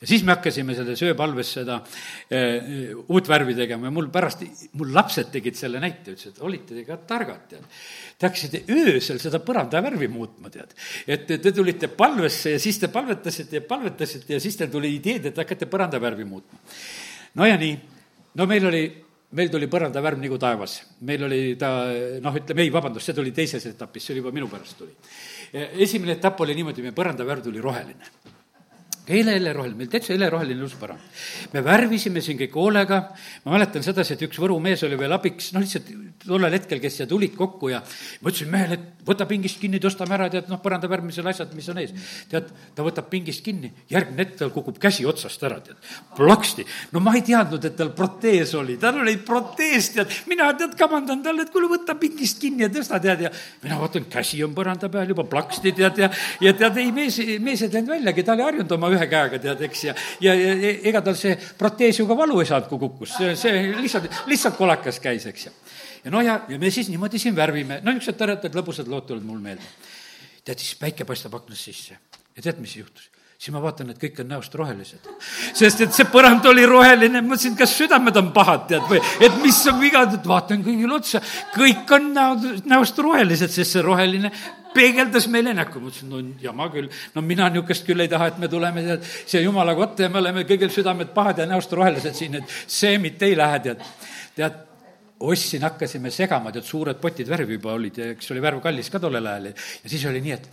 ja 0.02 0.10
siis 0.10 0.26
me 0.26 0.34
hakkasime 0.36 0.76
selles 0.78 1.04
ööpalves 1.06 1.54
seda 1.60 1.80
äh, 2.34 2.94
uut 3.08 3.30
värvi 3.30 3.56
tegema 3.58 3.90
ja 3.90 3.94
mul 3.94 4.10
pärast, 4.14 4.44
mul 4.80 4.94
lapsed 4.96 5.32
tegid 5.34 5.58
selle 5.60 5.82
näite, 5.82 6.16
ütlesid, 6.16 6.36
et 6.36 6.46
olite 6.46 6.76
te 6.76 6.86
ka 6.88 6.98
targad, 7.10 7.46
tead. 7.52 7.66
Te 8.20 8.28
hakkasite 8.28 8.64
öösel 8.76 9.20
seda 9.22 9.40
põrandavärvi 9.44 10.10
muutma, 10.12 10.52
tead. 10.52 10.74
et 11.08 11.28
te 11.30 11.54
tulite 11.56 11.88
palvesse 11.94 12.56
ja 12.56 12.60
siis 12.62 12.80
te 12.82 12.90
palvetasite 12.92 13.62
ja 13.62 13.66
palvetasite 13.68 14.36
ja 14.36 14.42
siis 14.44 14.58
teil 14.60 14.72
tuli 14.74 14.92
ideed, 14.98 15.29
et 15.30 15.44
hakkate 15.44 15.70
põrandavärvi 15.70 16.26
muutma. 16.28 16.60
no 17.40 17.48
ja 17.48 17.58
nii, 17.60 17.76
no 18.36 18.50
meil 18.50 18.68
oli, 18.70 18.84
meil 19.38 19.52
tuli 19.54 19.70
põrandavärv 19.72 20.22
nagu 20.22 20.40
taevas. 20.42 20.80
meil 21.06 21.24
oli 21.30 21.56
ta, 21.60 21.72
noh, 22.22 22.42
ütleme 22.42 22.66
ei, 22.66 22.74
vabandust, 22.74 23.10
see 23.10 23.18
tuli 23.18 23.32
teises 23.36 23.66
etapis, 23.72 24.06
see 24.06 24.16
oli 24.16 24.26
juba 24.26 24.36
minu 24.36 24.50
pärast 24.52 24.78
tuli. 24.78 24.96
esimene 25.54 26.18
etapp 26.18 26.42
oli 26.46 26.58
niimoodi, 26.58 26.86
meie 26.86 26.98
põrandavärv 26.98 27.48
tuli 27.50 27.62
roheline 27.64 28.38
hele, 29.10 29.34
heleroheline, 29.38 29.78
meil 29.78 29.90
täitsa 29.92 30.14
heleroheline 30.14 30.60
ilus-põrand. 30.60 31.22
me 31.54 31.64
värvisime 31.66 32.22
siin 32.22 32.38
kõik 32.40 32.56
hoolega, 32.56 33.00
ma 33.46 33.56
mäletan 33.56 33.86
sedasi, 33.86 34.16
et 34.16 34.26
üks 34.28 34.40
Võru 34.42 34.60
mees 34.62 34.84
oli 34.86 34.98
veel 35.00 35.16
abiks, 35.16 35.52
noh, 35.56 35.66
lihtsalt 35.66 35.90
tollel 36.26 36.56
hetkel, 36.58 36.82
kes 36.84 37.00
siia 37.00 37.08
tulid 37.10 37.36
kokku 37.38 37.72
ja 37.72 37.80
ma 38.22 38.32
ütlesin 38.32 38.50
mehele, 38.52 38.78
et 38.80 39.00
võta 39.08 39.26
pingist 39.30 39.60
kinni, 39.62 39.80
tõstame 39.82 40.16
ära, 40.18 40.28
tead, 40.32 40.50
noh, 40.52 40.60
põranda 40.62 40.90
värvimisel 40.92 41.28
asjad, 41.32 41.54
mis 41.58 41.70
on 41.72 41.80
ees. 41.82 41.94
tead, 42.30 42.50
ta 42.76 42.86
võtab 42.86 43.08
pingist 43.12 43.44
kinni, 43.46 43.72
järgmine 43.92 44.26
hetk 44.26 44.36
tal 44.42 44.52
kukub 44.54 44.78
käsi 44.82 45.06
otsast 45.10 45.44
ära, 45.48 45.60
tead, 45.64 45.80
plaksti. 46.18 46.66
no 46.94 47.02
ma 47.04 47.16
ei 47.18 47.24
teadnud, 47.26 47.66
et 47.66 47.78
tal 47.80 47.94
protees 47.96 48.54
oli, 48.60 48.78
tal 48.82 49.00
oli 49.04 49.16
protees, 49.26 49.92
tead, 49.96 50.14
mina 50.30 50.52
tead, 50.60 50.76
kamandan 50.80 51.24
talle, 51.26 51.48
et 51.48 51.54
kuule, 51.54 51.72
võta 51.72 51.96
pingist 52.00 52.42
kinni 52.42 52.68
ja 52.68 52.72
tõsta, 52.74 53.00
tead, 53.04 53.26
ja 53.28 53.34
mina 53.64 53.80
vaatan, 53.80 54.10
käsi 54.12 54.44
on 54.44 54.54
põranda 54.58 54.92
peal 54.92 55.16
juba 55.16 55.26
plaksti, 55.30 55.74
tead, 55.78 56.04
ja, 56.04 56.12
ja 56.44 56.56
tead, 56.58 56.82
ei, 56.84 56.92
mees, 56.96 57.22
mees 57.40 57.64
ei 57.66 57.74
läinud 57.74 57.96
väljagi, 57.96 58.28
ta 58.28 58.36
oli 58.36 58.48
harjunud 58.50 58.78
oma 58.78 58.92
ühe 58.94 59.10
käega, 59.10 59.42
tead, 59.42 59.66
eks, 59.70 59.86
ja, 59.90 59.98
ja, 60.26 60.36
ja 60.36 60.76
ega 60.92 61.04
tal 61.06 61.18
see 61.20 61.38
protees 61.58 62.02
ju 62.02 62.08
ka 62.10 62.18
valu 62.20 62.44
ei 62.44 62.50
saanud, 62.50 62.70
kui 62.72 62.84
kukkus, 62.84 63.16
see, 63.18 63.36
see 63.40 63.70
lihtsalt, 63.80 64.12
lihtsalt 64.30 64.60
kolakas 64.60 65.00
käis, 65.04 65.26
eks 65.30 65.50
ju. 65.50 65.56
Ja 66.04 66.12
no 66.12 66.22
ja, 66.26 66.42
ja 66.50 66.60
me 66.60 66.72
siis 66.72 66.90
niimoodi 66.90 67.22
siin 67.22 67.36
värvime, 67.36 67.82
no 67.84 67.94
niisugused 67.94 68.20
toredad 68.20 68.60
lõbusad 68.60 68.92
lood 68.92 69.08
tulevad 69.08 69.28
mul 69.28 69.40
meelde. 69.44 69.72
tead, 70.44 70.60
siis 70.60 70.76
päike 70.80 71.06
paistab 71.06 71.36
aknast 71.40 71.70
sisse 71.70 71.98
ja 72.36 72.44
tead, 72.44 72.60
mis 72.64 72.76
juhtus? 72.78 73.10
siis 73.40 73.54
ma 73.56 73.62
vaatan, 73.64 73.94
et 73.94 74.00
kõik 74.02 74.18
on 74.20 74.28
näost 74.34 74.56
rohelised. 74.60 75.06
sest 75.56 75.82
et 75.86 75.96
see 75.96 76.08
põrand 76.12 76.44
oli 76.50 76.66
roheline, 76.68 77.22
mõtlesin, 77.24 77.56
kas 77.58 77.72
südamed 77.78 78.18
on 78.20 78.34
pahad, 78.36 78.66
tead, 78.68 78.84
või 78.90 79.00
et 79.00 79.38
mis 79.44 79.60
on 79.72 79.80
viga, 79.80 80.04
et 80.04 80.28
vaatan 80.28 80.64
kõigile 80.66 80.98
otsa, 80.98 81.22
kõik 81.56 81.94
on 81.96 82.10
näod, 82.16 82.48
näost 82.68 83.00
rohelised, 83.00 83.54
sest 83.56 83.78
see 83.78 83.86
roheline 83.86 84.34
peegeldas 84.76 85.30
meile 85.32 85.54
näkku, 85.56 85.80
ma 85.80 85.90
ütlesin, 85.90 86.12
no 86.12 86.20
jama 86.44 86.68
küll, 86.74 86.92
no 87.16 87.24
mina 87.26 87.48
niisugust 87.50 87.88
küll 87.88 88.04
ei 88.04 88.12
taha, 88.12 88.28
et 88.34 88.44
me 88.44 88.52
tuleme, 88.52 88.84
tead, 88.86 89.08
siia 89.08 89.42
jumala 89.46 89.76
kotta 89.78 90.06
ja 90.06 90.12
me 90.12 90.20
oleme 90.20 90.44
kõigil 90.50 90.72
südamed 90.74 91.16
pahad 91.16 91.40
ja 91.40 91.48
näost 91.50 91.72
rohelised 91.80 92.20
siin, 92.20 92.42
et 92.42 92.58
see 92.68 92.98
mitte 93.02 93.30
ei 93.30 93.40
lähe, 93.40 93.64
tead. 93.70 93.88
tead, 94.36 94.60
ostsin, 95.20 95.66
hakkasime 95.68 96.12
segama, 96.14 96.54
tead, 96.56 96.68
suured 96.68 97.00
potid 97.02 97.28
värvi 97.30 97.58
juba 97.58 97.74
olid 97.76 97.98
ja 98.00 98.14
eks 98.14 98.32
oli 98.32 98.44
värv 98.44 98.62
kallis 98.64 98.90
ka 98.92 99.02
tollel 99.04 99.28
ajal 99.28 99.52
ja 99.52 99.92
siis 99.92 100.06
oli 100.08 100.22
nii, 100.24 100.38
et 100.38 100.50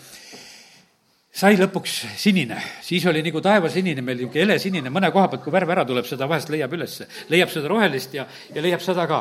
sai 1.37 1.59
lõpuks 1.61 1.99
sinine, 2.17 2.57
siis 2.85 3.05
oli 3.11 3.21
nagu 3.25 3.43
taevasinine 3.45 4.03
meil, 4.03 4.23
niisugune 4.23 4.47
helesinine, 4.47 4.93
mõne 4.93 5.11
koha 5.13 5.29
pealt, 5.29 5.45
kui 5.45 5.53
värv 5.53 5.75
ära 5.75 5.85
tuleb, 5.89 6.07
seda 6.09 6.29
vahest 6.31 6.51
leiab 6.53 6.73
ülesse. 6.73 7.07
leiab 7.29 7.53
seda 7.53 7.69
rohelist 7.69 8.15
ja, 8.17 8.25
ja 8.55 8.65
leiab 8.65 8.81
seda 8.85 9.05
ka. 9.11 9.21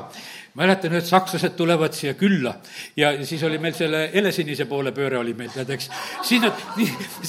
Mäletan, 0.56 0.94
ühed 0.96 1.06
sakslased 1.08 1.56
tulevad 1.58 1.96
siia 1.96 2.13
külla 2.15 2.56
ja 2.98 3.12
siis 3.28 3.44
oli 3.44 3.58
meil 3.62 3.76
selle 3.76 4.06
helesinise 4.13 4.68
poole 4.70 4.94
pööre 4.96 5.20
oli 5.20 5.34
meil, 5.38 5.52
tead, 5.54 5.72
eks. 5.76 5.89
siis 6.24 6.44
nad, 6.44 6.62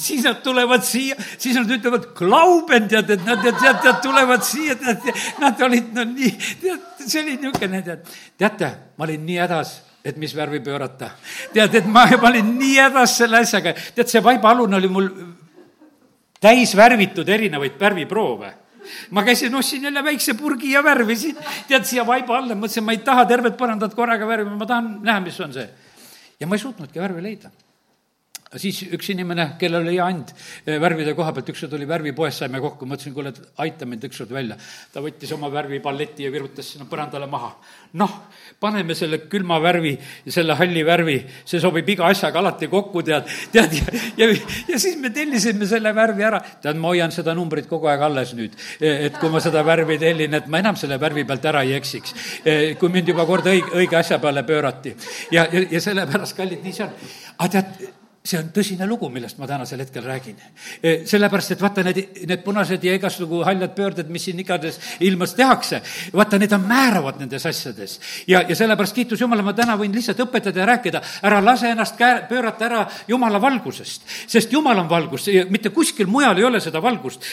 siis 0.05 0.23
nad 0.23 0.39
tulevad 0.43 0.85
siia, 0.87 1.17
siis 1.37 1.57
nad 1.59 1.71
ütlevad, 1.77 2.11
Glauben, 2.17 2.87
tead, 2.91 3.11
et 3.17 3.25
nad, 3.27 3.43
tead, 3.43 3.81
tead, 3.83 3.99
tulevad 4.03 4.45
siia, 4.47 4.77
tead, 4.79 5.09
nad 5.43 5.65
olid 5.67 5.91
no 5.97 6.05
nii, 6.13 6.31
tead, 6.61 6.85
see 7.03 7.23
oli 7.23 7.35
niisugune, 7.41 7.83
tead. 7.85 8.13
teate, 8.39 8.71
ma 8.97 9.07
olin 9.09 9.25
nii 9.27 9.41
hädas 9.43 9.75
et 10.07 10.15
mis 10.15 10.31
värvi 10.35 10.61
pöörata. 10.63 11.09
tead, 11.53 11.75
et 11.75 11.89
ma, 11.91 12.05
ma 12.07 12.29
olin 12.29 12.53
nii 12.59 12.77
hädas 12.79 13.17
selle 13.23 13.43
asjaga, 13.43 13.75
tead, 13.95 14.07
see 14.07 14.23
vaibaalune 14.23 14.79
oli 14.79 14.91
mul 14.91 15.11
täis 16.39 16.75
värvitud 16.77 17.27
erinevaid 17.29 17.75
värviproove 17.79 18.53
ma 19.11 19.23
käisin, 19.23 19.55
ostsin 19.55 19.83
jälle 19.83 20.03
väikse 20.03 20.33
purgi 20.33 20.71
ja 20.71 20.83
värvisin, 20.83 21.37
tead, 21.67 21.85
siia 21.87 22.05
vaiba 22.07 22.37
alla, 22.37 22.55
mõtlesin, 22.55 22.85
ma 22.85 22.95
ei 22.95 23.03
taha 23.05 23.25
tervet 23.29 23.57
põrandat 23.59 23.95
korraga 23.95 24.27
värvima, 24.27 24.57
ma 24.57 24.65
tahan 24.69 24.97
näha, 25.05 25.21
mis 25.29 25.39
on 25.41 25.53
see. 25.53 25.69
ja 26.39 26.47
ma 26.47 26.55
ei 26.55 26.61
suutnudki 26.61 26.99
värvi 27.01 27.23
leida 27.23 27.51
siis 28.55 28.79
üks 28.95 29.09
inimene, 29.11 29.49
kellel 29.59 29.83
oli 29.83 29.97
and 29.99 30.31
eh, 30.65 30.77
värvide 30.79 31.11
koha 31.17 31.33
pealt, 31.35 31.49
ükskord 31.51 31.73
oli 31.75 31.87
värvipoes, 31.89 32.37
saime 32.39 32.61
kokku, 32.63 32.87
mõtlesin, 32.87 33.13
kuule, 33.15 33.33
et 33.33 33.59
aita 33.63 33.87
mind 33.89 34.05
ükskord 34.07 34.31
välja. 34.31 34.55
ta 34.93 35.03
võttis 35.03 35.33
oma 35.35 35.49
värvipalleti 35.51 36.23
ja 36.23 36.31
virutas 36.31 36.69
sinna 36.71 36.87
põrandale 36.87 37.27
maha. 37.27 37.51
noh, 37.99 38.13
paneme 38.59 38.95
selle 38.95 39.19
külma 39.27 39.59
värvi 39.59 39.97
selle 40.31 40.55
halli 40.55 40.83
värvi, 40.87 41.17
see 41.45 41.59
sobib 41.59 41.89
iga 41.89 42.07
asjaga 42.07 42.39
alati 42.39 42.69
kokku, 42.71 43.03
tead, 43.03 43.27
tead, 43.51 43.75
ja, 43.75 43.99
ja, 44.17 44.29
ja 44.71 44.79
siis 44.79 44.95
me 45.01 45.11
tellisime 45.11 45.67
selle 45.67 45.91
värvi 45.95 46.23
ära. 46.23 46.39
tead, 46.63 46.79
ma 46.79 46.93
hoian 46.93 47.11
seda 47.11 47.35
numbrit 47.35 47.67
kogu 47.67 47.91
aeg 47.91 48.07
alles 48.07 48.33
nüüd, 48.37 48.55
eh, 48.79 49.07
et 49.09 49.19
kui 49.19 49.31
ma 49.33 49.43
seda 49.43 49.65
värvi 49.67 49.99
tellin, 49.99 50.39
et 50.39 50.47
ma 50.47 50.63
enam 50.63 50.79
selle 50.79 50.99
värvi 51.01 51.27
pealt 51.27 51.51
ära 51.51 51.65
ei 51.67 51.75
eksiks. 51.75 52.15
Eh, 52.45 52.75
kui 52.79 52.89
mind 52.93 53.11
juba 53.11 53.27
kord 53.27 53.51
õige, 53.51 53.75
õige 53.75 53.99
asja 53.99 54.21
peale 54.23 54.43
pöörati. 54.47 54.95
ja, 55.31 55.47
ja, 55.51 55.67
ja 55.71 55.83
sellepärast, 55.83 56.37
kallid, 56.37 56.63
nii 56.63 56.75
see 56.79 56.87
on. 56.87 57.15
aga 57.37 57.53
tead, 57.57 57.96
see 58.27 58.39
on 58.39 58.49
tõsine 58.53 58.87
lugu, 58.87 59.07
millest 59.11 59.39
ma 59.39 59.47
tänasel 59.47 59.81
hetkel 59.81 60.03
räägin. 60.03 60.35
E, 60.81 60.93
sellepärast, 61.07 61.53
et 61.55 61.61
vaata, 61.61 61.83
need, 61.87 61.99
need 62.27 62.43
punased 62.43 62.83
ja 62.83 62.95
igasugu 62.97 63.43
haljad 63.47 63.73
pöörded, 63.75 64.09
mis 64.11 64.27
siin 64.27 64.39
igades 64.43 64.79
ilmas 65.05 65.35
tehakse, 65.37 65.79
vaata, 66.15 66.39
need 66.41 66.51
on 66.55 66.65
määravad 66.67 67.21
nendes 67.21 67.45
asjades. 67.47 67.99
ja, 68.27 68.43
ja 68.47 68.55
sellepärast 68.55 68.95
kiitus 68.95 69.21
Jumala, 69.21 69.45
ma 69.45 69.53
täna 69.55 69.77
võin 69.79 69.95
lihtsalt 69.95 70.19
õpetada 70.25 70.63
ja 70.63 70.67
rääkida, 70.67 71.01
ära 71.29 71.39
lase 71.43 71.71
ennast 71.71 71.95
käe, 71.99 72.25
pöörata 72.29 72.65
ära 72.65 72.81
Jumala 73.07 73.41
valgusest. 73.41 74.03
sest 74.27 74.53
Jumal 74.53 74.79
on 74.79 74.89
valgus, 74.89 75.29
mitte 75.49 75.69
kuskil 75.69 76.07
mujal 76.11 76.37
ei 76.37 76.43
ole 76.43 76.59
seda 76.63 76.81
valgust. 76.83 77.23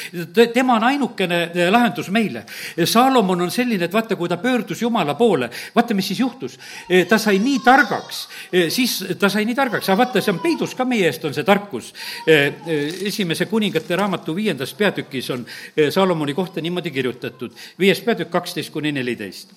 tema 0.55 0.77
on 0.77 0.85
ainukene 0.85 1.43
e, 1.55 1.71
lahendus 1.71 2.11
meile. 2.11 2.45
Saalomon 2.85 3.41
on 3.41 3.51
selline, 3.51 3.85
et 3.85 3.93
vaata, 3.93 4.17
kui 4.17 4.29
ta 4.29 4.37
pöördus 4.37 4.83
Jumala 4.83 5.15
poole, 5.15 5.51
vaata, 5.75 5.95
mis 5.95 6.07
siis 6.13 6.21
juhtus. 6.21 6.59
E, 6.89 7.05
ta 7.05 7.19
sai 7.19 7.39
nii 7.43 7.59
targaks, 7.65 8.29
siis 8.69 9.01
ta 9.19 9.29
sai 9.29 9.45
nii 9.45 9.55
targaks, 9.59 9.89
aga 9.89 10.05
vaata, 10.05 10.23
see 10.23 10.33
on 10.33 10.41
peidus 10.43 10.75
ka 10.75 10.84
ka 10.85 10.89
meie 10.89 11.09
eest 11.09 11.25
on 11.25 11.35
see 11.35 11.47
tarkus. 11.47 11.91
Esimese 12.29 13.49
kuningate 13.49 13.97
raamatu 13.97 14.37
viiendas 14.37 14.75
peatükis 14.77 15.31
on 15.33 15.47
Saalomoni 15.91 16.37
kohta 16.37 16.61
niimoodi 16.61 16.93
kirjutatud, 16.93 17.57
viies 17.81 18.05
peatükk 18.05 18.31
kaksteist 18.31 18.73
kuni 18.75 18.93
neliteist. 18.93 19.55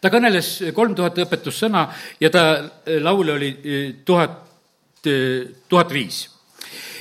Ta 0.00 0.08
kõneles 0.08 0.72
kolm 0.74 0.96
tuhat 0.96 1.18
õpetussõna 1.20 1.84
ja 2.20 2.30
ta 2.32 2.44
laule 3.04 3.36
oli 3.36 3.50
tuhat, 4.08 4.40
tuhat 5.68 5.92
viis. 5.92 6.24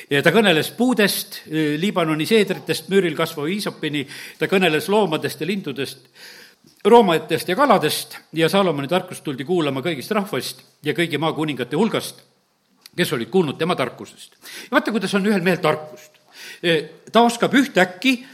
Ja 0.09 0.23
ta 0.25 0.33
kõneles 0.33 0.71
puudest, 0.75 1.43
Liibanoni 1.49 2.25
seedritest, 2.25 2.89
müüril 2.89 3.15
kasvava 3.15 3.47
iisopini, 3.53 4.01
ta 4.39 4.49
kõneles 4.49 4.89
loomadest 4.89 5.43
ja 5.43 5.47
lindudest, 5.47 6.01
roomatest 6.83 7.51
ja 7.51 7.55
kaladest. 7.55 8.17
Ja 8.33 8.49
Saalomoni 8.49 8.89
tarkust 8.89 9.23
tuldi 9.23 9.45
kuulama 9.45 9.85
kõigist 9.85 10.11
rahvast 10.17 10.65
ja 10.83 10.97
kõigi 10.97 11.21
maakuningate 11.21 11.77
hulgast 11.77 12.25
kes 12.97 13.13
olid 13.13 13.29
kuulnud 13.29 13.57
tema 13.57 13.75
tarkusest. 13.75 14.33
ja 14.41 14.77
vaata, 14.77 14.91
kuidas 14.91 15.13
on 15.15 15.25
ühel 15.25 15.41
mehel 15.41 15.61
tarkust. 15.63 16.11
ta 17.11 17.21
oskab 17.21 17.53
ühtäkki 17.53 18.25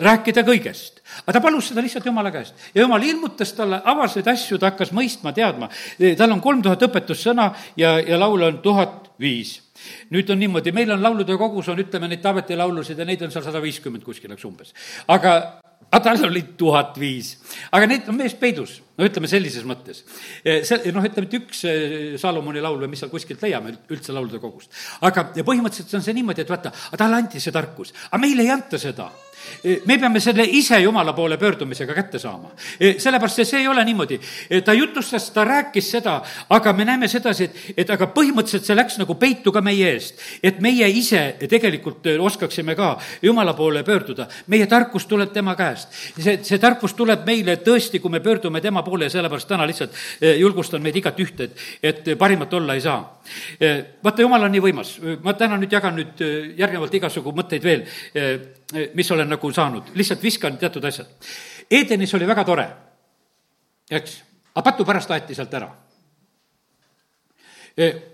rääkida 0.00 0.42
kõigest. 0.42 1.02
aga 1.26 1.38
ta 1.38 1.40
palus 1.40 1.68
seda 1.68 1.82
lihtsalt 1.82 2.06
Jumala 2.06 2.30
käest 2.30 2.54
ja 2.74 2.82
Jumal 2.82 3.02
ilmutas 3.02 3.52
talle, 3.52 3.80
avas 3.84 4.16
neid 4.16 4.28
asju, 4.28 4.58
ta 4.58 4.72
hakkas 4.72 4.92
mõistma, 4.92 5.32
teadma. 5.32 5.68
tal 6.16 6.32
on 6.32 6.40
kolm 6.40 6.62
tuhat 6.62 6.82
õpetussõna 6.82 7.52
ja, 7.76 7.98
ja 8.00 8.18
laule 8.18 8.46
on 8.46 8.58
tuhat 8.62 9.12
viis 9.20 9.60
nüüd 10.10 10.30
on 10.30 10.40
niimoodi, 10.40 10.72
meil 10.74 10.90
on 10.90 11.02
laulude 11.02 11.36
kogus 11.38 11.68
on, 11.70 11.78
ütleme, 11.78 12.08
neid 12.10 12.22
Taaveti 12.22 12.56
laulusid 12.58 12.98
ja 12.98 13.06
neid 13.06 13.22
on 13.22 13.30
seal 13.30 13.44
sada 13.46 13.62
viiskümmend 13.62 14.04
kuskil, 14.04 14.32
eks 14.34 14.44
umbes. 14.48 14.74
aga 15.06 15.60
aga 15.90 16.02
tal 16.06 16.28
oli 16.28 16.42
tuhat 16.58 16.98
viis. 17.00 17.36
aga 17.72 17.88
neid 17.90 18.08
on 18.10 18.18
mees 18.18 18.34
peidus, 18.38 18.78
no 18.98 19.06
ütleme 19.08 19.30
sellises 19.30 19.64
mõttes. 19.68 20.04
see, 20.44 20.92
noh, 20.92 21.04
ütleme, 21.04 21.28
et 21.28 21.38
üks 21.40 21.64
Salomoni 22.20 22.62
laul 22.64 22.80
või 22.82 22.92
mis 22.92 23.04
seal 23.04 23.12
kuskilt 23.12 23.42
leiame 23.44 23.74
üldse 23.88 24.16
laulude 24.16 24.40
kogust. 24.42 24.72
aga, 25.00 25.30
põhimõtteliselt 25.38 25.98
on 26.00 26.04
see 26.04 26.16
niimoodi, 26.18 26.44
et 26.44 26.52
vaata, 26.52 26.74
talle 26.96 27.22
anti 27.22 27.40
see 27.42 27.54
tarkus, 27.54 27.94
aga 28.10 28.22
meile 28.22 28.46
ei 28.46 28.54
anta 28.54 28.80
seda 28.80 29.08
me 29.86 29.98
peame 29.98 30.20
selle 30.20 30.44
ise 30.44 30.80
Jumala 30.80 31.12
poole 31.12 31.36
pöördumisega 31.38 31.94
kätte 31.94 32.18
saama. 32.18 32.50
sellepärast, 32.78 33.38
et 33.38 33.48
see 33.48 33.60
ei 33.60 33.68
ole 33.68 33.84
niimoodi. 33.84 34.20
ta 34.64 34.72
jutustas, 34.72 35.30
ta 35.30 35.44
rääkis 35.44 35.90
seda, 35.90 36.20
aga 36.50 36.72
me 36.72 36.84
näeme 36.84 37.08
sedasi, 37.08 37.44
et, 37.44 37.56
et 37.76 37.90
aga 37.90 38.10
põhimõtteliselt 38.14 38.66
see 38.68 38.76
läks 38.76 38.98
nagu 39.00 39.14
peitu 39.14 39.52
ka 39.52 39.60
meie 39.64 39.92
eest. 39.94 40.20
et 40.42 40.60
meie 40.60 40.88
ise 40.88 41.36
tegelikult 41.48 42.06
oskaksime 42.20 42.76
ka 42.76 42.96
Jumala 43.22 43.54
poole 43.54 43.82
pöörduda. 43.84 44.28
meie 44.46 44.66
tarkus 44.66 45.06
tuleb 45.06 45.32
tema 45.32 45.56
käest. 45.56 45.88
see, 46.18 46.38
see 46.42 46.58
tarkus 46.58 46.94
tuleb 46.94 47.26
meile 47.26 47.58
tõesti, 47.64 48.00
kui 48.00 48.10
me 48.10 48.20
pöördume 48.20 48.60
tema 48.60 48.82
poole 48.82 49.08
ja 49.08 49.10
sellepärast 49.10 49.48
täna 49.48 49.66
lihtsalt 49.66 49.94
julgustan 50.38 50.82
meid 50.82 50.96
igat 50.96 51.18
ühte, 51.20 51.50
et, 51.50 51.58
et 51.82 52.18
parimat 52.18 52.54
olla 52.54 52.74
ei 52.74 52.80
saa. 52.80 53.00
vaata, 54.04 54.22
Jumal 54.22 54.48
on 54.48 54.52
nii 54.52 54.62
võimas. 54.62 54.94
ma 55.22 55.34
täna 55.34 55.58
nüüd 55.58 55.72
jagan 55.72 55.98
nüüd 55.98 56.22
järgnevalt 56.58 56.94
igasugu 56.94 57.34
mõtteid 57.36 57.64
veel 57.64 57.84
mis 58.94 59.10
olen 59.10 59.28
nagu 59.28 59.52
saanud, 59.52 59.92
lihtsalt 59.94 60.22
viskan 60.22 60.58
teatud 60.58 60.84
asjad. 60.84 61.06
Edenis 61.70 62.14
oli 62.14 62.26
väga 62.28 62.44
tore, 62.44 62.66
eks, 63.90 64.22
aga 64.54 64.64
patu 64.70 64.84
pärast 64.84 65.10
aeti 65.10 65.36
sealt 65.36 65.54
ära 65.54 65.70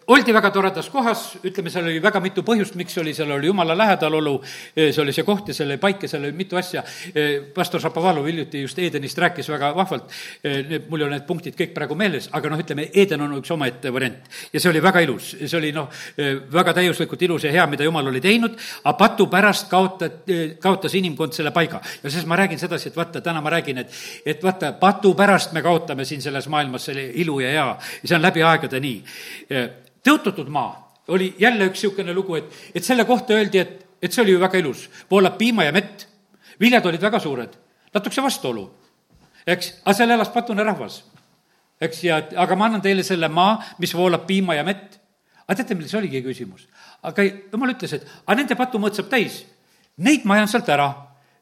oldi 0.06 0.32
väga 0.36 0.50
toredas 0.52 0.88
kohas, 0.92 1.22
ütleme, 1.44 1.70
seal 1.72 1.86
oli 1.88 2.00
väga 2.02 2.20
mitu 2.20 2.42
põhjust, 2.44 2.76
miks 2.76 2.96
oli, 3.00 3.14
seal 3.16 3.30
oli 3.32 3.48
jumala 3.48 3.76
lähedalolu, 3.78 4.34
see 4.76 5.00
oli 5.00 5.14
see 5.16 5.24
koht 5.24 5.48
ja 5.48 5.56
selle 5.56 5.78
paik 5.80 6.02
ja 6.04 6.10
seal 6.12 6.26
oli 6.26 6.36
mitu 6.36 6.58
asja. 6.60 6.82
pastor 7.54 7.80
Šapovalov 7.80 8.26
hiljuti 8.28 8.60
just 8.62 8.78
Edenist 8.78 9.18
rääkis 9.18 9.48
väga 9.48 9.72
vahvalt, 9.76 10.10
mul 10.88 11.00
ei 11.00 11.06
ole 11.06 11.16
need 11.16 11.26
punktid 11.28 11.56
kõik 11.56 11.72
praegu 11.76 11.96
meeles, 11.96 12.28
aga 12.32 12.52
noh, 12.52 12.60
ütleme, 12.60 12.88
Eden 12.92 13.24
on 13.24 13.36
üks 13.38 13.52
omaette 13.54 13.92
variant. 13.92 14.28
ja 14.52 14.60
see 14.60 14.70
oli 14.70 14.82
väga 14.84 15.00
ilus, 15.06 15.30
see 15.40 15.58
oli 15.58 15.72
noh, 15.72 15.88
väga 16.52 16.74
täiuslikult 16.80 17.22
ilus 17.22 17.48
ja 17.48 17.52
hea, 17.54 17.66
mida 17.70 17.88
jumal 17.88 18.12
oli 18.12 18.20
teinud, 18.20 18.58
aga 18.84 18.96
patu 18.98 19.28
pärast 19.32 19.70
kaotati, 19.70 20.40
kaotas 20.60 20.94
inimkond 21.00 21.32
selle 21.32 21.50
paiga. 21.50 21.80
ja 22.02 22.10
siis 22.10 22.26
ma 22.26 22.36
räägin 22.36 22.60
sedasi, 22.60 22.90
et 22.92 22.96
vaata, 22.96 23.24
täna 23.24 23.40
ma 23.40 23.54
räägin, 23.56 23.80
et, 23.80 23.96
et 24.26 24.44
vaata, 24.44 24.74
patu 24.80 25.14
pärast 25.14 25.56
me 25.56 25.62
kaotame 25.62 26.04
siin 26.04 26.22
selles 26.22 26.48
maailmas 26.48 26.90
selle 26.90 27.08
ilu 27.14 27.40
ja 27.40 27.48
hea 27.48 27.64
ja 27.64 28.08
see 28.08 28.16
on 28.16 28.22
läbi 28.22 28.42
aegade 28.44 28.80
nii 28.80 29.00
tõotatud 30.04 30.50
maa. 30.52 30.72
Oli 31.08 31.34
jälle 31.38 31.66
üks 31.68 31.82
niisugune 31.82 32.14
lugu, 32.16 32.38
et, 32.38 32.52
et 32.74 32.84
selle 32.84 33.04
kohta 33.04 33.36
öeldi, 33.36 33.60
et, 33.60 33.86
et 34.02 34.12
see 34.12 34.22
oli 34.22 34.32
ju 34.32 34.40
väga 34.40 34.60
ilus, 34.60 34.86
voolab 35.10 35.36
piima 35.40 35.66
ja 35.66 35.72
mett, 35.72 36.06
viljad 36.60 36.86
olid 36.88 37.02
väga 37.02 37.20
suured, 37.20 37.56
natukese 37.92 38.24
vastuolu, 38.24 38.64
eks, 39.46 39.70
aga 39.84 39.96
seal 39.98 40.14
elas 40.16 40.32
patune 40.32 40.64
rahvas, 40.64 41.02
eks, 41.80 42.04
ja 42.06 42.22
aga 42.40 42.56
ma 42.56 42.70
annan 42.70 42.84
teile 42.84 43.04
selle 43.04 43.28
maa, 43.28 43.58
mis 43.78 43.92
voolab 43.96 44.24
piima 44.28 44.56
ja 44.56 44.64
mett. 44.64 45.00
aga 45.44 45.58
teate, 45.58 45.76
milles 45.76 45.92
oligi 45.94 46.22
küsimus? 46.24 46.64
aga 47.02 47.26
jumal 47.28 47.74
ütles, 47.74 47.92
et 47.92 48.08
aga 48.24 48.38
nende 48.38 48.56
patumõõt 48.56 48.96
saab 48.96 49.10
täis, 49.12 49.42
neid 50.00 50.24
ma 50.24 50.38
ajan 50.38 50.48
sealt 50.48 50.72
ära, 50.72 50.88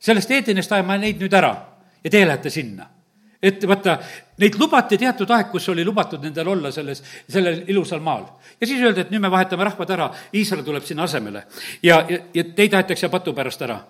sellest 0.02 0.30
Edenist 0.30 0.72
ajan 0.72 0.86
ma 0.86 0.98
neid 0.98 1.22
nüüd 1.22 1.34
ära. 1.38 1.54
Ja 2.02 2.10
teie 2.10 2.26
lähete 2.26 2.50
sinna 2.50 2.88
et 3.43 3.66
vaata, 3.68 3.97
neid 4.38 4.57
lubati 4.61 4.99
teatud 4.99 5.30
aeg, 5.34 5.51
kus 5.51 5.68
oli 5.72 5.84
lubatud 5.84 6.22
nendel 6.22 6.49
olla 6.55 6.70
selles, 6.72 7.03
sellel 7.28 7.64
ilusal 7.72 8.01
maal. 8.01 8.24
ja 8.61 8.66
siis 8.66 8.82
öeldi, 8.82 9.01
et 9.01 9.11
nüüd 9.11 9.22
me 9.22 9.30
vahetame 9.30 9.64
rahvad 9.64 9.90
ära, 9.90 10.09
Iisrael 10.34 10.64
tuleb 10.64 10.86
sinna 10.86 11.09
asemele. 11.09 11.45
ja, 11.82 12.05
ja, 12.09 12.18
ja 12.34 12.45
teid 12.57 12.74
aetakse 12.74 13.09
patu 13.09 13.34
pärast 13.34 13.62
ära. 13.62 13.80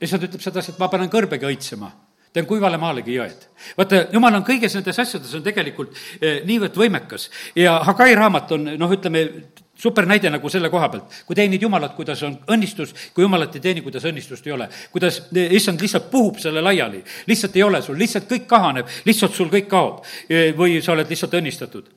ja 0.00 0.06
siis 0.06 0.20
ta 0.20 0.26
ütleb 0.26 0.44
sedasi, 0.44 0.72
et 0.72 0.78
ma 0.78 0.88
panen 0.92 1.10
kõrbegi 1.10 1.48
õitsema 1.48 1.90
teen 2.32 2.46
kuivale 2.48 2.78
maalegi 2.80 3.16
jõed. 3.16 3.48
vaata, 3.76 4.06
jumal 4.12 4.38
on 4.38 4.44
kõiges 4.44 4.74
nendes 4.76 4.98
asjades 4.98 5.34
on 5.36 5.42
tegelikult 5.44 5.96
eh, 6.20 6.40
niivõrd 6.48 6.76
võimekas 6.76 7.28
ja 7.56 7.78
Hagai 7.84 8.14
raamat 8.16 8.52
on 8.56 8.70
noh, 8.80 8.94
ütleme, 8.96 9.26
supernäide 9.82 10.30
nagu 10.30 10.50
selle 10.52 10.70
koha 10.70 10.88
pealt, 10.92 11.22
kui 11.26 11.36
teenid 11.36 11.62
Jumalat, 11.62 11.94
kuidas 11.96 12.22
on 12.26 12.36
õnnistus, 12.54 12.94
kui 13.14 13.24
Jumalat 13.26 13.56
ei 13.58 13.64
teeni, 13.64 13.82
kuidas 13.84 14.06
õnnistust 14.08 14.46
ei 14.46 14.54
ole. 14.54 14.68
kuidas 14.92 15.22
issand 15.32 15.80
lihtsalt 15.82 16.10
puhub 16.10 16.38
selle 16.42 16.62
laiali, 16.62 17.02
lihtsalt 17.26 17.56
ei 17.58 17.64
ole 17.66 17.82
sul, 17.82 17.98
lihtsalt 17.98 18.28
kõik 18.30 18.46
kahaneb, 18.50 18.90
lihtsalt 19.08 19.34
sul 19.34 19.50
kõik 19.52 19.70
kaob 19.70 20.04
või 20.58 20.78
sa 20.82 20.94
oled 20.94 21.10
lihtsalt 21.10 21.34
õnnistatud. 21.40 21.88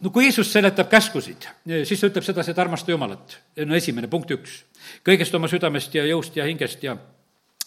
no 0.00 0.10
kui 0.10 0.26
Jeesus 0.26 0.50
seletab 0.52 0.90
käskusid, 0.90 1.46
siis 1.84 2.00
ta 2.00 2.10
ütleb 2.10 2.26
sedasi, 2.26 2.50
et 2.50 2.58
armasta 2.64 2.90
Jumalat. 2.90 3.38
no 3.64 3.76
esimene, 3.76 4.08
punkt 4.08 4.30
üks. 4.34 4.64
kõigest 5.06 5.34
oma 5.34 5.48
südamest 5.48 5.94
ja 5.94 6.06
jõust 6.06 6.36
ja 6.36 6.48
hingest 6.48 6.82
ja 6.82 6.96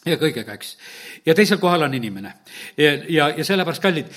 ja 0.06 0.16
kõigega, 0.16 0.54
eks. 0.56 0.78
ja 1.26 1.36
teisel 1.36 1.60
kohal 1.60 1.88
on 1.88 1.94
inimene. 1.94 2.34
ja, 2.78 2.92
ja, 3.08 3.30
ja 3.38 3.46
sellepärast, 3.46 3.82
kallid, 3.82 4.12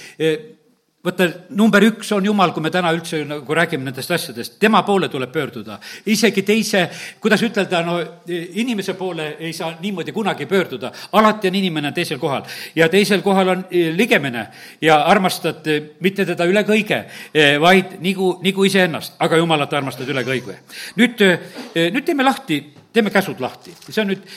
vaata, 1.03 1.27
number 1.59 1.83
üks 1.83 2.13
on 2.15 2.27
Jumal, 2.27 2.53
kui 2.55 2.63
me 2.63 2.71
täna 2.71 2.93
üldse 2.95 3.23
nagu 3.27 3.57
räägime 3.57 3.89
nendest 3.89 4.11
asjadest, 4.15 4.55
tema 4.63 4.83
poole 4.87 5.09
tuleb 5.11 5.33
pöörduda. 5.35 5.79
isegi 6.07 6.43
teise, 6.47 6.85
kuidas 7.21 7.43
ütelda, 7.43 7.83
no 7.87 7.97
inimese 8.29 8.95
poole 8.95 9.37
ei 9.41 9.53
saa 9.53 9.73
niimoodi 9.81 10.13
kunagi 10.13 10.47
pöörduda, 10.47 10.93
alati 11.13 11.49
on 11.49 11.59
inimene 11.59 11.93
teisel 11.93 12.19
kohal. 12.19 12.43
ja 12.77 12.89
teisel 12.89 13.23
kohal 13.23 13.49
on 13.49 13.65
e, 13.71 13.91
ligemine 13.97 14.47
ja 14.81 15.01
armastad 15.03 15.67
e, 15.67 15.81
mitte 16.01 16.27
teda 16.27 16.47
üle 16.47 16.63
kõige, 16.63 17.05
e, 17.35 17.59
vaid 17.61 17.99
nagu, 18.03 18.37
nagu 18.43 18.65
iseennast, 18.65 19.19
aga 19.19 19.37
Jumalat 19.43 19.73
armastad 19.73 20.09
üle 20.09 20.23
kõige. 20.23 20.61
nüüd, 20.97 21.27
nüüd 21.75 22.07
teeme 22.07 22.25
lahti, 22.25 22.63
teeme 22.93 23.11
käsud 23.11 23.41
lahti, 23.41 23.75
see 23.89 24.05
on 24.05 24.15
nüüd 24.15 24.31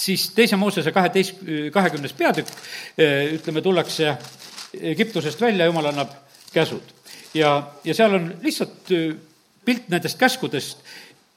siis 0.00 0.30
teise 0.36 0.56
Moosese 0.56 0.92
kaheteist, 0.92 1.40
kahekümnes 1.72 2.12
peatükk, 2.16 2.52
ütleme, 3.36 3.60
tullakse 3.60 4.14
Egiptusest 4.74 5.40
välja, 5.40 5.66
jumal 5.66 5.90
annab 5.90 6.12
käsud. 6.52 6.82
ja, 7.34 7.70
ja 7.84 7.94
seal 7.94 8.14
on 8.14 8.32
lihtsalt 8.42 8.92
äh, 8.92 9.16
pilt 9.64 9.88
nendest 9.88 10.18
käskudest, 10.18 10.78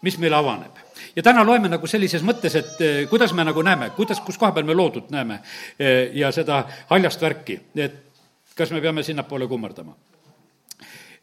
mis 0.01 0.17
meile 0.17 0.35
avaneb. 0.35 0.77
ja 1.15 1.23
täna 1.23 1.45
loeme 1.45 1.69
nagu 1.69 1.87
sellises 1.87 2.23
mõttes, 2.23 2.55
et 2.55 2.81
äh, 2.81 3.09
kuidas 3.09 3.33
me 3.33 3.43
nagu 3.43 3.61
näeme, 3.61 3.89
kuidas, 3.89 4.21
kus 4.21 4.37
koha 4.37 4.51
peal 4.51 4.65
me 4.65 4.73
loodut 4.73 5.09
näeme 5.11 5.41
äh, 5.41 6.09
ja 6.13 6.31
seda 6.31 6.63
haljast 6.89 7.21
värki, 7.21 7.59
et 7.75 8.01
kas 8.55 8.71
me 8.71 8.81
peame 8.81 9.03
sinnapoole 9.03 9.47
kummardama 9.47 9.95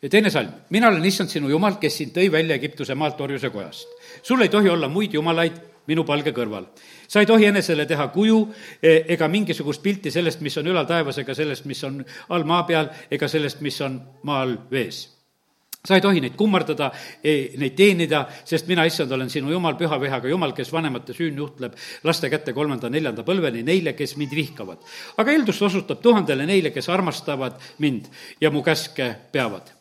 teine 0.08 0.30
salm, 0.30 0.52
mina 0.70 0.88
olen 0.88 1.04
issand 1.04 1.28
sinu 1.28 1.50
jumal, 1.50 1.76
kes 1.80 1.98
sind 2.00 2.14
tõi 2.16 2.30
välja 2.32 2.56
Egiptuse 2.56 2.94
maalt 2.94 3.20
orjuse 3.20 3.50
kojast. 3.50 3.88
sul 4.22 4.40
ei 4.40 4.48
tohi 4.48 4.68
olla 4.68 4.88
muid 4.88 5.12
jumalaid 5.14 5.58
minu 5.86 6.04
palge 6.04 6.32
kõrval. 6.32 6.66
Sa 7.10 7.20
ei 7.20 7.26
tohi 7.26 7.48
enesele 7.50 7.86
teha 7.90 8.08
kuju 8.14 8.40
e, 8.82 8.96
ega 9.16 9.28
mingisugust 9.28 9.82
pilti 9.82 10.12
sellest, 10.14 10.42
mis 10.46 10.58
on 10.60 10.70
ülal 10.70 10.86
taevas, 10.86 11.18
ega 11.18 11.34
sellest, 11.34 11.66
mis 11.66 11.82
on 11.84 12.04
all 12.30 12.46
maa 12.46 12.62
peal, 12.68 12.92
ega 13.10 13.28
sellest, 13.28 13.64
mis 13.66 13.80
on 13.86 13.98
maa 14.28 14.44
all 14.44 14.60
vees 14.70 15.08
sa 15.80 15.96
ei 15.96 16.02
tohi 16.04 16.20
neid 16.20 16.34
kummardada, 16.36 16.90
e, 17.24 17.54
neid 17.56 17.72
teenida, 17.72 18.26
sest 18.44 18.68
mina, 18.68 18.84
issand, 18.84 19.12
olen 19.16 19.30
sinu 19.32 19.48
jumal, 19.48 19.78
püha 19.80 19.96
vihaga 20.00 20.28
jumal, 20.28 20.52
kes 20.52 20.68
vanemate 20.74 21.16
süün 21.16 21.40
juhtleb 21.40 21.76
laste 22.04 22.28
kätte 22.28 22.52
kolmanda-neljanda 22.52 23.24
põlveni 23.24 23.64
neile, 23.64 23.96
kes 23.96 24.18
mind 24.20 24.36
vihkavad. 24.36 24.84
aga 25.16 25.32
eeldust 25.32 25.64
osutab 25.70 26.04
tuhandele 26.04 26.46
neile, 26.46 26.70
kes 26.70 26.88
armastavad 26.92 27.56
mind 27.78 28.12
ja 28.40 28.52
mu 28.52 28.62
käske 28.62 29.14
peavad 29.32 29.79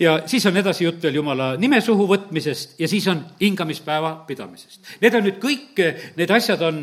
ja 0.00 0.22
siis 0.26 0.46
on 0.46 0.56
edasi 0.56 0.84
jutt 0.84 1.02
veel 1.02 1.18
Jumala 1.18 1.52
nime 1.60 1.80
suhu 1.84 2.06
võtmisest 2.08 2.78
ja 2.80 2.88
siis 2.88 3.06
on 3.10 3.20
hingamispäeva 3.40 4.12
pidamisest. 4.26 4.80
Need 5.02 5.16
on 5.18 5.26
nüüd 5.26 5.38
kõik, 5.42 5.82
need 6.16 6.32
asjad 6.32 6.62
on, 6.66 6.82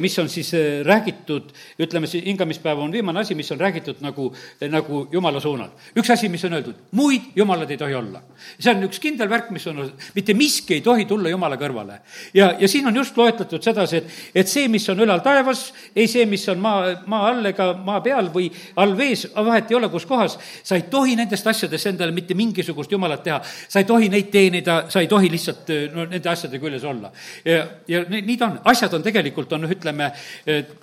mis 0.00 0.18
on 0.18 0.30
siis 0.32 0.52
eh, 0.56 0.80
räägitud, 0.86 1.52
ütleme, 1.80 2.08
see 2.10 2.24
hingamispäev 2.24 2.80
on 2.82 2.92
viimane 2.92 3.22
asi, 3.22 3.36
mis 3.38 3.50
on 3.54 3.60
räägitud 3.60 4.02
nagu, 4.04 4.30
nagu 4.70 5.02
Jumala 5.12 5.40
suunal. 5.40 5.70
üks 5.96 6.10
asi, 6.12 6.28
mis 6.28 6.44
on 6.44 6.56
öeldud, 6.58 6.80
muid 6.98 7.30
jumalad 7.36 7.70
ei 7.70 7.80
tohi 7.80 7.94
olla. 7.94 8.22
see 8.58 8.72
on 8.72 8.88
üks 8.88 9.00
kindel 9.02 9.30
värk, 9.30 9.50
mis 9.54 9.66
on, 9.70 9.84
mitte 10.14 10.34
miski 10.34 10.78
ei 10.78 10.84
tohi 10.84 11.04
tulla 11.04 11.28
Jumala 11.28 11.56
kõrvale. 11.60 12.00
ja, 12.34 12.54
ja 12.58 12.68
siin 12.68 12.86
on 12.86 12.96
just 12.96 13.16
loetletud 13.16 13.62
sedasi, 13.62 14.02
et, 14.02 14.18
et 14.42 14.48
see, 14.48 14.68
mis 14.68 14.88
on 14.88 15.04
ülal 15.04 15.22
taevas, 15.24 15.68
ei 15.94 16.08
see, 16.08 16.26
mis 16.26 16.48
on 16.48 16.58
maa, 16.64 16.96
maa 17.06 17.28
all 17.32 17.52
ega 17.52 17.70
maa 17.84 18.00
peal 18.00 18.32
või 18.34 18.50
all 18.76 18.96
vees, 18.98 19.28
vahet 19.36 19.70
ei 19.70 19.76
ole, 19.78 19.92
kus 19.92 20.06
kohas, 20.08 20.38
sa 20.62 20.78
ei 20.78 20.88
tohi 20.90 21.16
nendest 21.18 21.46
asjadest 21.46 21.92
endale 21.92 22.14
mitte 22.16 22.34
mingisugust 22.38 22.92
jumalat 22.92 23.22
teha. 23.24 23.40
sa 23.44 23.82
ei 23.82 23.86
tohi 23.88 24.08
neid 24.12 24.30
teenida, 24.32 24.78
sa 24.90 25.02
ei 25.02 25.10
tohi 25.10 25.30
lihtsalt 25.30 25.72
no 25.94 26.06
nende 26.06 26.30
asjade 26.30 26.60
küljes 26.62 26.84
olla. 26.84 27.12
ja, 27.44 27.66
ja 27.88 28.04
nii 28.08 28.36
ta 28.36 28.48
on, 28.50 28.58
asjad 28.72 28.94
on 28.94 29.04
tegelikult, 29.04 29.52
on 29.52 29.64
noh, 29.66 29.74
ütleme, 29.74 30.10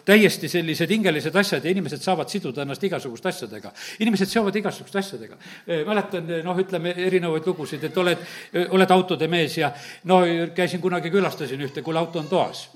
täiesti 0.06 0.50
sellised 0.52 0.92
hingelised 0.92 1.36
asjad 1.36 1.66
ja 1.66 1.74
inimesed 1.74 2.04
saavad 2.04 2.32
siduda 2.32 2.66
ennast 2.66 2.84
igasuguste 2.84 3.32
asjadega. 3.32 3.74
inimesed 4.00 4.32
seovad 4.32 4.56
igasuguste 4.56 5.00
asjadega. 5.00 5.38
mäletan, 5.88 6.32
noh, 6.46 6.64
ütleme 6.66 6.96
erinevaid 7.08 7.48
lugusid, 7.48 7.84
et 7.84 7.98
oled, 7.98 8.26
oled 8.70 8.96
autode 8.98 9.28
mees 9.28 9.58
ja 9.58 9.72
no 10.04 10.22
käisin 10.56 10.82
kunagi, 10.82 11.14
külastasin 11.14 11.62
ühte, 11.62 11.82
kuule, 11.86 12.00
auto 12.00 12.20
on 12.20 12.32
toas 12.32 12.68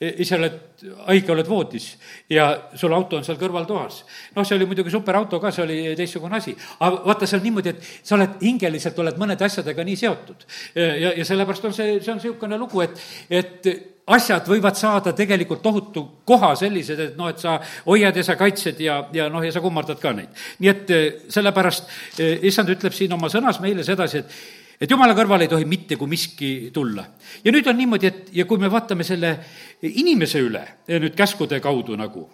ise 0.00 0.36
oled 0.36 0.84
haige, 1.06 1.32
oled 1.34 1.48
voodis 1.48 1.90
ja 2.30 2.46
sul 2.78 2.92
auto 2.96 3.18
on 3.18 3.24
seal 3.26 3.38
kõrval 3.40 3.66
toas. 3.68 4.02
noh, 4.36 4.46
see 4.46 4.56
oli 4.56 4.68
muidugi 4.70 4.92
superauto 4.92 5.40
ka, 5.40 5.52
see 5.52 5.64
oli 5.64 5.78
teistsugune 5.98 6.38
asi. 6.38 6.54
aga 6.80 7.02
vaata, 7.04 7.28
see 7.28 7.38
on 7.38 7.46
niimoodi, 7.48 7.74
et 7.74 7.88
sa 8.02 8.16
oled 8.16 8.40
hingeliselt, 8.40 8.98
oled 8.98 9.20
mõnede 9.20 9.44
asjadega 9.44 9.84
nii 9.84 9.96
seotud. 10.00 10.46
ja, 10.74 11.14
ja 11.16 11.24
sellepärast 11.24 11.68
on 11.68 11.76
see, 11.76 11.98
see 12.00 12.12
on 12.14 12.20
niisugune 12.20 12.58
lugu, 12.60 12.84
et, 12.86 13.02
et 13.30 13.72
asjad 14.10 14.48
võivad 14.48 14.78
saada 14.78 15.12
tegelikult 15.16 15.62
tohutu 15.62 16.04
koha 16.26 16.54
sellised, 16.58 17.00
et 17.04 17.18
noh, 17.18 17.28
et 17.30 17.42
sa 17.42 17.58
hoiad 17.86 18.16
ja 18.16 18.24
sa 18.26 18.36
kaitsed 18.40 18.80
ja, 18.82 19.02
ja 19.14 19.28
noh, 19.32 19.44
ja 19.44 19.52
sa 19.54 19.62
kummardad 19.62 20.00
ka 20.02 20.14
neid. 20.16 20.32
nii 20.58 20.72
et 20.72 20.94
sellepärast 21.30 22.18
issand 22.48 22.72
ütleb 22.72 22.96
siin 22.96 23.12
oma 23.16 23.30
sõnas 23.32 23.60
meile 23.62 23.84
sedasi, 23.86 24.24
et 24.24 24.59
et 24.80 24.90
jumala 24.90 25.14
kõrvale 25.16 25.44
ei 25.44 25.52
tohi 25.52 25.66
mitte 25.68 25.96
kui 26.00 26.08
miski 26.08 26.50
tulla. 26.72 27.04
ja 27.44 27.52
nüüd 27.52 27.66
on 27.68 27.76
niimoodi, 27.76 28.06
et 28.06 28.30
ja 28.32 28.46
kui 28.48 28.58
me 28.58 28.70
vaatame 28.72 29.04
selle 29.04 29.36
inimese 29.82 30.40
üle 30.40 30.62
nüüd 30.88 31.16
käskude 31.16 31.60
kaudu 31.60 31.96
nagu, 31.96 32.24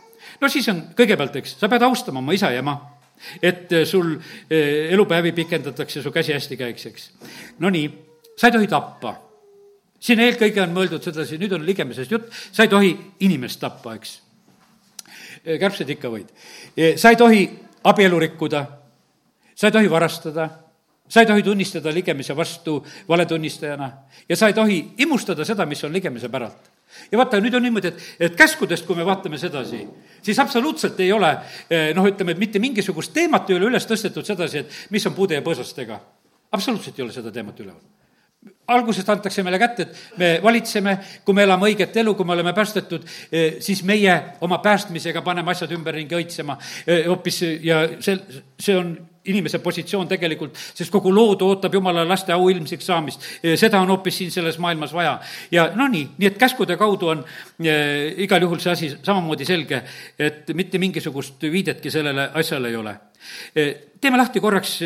no 0.41 0.49
siis 0.49 0.69
on 0.71 0.83
kõigepealt, 0.97 1.41
eks, 1.43 1.57
sa 1.61 1.69
pead 1.69 1.83
austama 1.83 2.23
oma 2.23 2.37
isa 2.37 2.53
ja 2.55 2.63
ema, 2.63 2.77
et 3.43 3.73
sul 3.89 4.15
eh, 4.15 4.93
elupäevi 4.95 5.33
pikendatakse, 5.33 6.03
su 6.03 6.13
käsi 6.13 6.35
hästi 6.37 6.59
käiks, 6.61 6.87
eks. 6.91 7.09
Nonii, 7.65 7.89
sa 8.37 8.51
ei 8.51 8.59
tohi 8.59 8.69
tappa. 8.71 9.17
siin 10.07 10.21
eelkõige 10.21 10.61
on 10.63 10.75
mõeldud 10.77 11.03
sedasi, 11.03 11.39
nüüd 11.41 11.55
on 11.57 11.65
ligemisest 11.67 12.11
jutt, 12.13 12.29
sa 12.53 12.67
ei 12.67 12.71
tohi 12.71 12.93
inimest 13.27 13.61
tappa, 13.61 13.97
eks. 13.97 14.21
Eh, 15.43 15.59
kärbseid 15.59 15.91
ikka 15.97 16.13
võid. 16.13 16.31
Eh, 16.77 16.95
sa 17.01 17.11
ei 17.11 17.17
tohi 17.17 17.49
abielu 17.85 18.19
rikkuda, 18.21 18.63
sa 19.55 19.67
ei 19.67 19.73
tohi 19.73 19.91
varastada 19.91 20.66
sa 21.09 21.21
ei 21.21 21.27
tohi 21.27 21.43
tunnistada 21.43 21.95
ligemise 21.95 22.37
vastu 22.37 22.79
valetunnistajana 23.09 23.91
ja 24.29 24.37
sa 24.37 24.51
ei 24.51 24.55
tohi 24.55 24.79
imustada 24.99 25.45
seda, 25.45 25.67
mis 25.67 25.85
on 25.85 25.93
ligemise 25.93 26.29
päralt. 26.29 26.71
ja 27.13 27.19
vaata, 27.19 27.41
nüüd 27.41 27.55
on 27.55 27.63
niimoodi, 27.63 27.89
et, 27.89 28.07
et 28.21 28.37
käskudest, 28.37 28.87
kui 28.87 28.97
me 28.97 29.07
vaatame 29.07 29.39
sedasi, 29.39 29.83
siis 30.23 30.39
absoluutselt 30.39 31.01
ei 31.01 31.13
ole 31.13 31.33
eh, 31.71 31.93
noh, 31.95 32.07
ütleme, 32.07 32.33
et 32.33 32.39
mitte 32.39 32.63
mingisugust 32.63 33.13
teemat 33.15 33.51
ei 33.51 33.59
ole 33.59 33.71
üles 33.71 33.87
tõstetud 33.87 34.27
sedasi, 34.27 34.65
et 34.65 34.81
mis 34.91 35.07
on 35.07 35.15
puude 35.15 35.39
ja 35.39 35.45
põõsastega. 35.47 36.01
absoluutselt 36.53 36.99
ei 36.99 37.05
ole 37.05 37.13
seda 37.13 37.33
teemat 37.33 37.61
üleval 37.61 37.96
algusest 38.69 39.09
antakse 39.09 39.43
meile 39.47 39.59
kätte, 39.63 39.87
et 39.87 40.19
me 40.19 40.31
valitseme, 40.43 40.97
kui 41.25 41.35
me 41.37 41.45
elame 41.47 41.71
õiget 41.71 41.97
elu, 42.03 42.15
kui 42.19 42.27
me 42.27 42.35
oleme 42.35 42.55
päästetud, 42.57 43.05
eh, 43.31 43.59
siis 43.63 43.83
meie 43.87 44.17
oma 44.41 44.59
päästmisega 44.65 45.23
paneme 45.23 45.53
asjad 45.53 45.75
ümberringi 45.77 46.17
õitsema 46.19 46.59
eh, 46.87 47.05
hoopis 47.07 47.43
ja 47.63 47.85
see, 48.01 48.17
see 48.61 48.77
on 48.77 48.97
inimese 49.27 49.59
positsioon 49.59 50.07
tegelikult, 50.09 50.55
sest 50.55 50.93
kogu 50.95 51.11
loodu 51.15 51.49
ootab 51.51 51.75
jumala 51.75 52.05
laste 52.07 52.31
auilmsiks 52.35 52.87
saamist. 52.87 53.25
seda 53.59 53.81
on 53.83 53.91
hoopis 53.91 54.21
siin 54.23 54.31
selles 54.31 54.59
maailmas 54.63 54.95
vaja. 54.95 55.19
ja 55.51 55.71
no 55.75 55.89
nii, 55.91 56.07
nii 56.19 56.31
et 56.31 56.39
käskude 56.39 56.77
kaudu 56.77 57.11
on 57.15 57.25
äh, 57.25 58.15
igal 58.23 58.43
juhul 58.43 58.63
see 58.63 58.73
asi 58.73 58.93
samamoodi 59.03 59.45
selge, 59.45 59.83
et 60.19 60.55
mitte 60.55 60.79
mingisugust 60.79 61.43
viidetki 61.43 61.91
sellele 61.91 62.31
asjale 62.35 62.69
ei 62.69 62.77
ole. 62.77 62.97
teeme 64.01 64.19
lahti 64.19 64.41
korraks 64.41 64.81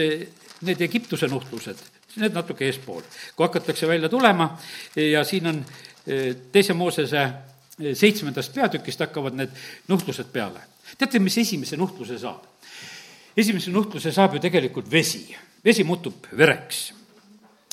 need 0.63 0.81
Egiptuse 0.81 1.29
nuhtlused, 1.29 2.00
need 2.17 2.35
natuke 2.35 2.67
eespool, 2.67 3.05
kui 3.37 3.47
hakatakse 3.47 3.89
välja 3.89 4.09
tulema 4.09 4.51
ja 4.97 5.25
siin 5.25 5.47
on 5.47 5.65
teise 6.53 6.75
Moosese 6.75 7.23
seitsmendast 7.95 8.55
peatükist 8.55 9.01
hakkavad 9.01 9.37
need 9.39 9.53
nuhtlused 9.89 10.33
peale. 10.33 10.61
teate, 10.99 11.19
mis 11.19 11.39
esimese 11.39 11.77
nuhtluse 11.77 12.19
saab? 12.19 12.45
esimese 13.37 13.71
nuhtluse 13.71 14.13
saab 14.13 14.35
ju 14.37 14.43
tegelikult 14.43 14.91
vesi, 14.91 15.29
vesi 15.65 15.85
muutub 15.85 16.27
vereks. 16.37 16.93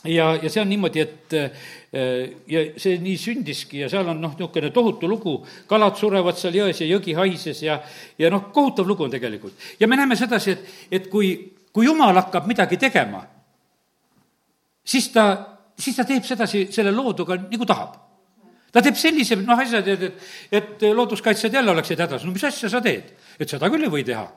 ja, 0.03 0.35
ja 0.41 0.49
see 0.49 0.61
on 0.61 0.69
niimoodi, 0.69 1.01
et 1.01 1.33
äh, 1.33 1.51
ja 2.47 2.63
see 2.77 2.99
nii 3.01 3.17
sündiski 3.19 3.81
ja 3.81 3.89
seal 3.91 4.07
on 4.07 4.21
noh, 4.21 4.35
niisugune 4.37 4.71
tohutu 4.71 5.09
lugu, 5.09 5.39
kalad 5.67 5.97
surevad 5.99 6.37
seal 6.39 6.55
jões 6.55 6.81
ja 6.81 6.87
jõgi 6.87 7.15
haises 7.17 7.63
ja, 7.65 7.79
ja 8.19 8.31
noh, 8.31 8.51
kohutav 8.53 8.87
lugu 8.87 9.07
on 9.07 9.11
tegelikult. 9.11 9.57
ja 9.79 9.87
me 9.87 9.99
näeme 9.99 10.15
sedasi, 10.15 10.55
et, 10.55 10.69
et 10.91 11.09
kui, 11.11 11.33
kui 11.73 11.89
jumal 11.89 12.15
hakkab 12.21 12.47
midagi 12.47 12.77
tegema, 12.77 13.25
siis 14.87 15.11
ta, 15.13 15.27
siis 15.77 15.97
ta 15.99 16.07
teeb 16.07 16.25
sedasi 16.27 16.67
selle 16.73 16.95
looduga, 16.95 17.39
nagu 17.43 17.67
tahab 17.67 17.95
ta 18.71 18.83
teeb 18.83 18.97
sellise, 18.99 19.37
noh, 19.41 19.59
asja 19.59 19.81
teed, 19.85 20.09
et, 20.09 20.25
et 20.59 20.89
looduskaitsjad 20.93 21.55
jälle 21.59 21.71
oleksid 21.71 22.03
hädas, 22.03 22.25
no 22.25 22.33
mis 22.35 22.43
asja 22.47 22.69
sa 22.71 22.83
teed? 22.83 23.15
et 23.39 23.49
seda 23.49 23.71
küll 23.73 23.87
ei 23.87 23.93
või 23.93 24.05
teha 24.07 24.27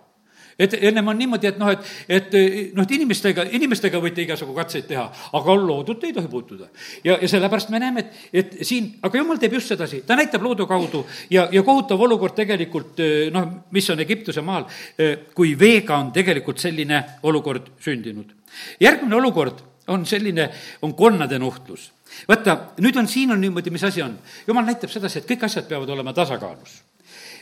et 0.61 0.74
ennem 0.90 1.09
on 1.09 1.16
niimoodi, 1.16 1.48
et 1.48 1.59
noh, 1.61 1.70
et, 1.72 1.86
et 2.09 2.34
noh, 2.76 2.84
et 2.84 2.90
inimestega, 2.96 3.46
inimestega 3.57 4.01
võite 4.03 4.20
igasugu 4.24 4.53
katseid 4.57 4.84
teha, 4.90 5.07
aga 5.38 5.55
loodut 5.57 6.05
ei 6.05 6.12
tohi 6.16 6.28
puutuda. 6.28 6.68
ja, 7.05 7.16
ja 7.22 7.28
sellepärast 7.32 7.72
me 7.72 7.80
näeme, 7.80 8.05
et, 8.05 8.18
et 8.42 8.59
siin, 8.68 8.90
aga 9.03 9.22
jumal 9.22 9.40
teeb 9.40 9.57
just 9.57 9.72
sedasi, 9.72 10.03
ta 10.07 10.18
näitab 10.18 10.44
loodu 10.44 10.66
kaudu 10.68 11.05
ja, 11.32 11.46
ja 11.53 11.62
kohutav 11.66 12.01
olukord 12.05 12.36
tegelikult 12.36 13.01
noh, 13.32 13.48
mis 13.72 13.88
on 13.90 14.05
Egiptuse 14.05 14.44
maal, 14.44 14.68
kui 15.34 15.55
veega 15.59 15.96
on 15.96 16.12
tegelikult 16.12 16.61
selline 16.61 17.03
olukord 17.28 17.72
sündinud. 17.80 18.36
järgmine 18.80 19.16
olukord 19.16 19.69
on 19.91 20.07
selline, 20.07 20.51
on 20.82 20.95
konnade 20.95 21.38
nuhtlus 21.38 21.91
vaata, 22.28 22.57
nüüd 22.82 22.97
on, 22.99 23.09
siin 23.09 23.34
on 23.34 23.41
niimoodi, 23.41 23.70
mis 23.70 23.84
asi 23.86 24.03
on. 24.03 24.16
jumal 24.47 24.66
näitab 24.66 24.91
sedasi, 24.91 25.20
et 25.20 25.28
kõik 25.30 25.45
asjad 25.47 25.68
peavad 25.68 25.91
olema 25.95 26.14
tasakaalus 26.16 26.80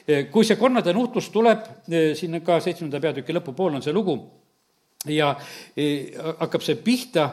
Eh, 0.08 0.30
kui 0.32 0.46
see 0.48 0.56
konnade 0.56 0.92
nuhtlus 0.96 1.26
tuleb, 1.28 1.66
eh, 1.92 2.14
siin 2.16 2.38
ka 2.44 2.56
seitsmenda 2.64 2.96
peatüki 3.00 3.34
lõpupool 3.36 3.74
on 3.76 3.82
see 3.84 3.92
lugu, 3.92 4.14
ja 5.04 5.34
eh, 5.76 6.14
hakkab 6.38 6.64
see 6.64 6.78
pihta 6.80 7.26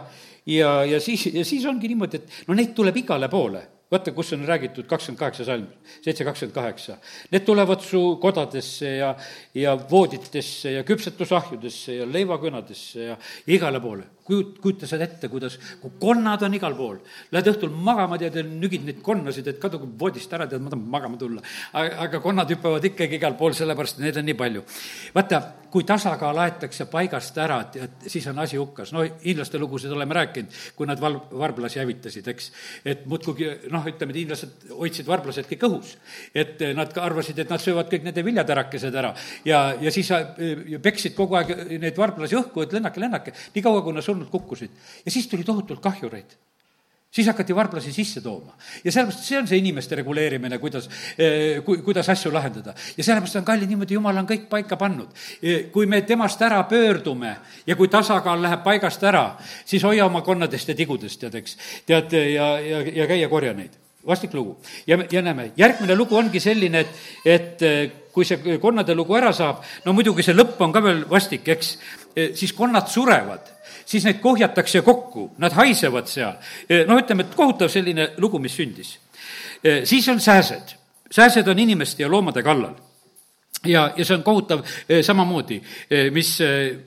ja, 0.51 0.81
ja 0.83 0.99
siis, 0.99 1.23
ja 1.31 1.45
siis 1.47 1.63
ongi 1.71 1.87
niimoodi, 1.87 2.19
et 2.19 2.49
no 2.49 2.57
neid 2.57 2.73
tuleb 2.75 2.99
igale 2.99 3.31
poole 3.31 3.61
vaata, 3.91 4.11
kus 4.11 4.33
on 4.35 4.43
räägitud 4.43 4.89
kakskümmend 4.89 5.21
kaheksa 5.21 5.45
salm, 5.47 5.69
seitse 6.03 6.25
kakskümmend 6.27 6.55
kaheksa. 6.55 6.97
Need 7.31 7.45
tulevad 7.47 7.83
su 7.85 8.01
kodadesse 8.19 8.95
ja, 8.97 9.13
ja 9.55 9.77
vooditesse 9.91 10.73
ja 10.75 10.83
küpsetusahjudesse 10.83 12.01
ja 12.01 12.09
leivakõnadesse 12.09 13.07
ja 13.13 13.15
igale 13.55 13.79
poole 13.79 14.09
kujut-, 14.25 14.59
kujuta 14.61 14.89
sa 14.89 14.99
ette, 15.01 15.29
kuidas, 15.31 15.57
kui 15.81 15.93
konnad 16.01 16.45
on 16.45 16.57
igal 16.57 16.75
pool. 16.77 16.97
Lähed 17.35 17.51
õhtul 17.53 17.73
magama, 17.73 18.17
tead, 18.21 18.39
ja 18.39 18.45
nügid 18.45 18.85
neid 18.87 19.03
konnasid, 19.05 19.51
et 19.51 19.59
kaduge 19.61 19.89
voodist 19.99 20.33
ära, 20.33 20.47
tead, 20.49 20.63
ma 20.63 20.73
tahan 20.73 20.87
magama 20.97 21.19
tulla. 21.21 21.43
aga, 21.81 22.21
konnad 22.23 22.51
hüppavad 22.51 22.89
ikkagi 22.91 23.19
igal 23.19 23.37
pool, 23.39 23.55
sellepärast 23.57 24.01
neid 24.03 24.17
on 24.21 24.27
nii 24.29 24.37
palju. 24.39 24.65
vaata, 25.15 25.41
kui 25.75 25.83
tasakaal 25.83 26.37
aetakse 26.39 26.87
paigast 26.87 27.37
ära, 27.43 27.57
tead, 27.71 27.97
siis 28.07 28.25
on 28.31 28.39
asi 28.39 28.57
hukkas. 28.57 28.93
no 28.95 29.03
hiinlaste 29.03 29.59
lugusid 29.59 29.91
oleme 29.91 30.15
rääkinud, 30.15 30.59
kui 30.75 30.87
nad 30.87 31.01
val-, 31.01 31.19
varblasi 31.31 31.81
hävitasid, 31.81 32.27
eks. 32.31 32.51
et 32.85 33.05
muudkui 33.05 33.49
noh, 33.73 33.85
ütleme, 33.91 34.15
et 34.15 34.21
hiinlased 34.23 34.69
hoidsid 34.71 35.07
varblased 35.07 35.49
kõik 35.51 35.67
õhus. 35.69 35.95
et 36.33 36.63
nad 36.75 36.93
ka 36.93 37.03
arvasid, 37.05 37.39
et 37.39 37.51
nad 37.51 37.61
söövad 37.61 37.91
kõik 37.91 38.07
nende 38.07 38.23
viljatärakesed 38.25 38.95
ära 38.95 39.13
ja, 39.45 39.75
ja 39.81 39.91
siis 39.91 40.09
peksid 40.81 41.15
kogu 41.17 41.35
aeg 41.35 41.51
neid 41.81 41.97
varblasi 41.97 42.39
õhku, 42.39 42.63
et 42.63 42.73
lennake, 42.75 43.01
lennake. 43.03 43.35
nii 43.55 43.65
kaua, 43.65 43.83
kui 43.83 43.93
nad 43.93 44.05
surnud 44.15 44.31
kukkusid. 44.31 44.71
ja 45.05 45.11
siis 45.11 45.27
tuli 45.27 45.43
tohutult 45.43 45.83
kahjureid 45.83 46.37
siis 47.15 47.27
hakati 47.27 47.55
varblasi 47.55 47.93
sisse 47.93 48.21
tooma. 48.21 48.51
ja 48.83 48.91
sellepärast 48.91 49.23
see 49.23 49.37
on 49.39 49.47
see 49.47 49.59
inimeste 49.61 49.95
reguleerimine, 49.95 50.57
kuidas, 50.59 50.89
eh, 51.17 51.61
ku-, 51.63 51.77
kuidas 51.83 52.09
asju 52.09 52.33
lahendada. 52.33 52.73
ja 52.97 53.03
sellepärast 53.03 53.39
on 53.39 53.45
kallid 53.47 53.71
niimoodi, 53.71 53.95
jumal 53.95 54.17
on 54.17 54.27
kõik 54.27 54.49
paika 54.51 54.75
pannud. 54.75 55.15
Eh, 55.41 55.69
kui 55.71 55.85
me 55.85 56.01
temast 56.01 56.41
ära 56.41 56.63
pöördume 56.67 57.37
ja 57.67 57.75
kui 57.75 57.87
tasakaal 57.87 58.41
läheb 58.43 58.63
paigast 58.63 59.03
ära, 59.03 59.37
siis 59.65 59.83
hoia 59.83 60.05
oma 60.05 60.21
konnadest 60.21 60.67
ja 60.67 60.75
tigudest, 60.75 61.19
tead, 61.19 61.39
eks. 61.39 61.57
tead, 61.85 62.19
ja, 62.35 62.59
ja, 62.59 62.83
ja 63.03 63.07
käia 63.07 63.29
korja 63.29 63.53
neid. 63.53 63.71
vastik 64.05 64.33
lugu. 64.33 64.57
ja, 64.87 64.99
ja 65.11 65.21
näeme, 65.21 65.51
järgmine 65.57 65.95
lugu 65.95 66.17
ongi 66.17 66.39
selline, 66.39 66.79
et, 66.79 67.05
et 67.25 67.61
eh, 67.61 67.91
kui 68.11 68.25
see 68.25 68.59
konnade 68.59 68.95
lugu 68.95 69.15
ära 69.15 69.31
saab, 69.33 69.63
no 69.85 69.93
muidugi 69.93 70.23
see 70.23 70.35
lõpp 70.35 70.59
on 70.63 70.73
ka 70.75 70.83
veel 70.83 71.05
vastik, 71.09 71.47
eks, 71.47 71.77
siis 72.33 72.53
konnad 72.53 72.87
surevad 72.87 73.55
siis 73.85 74.05
neid 74.05 74.19
kohjatakse 74.21 74.81
kokku, 74.81 75.29
nad 75.37 75.53
haisevad 75.53 76.09
seal. 76.09 76.33
noh, 76.87 76.99
ütleme, 76.99 77.25
et 77.25 77.35
kohutav 77.35 77.69
selline 77.69 78.11
lugu, 78.17 78.39
mis 78.39 78.55
sündis. 78.55 78.97
siis 79.83 80.09
on 80.09 80.19
sääsed. 80.19 80.75
sääsed 81.11 81.47
on 81.47 81.59
inimeste 81.59 82.03
ja 82.03 82.11
loomade 82.11 82.43
kallal 82.43 82.73
ja, 83.65 83.91
ja 83.97 84.05
see 84.05 84.15
on 84.17 84.23
kohutav 84.23 84.63
samamoodi, 85.01 85.61
mis, 86.11 86.37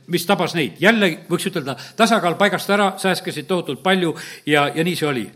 mis 0.06 0.26
tabas 0.26 0.54
neid. 0.54 0.76
jälle 0.80 1.18
võiks 1.30 1.48
ütelda, 1.50 1.76
tasakaal 1.96 2.34
paigast 2.34 2.70
ära, 2.70 2.92
sääskesid 2.98 3.46
tohutult 3.46 3.82
palju 3.82 4.14
ja, 4.46 4.68
ja 4.74 4.84
nii 4.84 4.96
see 4.96 5.08
oli. 5.08 5.26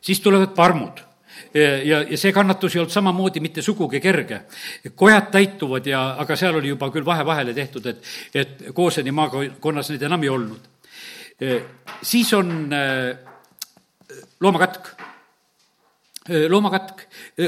siis 0.00 0.20
tulevad 0.20 0.54
parmud 0.56 1.11
ja, 1.54 2.02
ja 2.02 2.18
see 2.18 2.32
kannatus 2.32 2.76
ei 2.76 2.80
olnud 2.80 2.92
samamoodi 2.92 3.40
mitte 3.40 3.62
sugugi 3.62 4.00
kerge. 4.00 4.42
kojad 4.94 5.30
täituvad 5.32 5.86
ja, 5.86 6.04
aga 6.18 6.36
seal 6.36 6.56
oli 6.60 6.68
juba 6.68 6.90
küll 6.90 7.04
vahe 7.04 7.26
vahele 7.26 7.54
tehtud, 7.54 7.86
et, 7.86 8.04
et 8.34 8.68
Kooseni 8.74 9.12
maakonnas 9.12 9.90
neid 9.90 10.02
enam 10.02 10.22
ei 10.22 10.32
olnud 10.32 10.72
siis 12.02 12.34
on 12.34 12.70
loomakatk, 14.40 14.88
loomakatk, 16.48 17.00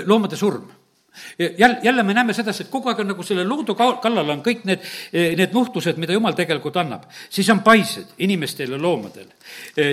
loomade 0.06 0.36
surm 0.36 0.70
jälle, 1.58 1.78
jälle 1.82 2.02
me 2.02 2.14
näeme 2.14 2.32
sedasi, 2.32 2.62
et 2.62 2.70
kogu 2.70 2.88
aeg 2.90 3.00
on 3.04 3.12
nagu 3.12 3.22
selle 3.22 3.44
loodu 3.46 3.76
kallal 3.78 4.32
on 4.34 4.40
kõik 4.42 4.64
need, 4.66 4.82
need 5.12 5.52
nuhtlused, 5.54 5.98
mida 6.02 6.16
jumal 6.16 6.34
tegelikult 6.34 6.76
annab. 6.82 7.04
siis 7.30 7.50
on 7.50 7.62
paised 7.62 8.16
inimestel 8.18 8.74
ja 8.74 8.78
loomadel. 8.82 9.28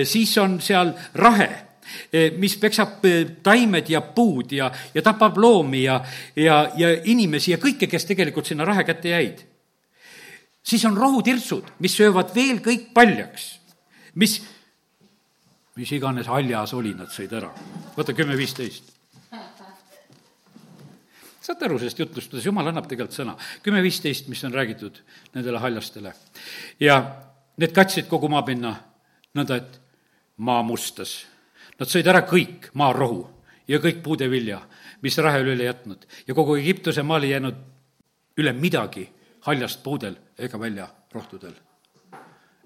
siis 0.04 0.38
on 0.38 0.60
seal 0.60 0.92
rahe, 1.14 1.48
mis 2.38 2.56
peksab 2.56 3.04
taimed 3.42 3.90
ja 3.90 4.00
puud 4.00 4.52
ja, 4.52 4.70
ja 4.94 5.02
tapab 5.02 5.38
loomi 5.38 5.82
ja, 5.84 6.00
ja, 6.36 6.64
ja 6.76 6.92
inimesi 7.04 7.54
ja 7.54 7.58
kõike, 7.62 7.88
kes 7.90 8.06
tegelikult 8.08 8.46
sinna 8.46 8.64
rahe 8.64 8.84
kätte 8.84 9.08
jäid. 9.14 9.44
siis 10.62 10.84
on 10.84 10.96
rohutirtsud, 10.96 11.76
mis 11.78 11.96
söövad 11.96 12.34
veel 12.34 12.60
kõik 12.64 12.92
paljaks, 12.94 13.58
mis 14.14 14.40
mis 15.76 15.92
iganes 15.96 16.28
haljas 16.28 16.74
oli, 16.76 16.92
nad 16.96 17.10
sõid 17.12 17.32
ära. 17.36 17.50
vaata 17.96 18.12
kümme, 18.12 18.36
viisteist. 18.36 18.92
saate 21.42 21.66
aru 21.66 21.78
sellest 21.78 21.98
jutlust, 21.98 22.30
kuidas 22.30 22.46
jumal 22.46 22.68
annab 22.68 22.88
tegelikult 22.88 23.16
sõna. 23.16 23.36
kümme, 23.62 23.82
viisteist, 23.82 24.28
mis 24.28 24.44
on 24.44 24.52
räägitud 24.52 25.00
nendele 25.34 25.58
haljastele. 25.58 26.14
ja 26.80 27.00
need 27.56 27.72
katsid 27.72 28.08
kogu 28.08 28.28
maapinna 28.28 28.76
nõnda, 29.34 29.56
et 29.56 29.80
maa 30.36 30.62
mustas. 30.62 31.26
Nad 31.82 31.90
sõid 31.90 32.06
ära 32.06 32.20
kõik 32.22 32.68
maarohu 32.78 33.24
ja 33.66 33.80
kõik 33.82 34.04
puudevilja, 34.04 34.60
mis 35.02 35.16
rahe 35.18 35.40
oli 35.42 35.56
üle 35.56 35.66
jätnud 35.66 36.04
ja 36.28 36.34
kogu 36.34 36.54
Egiptuse 36.60 37.02
maal 37.02 37.26
ei 37.26 37.32
jäänud 37.34 37.58
üle 38.38 38.52
midagi 38.54 39.08
haljast 39.48 39.82
puudel 39.82 40.14
ega 40.38 40.60
välja 40.60 40.86
rohtudel. 41.12 41.54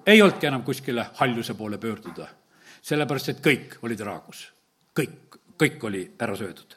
ei 0.07 0.23
olnudki 0.23 0.47
enam 0.47 0.63
kuskile 0.63 1.07
haljuse 1.15 1.55
poole 1.55 1.79
pöörduda 1.79 2.29
sellepärast 2.87 3.33
et 3.33 3.41
kõik 3.45 3.79
olid 3.83 4.03
raagus. 4.05 4.47
kõik, 4.97 5.39
kõik 5.59 5.85
oli 5.89 6.03
ära 6.21 6.37
söödud. 6.37 6.77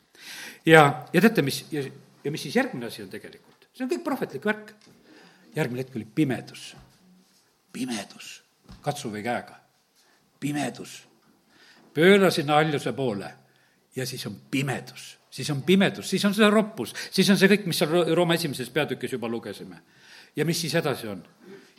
ja, 0.66 1.06
ja 1.14 1.22
teate, 1.22 1.42
mis, 1.42 1.66
ja, 1.72 1.84
ja 2.24 2.32
mis 2.32 2.42
siis 2.42 2.56
järgmine 2.56 2.88
asi 2.88 3.04
on 3.04 3.10
tegelikult? 3.10 3.68
see 3.74 3.84
on 3.84 3.92
kõik 3.92 4.04
prohvetlik 4.04 4.46
värk. 4.46 4.74
järgmine 5.56 5.84
hetk 5.84 5.96
oli 5.96 6.08
pimedus. 6.16 6.76
pimedus, 7.74 8.42
katsu 8.82 9.12
või 9.12 9.24
käega. 9.24 9.60
pimedus. 10.40 11.09
Pööra 11.94 12.32
sinna 12.32 12.60
haljuse 12.60 12.94
poole 12.94 13.32
ja 13.96 14.06
siis 14.06 14.26
on 14.28 14.36
pimedus 14.52 15.16
siis 15.32 15.50
on 15.50 15.62
pimedus, 15.62 16.10
siis 16.10 16.26
on 16.26 16.34
see 16.34 16.50
roppus, 16.50 16.94
siis 17.12 17.30
on 17.30 17.38
see 17.38 17.50
kõik, 17.52 17.68
mis 17.70 17.78
seal 17.80 18.14
Rooma 18.18 18.36
esimeses 18.36 18.70
peatükis 18.74 19.14
juba 19.14 19.30
lugesime. 19.30 19.82
ja 20.36 20.46
mis 20.46 20.62
siis 20.62 20.76
edasi 20.76 21.08
on? 21.08 21.24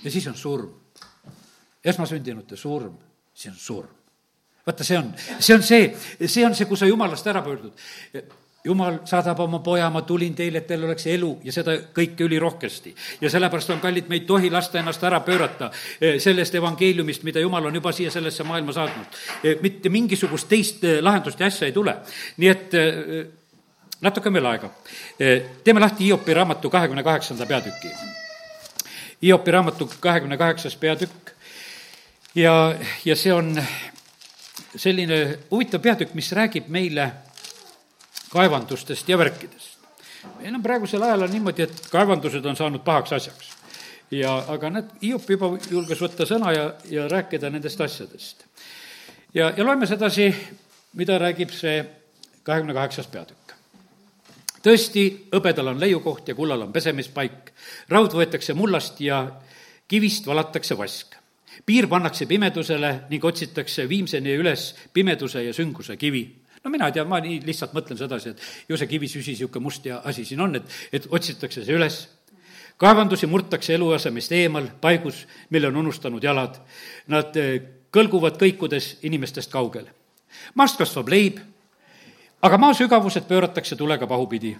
ja 0.04 0.11
siis 0.11 0.26
on 0.26 0.34
surm. 0.34 0.70
esmasündinute 1.84 2.56
surm, 2.56 2.96
siis 3.34 3.52
on 3.54 3.58
surm 3.58 3.96
vaata, 4.66 4.84
see 4.84 4.98
on, 4.98 5.14
see 5.38 5.54
on 5.54 5.62
see, 5.62 5.96
see 6.26 6.46
on 6.46 6.54
see, 6.54 6.68
kus 6.68 6.82
sa 6.82 6.86
jumalast 6.86 7.26
ära 7.26 7.42
pöördud. 7.42 7.72
Jumal 8.64 8.98
saadab 9.08 9.40
oma 9.40 9.58
poja, 9.64 9.88
ma 9.90 10.02
tulin 10.02 10.34
teile, 10.36 10.61
et 10.61 10.66
teil 10.68 10.84
oleks 10.84 11.06
elu 11.08 11.30
ja 11.44 11.52
seda 11.52 11.76
kõike 11.96 12.26
ülirohkesti. 12.26 12.94
ja 13.20 13.30
sellepärast 13.30 13.70
on 13.70 13.80
kallid, 13.80 14.08
me 14.08 14.20
ei 14.20 14.26
tohi 14.28 14.50
lasta 14.50 14.78
ennast 14.78 15.04
ära 15.04 15.20
pöörata 15.24 15.70
eh, 16.00 16.18
sellest 16.20 16.54
evangeeliumist, 16.54 17.22
mida 17.24 17.40
jumal 17.40 17.66
on 17.66 17.74
juba 17.74 17.92
siia 17.92 18.11
sellesse 18.11 18.44
maailma 18.44 18.72
saatnud. 18.72 19.18
Eh, 19.44 19.56
mitte 19.62 19.88
mingisugust 19.88 20.48
teist 20.48 20.84
eh, 20.84 21.00
lahendust 21.00 21.40
ja 21.40 21.46
asja 21.46 21.66
ei 21.66 21.72
tule. 21.72 21.96
nii 22.36 22.48
et 22.48 22.74
natuke 24.00 24.28
on 24.28 24.34
veel 24.34 24.46
aega. 24.46 24.70
teeme 25.64 25.80
lahti 25.80 26.04
Hiopi 26.04 26.34
raamatu 26.34 26.70
kahekümne 26.70 27.02
kaheksanda 27.02 27.46
peatüki. 27.46 27.88
Hiopi 29.22 29.50
raamatu 29.50 29.90
kahekümne 30.00 30.36
kaheksas 30.36 30.76
peatükk 30.76 31.32
ja, 32.34 32.74
ja 33.04 33.16
see 33.16 33.32
on 33.32 33.56
selline 34.76 35.38
huvitav 35.50 35.82
peatükk, 35.82 36.14
mis 36.14 36.32
räägib 36.32 36.68
meile 36.68 37.11
kaevandustest 38.31 39.09
ja 39.09 39.18
värkidest. 39.18 39.78
meil 40.39 40.55
on 40.55 40.62
praegusel 40.62 41.03
ajal 41.03 41.22
on 41.22 41.31
niimoodi, 41.31 41.62
et 41.62 41.87
kaevandused 41.91 42.45
on 42.45 42.57
saanud 42.57 42.85
pahaks 42.85 43.12
asjaks. 43.12 43.53
ja, 44.11 44.45
aga 44.49 44.70
näed, 44.70 44.91
Hiop 45.03 45.31
juba 45.31 45.53
julges 45.70 46.01
võtta 46.01 46.26
sõna 46.26 46.53
ja, 46.55 46.74
ja 46.91 47.09
rääkida 47.09 47.51
nendest 47.51 47.81
asjadest. 47.81 48.45
ja, 49.35 49.53
ja 49.57 49.64
loeme 49.64 49.87
sedasi, 49.87 50.31
mida 50.95 51.18
räägib 51.18 51.51
see 51.51 51.85
kahekümne 52.43 52.74
kaheksas 52.74 53.07
peatükk. 53.07 53.55
tõesti, 54.62 55.07
hõbedal 55.33 55.74
on 55.74 55.81
leiukoht 55.81 56.28
ja 56.28 56.35
kullal 56.35 56.62
on 56.62 56.72
pesemispaik, 56.72 57.53
raud 57.89 58.14
võetakse 58.14 58.55
mullast 58.55 59.01
ja 59.01 59.24
kivist 59.89 60.26
valatakse 60.26 60.78
vask 60.78 61.16
piir 61.66 61.87
pannakse 61.89 62.26
pimedusele 62.26 63.03
ning 63.11 63.24
otsitakse 63.24 63.89
viimseni 63.89 64.33
üles 64.39 64.74
pimeduse 64.93 65.43
ja 65.45 65.53
sünguse 65.53 65.97
kivi 65.97 66.39
no 66.64 66.70
mina 66.70 66.88
ei 66.88 66.92
tea, 66.92 67.04
ma 67.08 67.20
nii 67.24 67.40
lihtsalt 67.46 67.74
mõtlen 67.76 67.98
sedasi, 67.98 68.34
et 68.34 68.68
ju 68.68 68.78
see 68.78 68.88
kivisüsi 68.90 69.34
niisugune 69.34 69.64
must 69.64 69.86
ja 69.86 70.00
asi 70.04 70.24
siin 70.28 70.40
on, 70.44 70.58
et, 70.61 70.78
et 70.92 71.06
otsitakse 71.11 71.64
see 71.64 71.76
üles. 71.76 72.00
kaevandusi 72.80 73.26
murtakse 73.26 73.74
eluasemest 73.74 74.32
eemal, 74.32 74.70
paigus, 74.80 75.26
mille 75.50 75.68
on 75.68 75.76
unustanud 75.76 76.24
jalad. 76.24 76.56
Nad 77.12 77.36
eh, 77.36 77.61
kõlguvad 77.92 78.38
kõikudes 78.40 78.96
inimestest 79.02 79.52
kaugel. 79.52 79.86
maast 80.54 80.78
kasvab 80.78 81.08
leib, 81.08 81.38
aga 82.42 82.58
maa 82.58 82.74
sügavused 82.74 83.28
pööratakse 83.28 83.76
tulega 83.76 84.06
pahupidi 84.06 84.56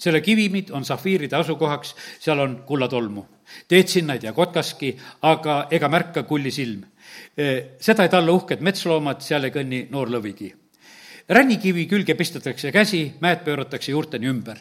selle 0.00 0.20
kivimid 0.20 0.70
on 0.70 0.84
safiiride 0.84 1.36
asukohaks, 1.36 1.94
seal 2.20 2.38
on 2.38 2.62
kullatolmu. 2.66 3.26
teed 3.68 3.88
sinna 3.88 4.14
ei 4.14 4.18
tea 4.18 4.32
kotkaski, 4.32 4.96
aga 5.22 5.66
ega 5.70 5.88
märka 5.88 6.22
kulli 6.22 6.50
silm. 6.50 6.84
E, 7.36 7.76
seda 7.80 8.06
ei 8.06 8.08
talla 8.08 8.32
uhked 8.32 8.62
metsloomad, 8.62 9.20
seal 9.20 9.44
ei 9.44 9.54
kõnni 9.54 9.86
noor 9.90 10.10
lõvigi. 10.10 10.54
Rännikivi 11.30 11.86
külge 11.90 12.16
pistetakse 12.18 12.72
käsi, 12.74 13.04
mäed 13.22 13.44
pööratakse 13.46 13.94
juurteni 13.94 14.30
ümber. 14.30 14.58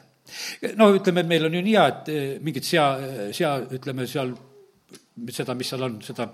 no 0.77 0.91
ütleme, 0.93 1.23
et 1.25 1.31
meil 1.31 1.45
on 1.49 1.57
ju 1.57 1.63
nii 1.65 1.73
hea, 1.73 1.87
et 1.89 2.09
e, 2.13 2.19
mingit 2.45 2.67
sea, 2.67 2.91
sea, 3.33 3.55
ütleme 3.73 4.05
seal, 4.07 4.35
seda, 5.33 5.55
mis 5.57 5.71
seal 5.73 5.87
on, 5.87 5.97
seda 6.05 6.29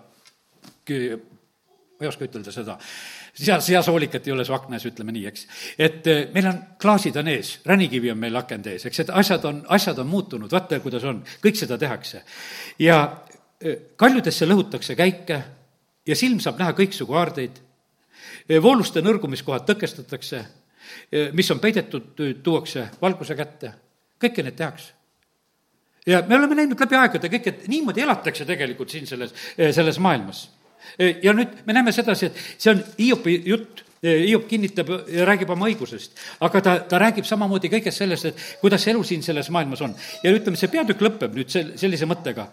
ma 1.95 2.03
ei 2.03 2.09
oska 2.09 2.27
ütelda 2.27 2.51
seda, 2.51 2.75
sea, 3.33 3.59
seasoolikat 3.63 4.27
ei 4.27 4.33
ole 4.35 4.45
su 4.45 4.53
akna 4.55 4.75
ees, 4.75 4.85
ütleme 4.89 5.13
nii, 5.15 5.25
eks. 5.31 5.45
et 5.79 6.07
eh, 6.11 6.21
meil 6.35 6.49
on, 6.49 6.57
klaasid 6.81 7.15
on 7.21 7.29
ees, 7.31 7.55
ränikivi 7.67 8.11
on 8.11 8.19
meil 8.19 8.35
akende 8.39 8.73
ees, 8.75 8.87
eks, 8.89 9.05
et 9.05 9.13
asjad 9.21 9.47
on, 9.47 9.61
asjad 9.75 9.99
on 10.03 10.09
muutunud, 10.11 10.51
vaata, 10.51 10.81
kuidas 10.83 11.05
on, 11.07 11.21
kõik 11.43 11.59
seda 11.59 11.79
tehakse. 11.79 12.23
ja 12.83 12.99
eh, 13.61 13.95
kaljudesse 13.95 14.47
lõhutakse 14.49 14.97
käike 14.99 15.39
ja 16.05 16.19
silm 16.19 16.41
saab 16.43 16.59
näha 16.59 16.75
kõiksugu 16.75 17.15
aardeid, 17.15 17.61
eh, 17.61 17.64
vooluste 18.61 19.01
nõrgumiskohad 19.01 19.65
tõkestatakse, 19.67 20.43
mis 21.33 21.49
on 21.51 21.59
peidetud, 21.59 22.13
tuuakse 22.43 22.89
valguse 23.01 23.35
kätte, 23.35 23.71
kõike 24.21 24.45
need 24.45 24.57
tehakse. 24.57 24.93
Ja 26.05 26.21
me 26.27 26.37
oleme 26.37 26.55
näinud 26.55 26.79
läbi 26.79 26.97
aegade 26.99 27.31
kõik, 27.33 27.47
et 27.49 27.65
niimoodi 27.71 28.03
elatakse 28.05 28.45
tegelikult 28.45 28.93
siin 28.93 29.07
selles, 29.09 29.33
selles 29.57 29.97
maailmas. 29.99 30.45
Ja 30.99 31.33
nüüd 31.33 31.65
me 31.65 31.73
näeme 31.73 31.91
sedasi, 31.95 32.29
et 32.29 32.61
see 32.61 32.75
on 32.75 32.83
Hiopi 32.99 33.39
jutt, 33.49 33.81
Hiop 34.05 34.43
kinnitab 34.45 34.89
ja 35.09 35.25
räägib 35.25 35.49
oma 35.49 35.65
õigusest, 35.65 36.19
aga 36.45 36.61
ta, 36.61 36.75
ta 36.85 36.99
räägib 37.01 37.25
samamoodi 37.25 37.71
kõigest 37.73 38.03
sellest, 38.03 38.27
et 38.29 38.43
kuidas 38.61 38.85
elu 38.91 39.01
siin 39.07 39.23
selles 39.25 39.49
maailmas 39.49 39.81
on. 39.81 39.95
ja 40.21 40.33
ütleme, 40.35 40.59
see 40.61 40.69
peatükk 40.69 41.01
lõpeb 41.01 41.33
nüüd 41.33 41.49
sel-, 41.49 41.71
sellise 41.79 42.05
mõttega. 42.05 42.51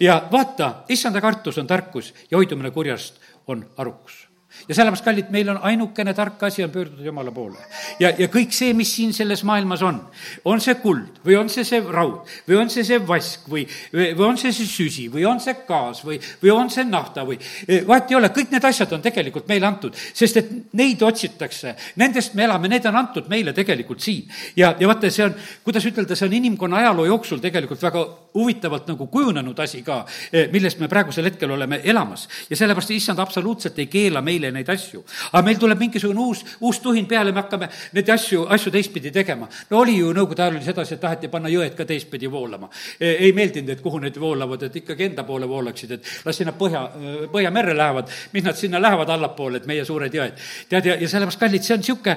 ja 0.00 0.20
vaata, 0.32 0.84
issanda 0.92 1.22
kartus 1.24 1.58
on 1.58 1.70
tarkus 1.70 2.12
ja 2.30 2.36
hoidumine 2.36 2.74
kurjast 2.74 3.16
on 3.46 3.64
arukus 3.80 4.26
ja 4.68 4.74
sellepärast, 4.74 5.04
kallid, 5.04 5.30
meil 5.30 5.48
on 5.52 5.60
ainukene 5.66 6.14
tark 6.14 6.42
asi 6.42 6.64
on 6.64 6.70
pöörduda 6.70 7.04
Jumala 7.04 7.30
poole. 7.30 7.58
ja, 8.00 8.12
ja 8.18 8.28
kõik 8.28 8.52
see, 8.54 8.74
mis 8.74 8.92
siin 8.94 9.12
selles 9.16 9.44
maailmas 9.46 9.82
on, 9.86 10.00
on 10.44 10.60
see 10.60 10.74
kuld 10.82 11.20
või 11.26 11.36
on 11.40 11.50
see 11.52 11.64
see 11.64 11.80
raud 11.80 12.28
või 12.48 12.58
on 12.60 12.70
see 12.72 12.84
see 12.86 13.00
vask 13.06 13.48
või, 13.50 13.66
või, 13.92 14.10
või 14.18 14.26
on 14.28 14.38
see 14.40 14.52
see 14.54 14.68
süsi 14.68 15.06
või 15.12 15.24
on 15.28 15.40
see 15.42 15.56
gaas 15.68 16.02
või, 16.04 16.20
või 16.42 16.52
on 16.54 16.70
see 16.72 16.84
nafta 16.88 17.24
või 17.26 17.38
e, 17.66 17.82
vahet 17.86 18.10
ei 18.10 18.18
ole, 18.18 18.30
kõik 18.34 18.54
need 18.54 18.66
asjad 18.66 18.92
on 18.96 19.04
tegelikult 19.04 19.48
meile 19.50 19.68
antud, 19.68 19.96
sest 19.96 20.40
et 20.40 20.50
neid 20.78 21.02
otsitakse, 21.02 21.74
nendest 22.00 22.34
me 22.38 22.46
elame, 22.46 22.70
need 22.70 22.86
on 22.90 22.98
antud 23.00 23.30
meile 23.32 23.54
tegelikult 23.56 24.02
siin. 24.04 24.28
ja, 24.56 24.74
ja 24.78 24.90
vaata, 24.90 25.10
see 25.10 25.26
on, 25.26 25.34
kuidas 25.64 25.86
ütelda, 25.88 26.16
see 26.18 26.28
on 26.28 26.36
inimkonna 26.40 26.82
ajaloo 26.82 27.06
jooksul 27.10 27.42
tegelikult 27.42 27.82
väga 27.82 28.04
huvitavalt 28.34 28.88
nagu 28.90 29.06
kujunenud 29.06 29.58
asi 29.62 29.82
ka, 29.86 30.02
e, 30.32 30.46
millest 30.52 30.80
me 30.80 30.88
praegusel 30.88 31.30
hetkel 31.30 31.50
oleme 31.50 31.80
elamas. 31.84 32.28
ja 32.50 32.56
sellepärast 32.56 32.94
issand 32.96 33.18
absoluutselt 33.18 33.78
ei 33.78 33.86
keela 33.90 34.22
meil 34.22 34.39
meile 34.40 34.52
neid 34.54 34.68
asju. 34.68 35.02
aga 35.32 35.42
meil 35.44 35.58
tuleb 35.60 35.78
mingisugune 35.78 36.20
uus, 36.20 36.42
uus 36.60 36.80
tuhin 36.80 37.06
peale, 37.06 37.32
me 37.32 37.42
hakkame 37.42 37.68
neid 37.92 38.08
asju, 38.10 38.46
asju 38.48 38.72
teistpidi 38.72 39.12
tegema. 39.12 39.48
no 39.70 39.80
oli 39.80 39.98
ju 39.98 40.12
nõukogude 40.16 40.42
ajal 40.42 40.56
oli 40.56 40.64
sedasi, 40.64 40.94
et 40.94 41.00
taheti 41.00 41.28
panna 41.28 41.48
jõed 41.48 41.76
ka 41.76 41.84
teistpidi 41.84 42.30
voolama. 42.30 42.70
E, 42.98 43.12
ei 43.26 43.32
meeldinud, 43.36 43.70
et 43.70 43.80
kuhu 43.80 44.00
need 44.00 44.16
voolavad, 44.20 44.62
et 44.62 44.76
ikkagi 44.80 45.10
enda 45.10 45.24
poole 45.24 45.48
voolaksid, 45.48 45.96
et 45.96 46.10
las 46.24 46.40
sinna 46.40 46.54
põhja, 46.56 46.86
Põhjamerre 47.30 47.74
lähevad, 47.76 48.10
mis 48.32 48.44
nad 48.44 48.56
sinna 48.56 48.80
lähevad 48.80 49.10
allapoole, 49.12 49.60
et 49.60 49.66
meie 49.68 49.84
suured 49.84 50.14
jõed. 50.14 50.38
tead, 50.68 50.86
ja, 50.86 50.96
ja 51.00 51.08
sellepärast, 51.08 51.40
kallid, 51.40 51.64
see 51.64 51.74
on 51.76 51.82
niisugune 51.84 52.16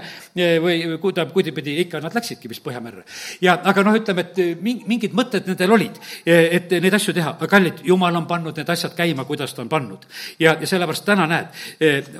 või 0.64 0.98
kuida-, 1.02 1.26
kuidipidi 1.34 1.76
ikka 1.84 2.02
nad 2.04 2.16
läksidki 2.16 2.50
vist 2.50 2.64
Põhjamerre. 2.64 3.04
ja 3.42 3.58
aga 3.64 3.84
noh, 3.84 3.98
ütleme, 3.98 4.26
et 4.26 4.62
mingid 4.62 5.14
mõtted 5.14 5.48
nendel 5.50 5.76
olid, 5.76 6.00
et 6.26 6.72
neid 6.72 6.94
asju 6.94 7.14
teha, 7.14 7.36
aga 7.38 7.50
kallid, 7.50 7.84
jumal 7.88 8.16
on 8.16 8.28
pannud 8.30 8.58
need 8.58 8.70
asjad 8.70 8.96
käima, 8.98 9.26
kuidas 9.26 9.54
ta 9.54 9.62
on 9.66 9.70
pannud. 9.70 10.06
ja, 10.40 10.56
ja 10.60 10.68
sellepärast 10.68 11.06
täna 11.06 11.28
näed, 11.30 12.13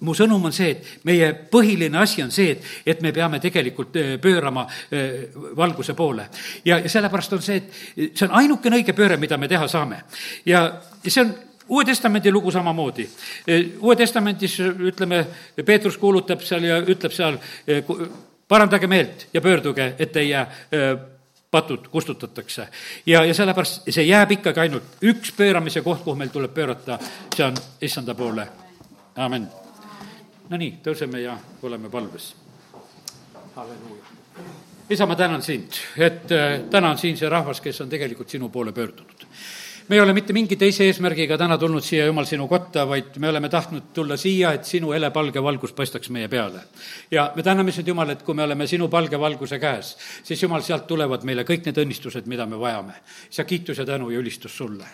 mu 0.00 0.14
sõnum 0.16 0.44
on 0.48 0.54
see, 0.54 0.70
et 0.74 1.04
meie 1.08 1.32
põhiline 1.52 1.98
asi 2.00 2.22
on 2.22 2.32
see, 2.34 2.54
et, 2.54 2.64
et 2.94 3.02
me 3.02 3.12
peame 3.12 3.40
tegelikult 3.42 3.96
pöörama 4.22 4.66
valguse 5.56 5.94
poole. 5.94 6.28
ja, 6.64 6.80
sellepärast 6.88 7.36
on 7.36 7.42
see, 7.42 7.60
et 7.96 8.16
see 8.16 8.26
on 8.28 8.36
ainukene 8.42 8.80
õige 8.80 8.96
pööre, 8.96 9.16
mida 9.20 9.38
me 9.38 9.48
teha 9.48 9.68
saame. 9.68 10.02
ja, 10.46 10.66
see 11.06 11.22
on 11.24 11.34
Uue 11.70 11.84
Testamendi 11.84 12.32
lugu 12.32 12.50
samamoodi. 12.50 13.04
Uue 13.78 13.94
Testamendis, 13.96 14.56
ütleme, 14.60 15.20
Peetrus 15.66 15.98
kuulutab 16.02 16.42
seal 16.42 16.66
ja 16.66 16.80
ütleb 16.82 17.14
seal, 17.14 17.36
parandage 18.50 18.90
meelt 18.90 19.28
ja 19.34 19.40
pöörduge, 19.40 19.92
et 19.98 20.10
teie 20.12 20.42
patud 21.50 21.86
kustutatakse. 21.92 22.68
ja, 23.06 23.24
ja 23.24 23.34
sellepärast 23.34 23.86
see 23.90 24.06
jääb 24.06 24.34
ikkagi 24.38 24.60
ainult 24.60 24.98
üks 25.02 25.30
pööramise 25.36 25.82
koht, 25.86 26.02
kuhu 26.02 26.16
meil 26.18 26.34
tuleb 26.34 26.54
pöörata, 26.54 26.98
see 27.36 27.46
on 27.46 27.62
issanda 27.82 28.14
poole. 28.14 28.48
Amin. 29.16 29.48
Nonii, 30.50 30.78
tõuseme 30.82 31.22
ja 31.22 31.38
oleme 31.62 31.90
palves. 31.90 32.34
isa, 34.90 35.06
ma 35.06 35.16
tänan 35.16 35.42
sind, 35.42 35.72
et 35.96 36.32
äh, 36.32 36.60
täna 36.70 36.90
on 36.90 36.98
siin 36.98 37.16
see 37.16 37.28
rahvas, 37.28 37.60
kes 37.60 37.80
on 37.80 37.88
tegelikult 37.88 38.28
sinu 38.28 38.48
poole 38.48 38.72
pöördunud 38.72 39.26
me 39.90 39.96
ei 39.96 40.00
ole 40.00 40.12
mitte 40.14 40.30
mingi 40.32 40.54
teise 40.54 40.84
eesmärgiga 40.86 41.34
täna 41.34 41.56
tulnud 41.58 41.82
siia, 41.82 42.04
Jumal, 42.06 42.26
sinu 42.28 42.44
kotta, 42.46 42.84
vaid 42.86 43.16
me 43.18 43.26
oleme 43.28 43.48
tahtnud 43.50 43.88
tulla 43.94 44.14
siia, 44.16 44.52
et 44.54 44.64
sinu 44.64 44.92
helepalge 44.94 45.42
valgus 45.42 45.72
paistaks 45.74 46.12
meie 46.14 46.28
peale. 46.30 46.60
ja 47.10 47.32
me 47.34 47.42
täname 47.42 47.72
sind, 47.74 47.88
Jumal, 47.90 48.12
et 48.14 48.22
kui 48.22 48.34
me 48.38 48.44
oleme 48.44 48.68
sinu 48.70 48.86
palge 48.88 49.18
valguse 49.18 49.58
käes, 49.58 49.96
siis 50.22 50.42
Jumal, 50.42 50.62
sealt 50.62 50.86
tulevad 50.86 51.26
meile 51.26 51.42
kõik 51.48 51.66
need 51.66 51.80
õnnistused, 51.82 52.28
mida 52.30 52.46
me 52.46 52.60
vajame. 52.60 52.92
sa 53.30 53.44
kiitus 53.44 53.78
ja 53.78 53.86
tänu 53.86 54.10
ja 54.10 54.18
ülistus 54.18 54.56
sulle. 54.56 54.84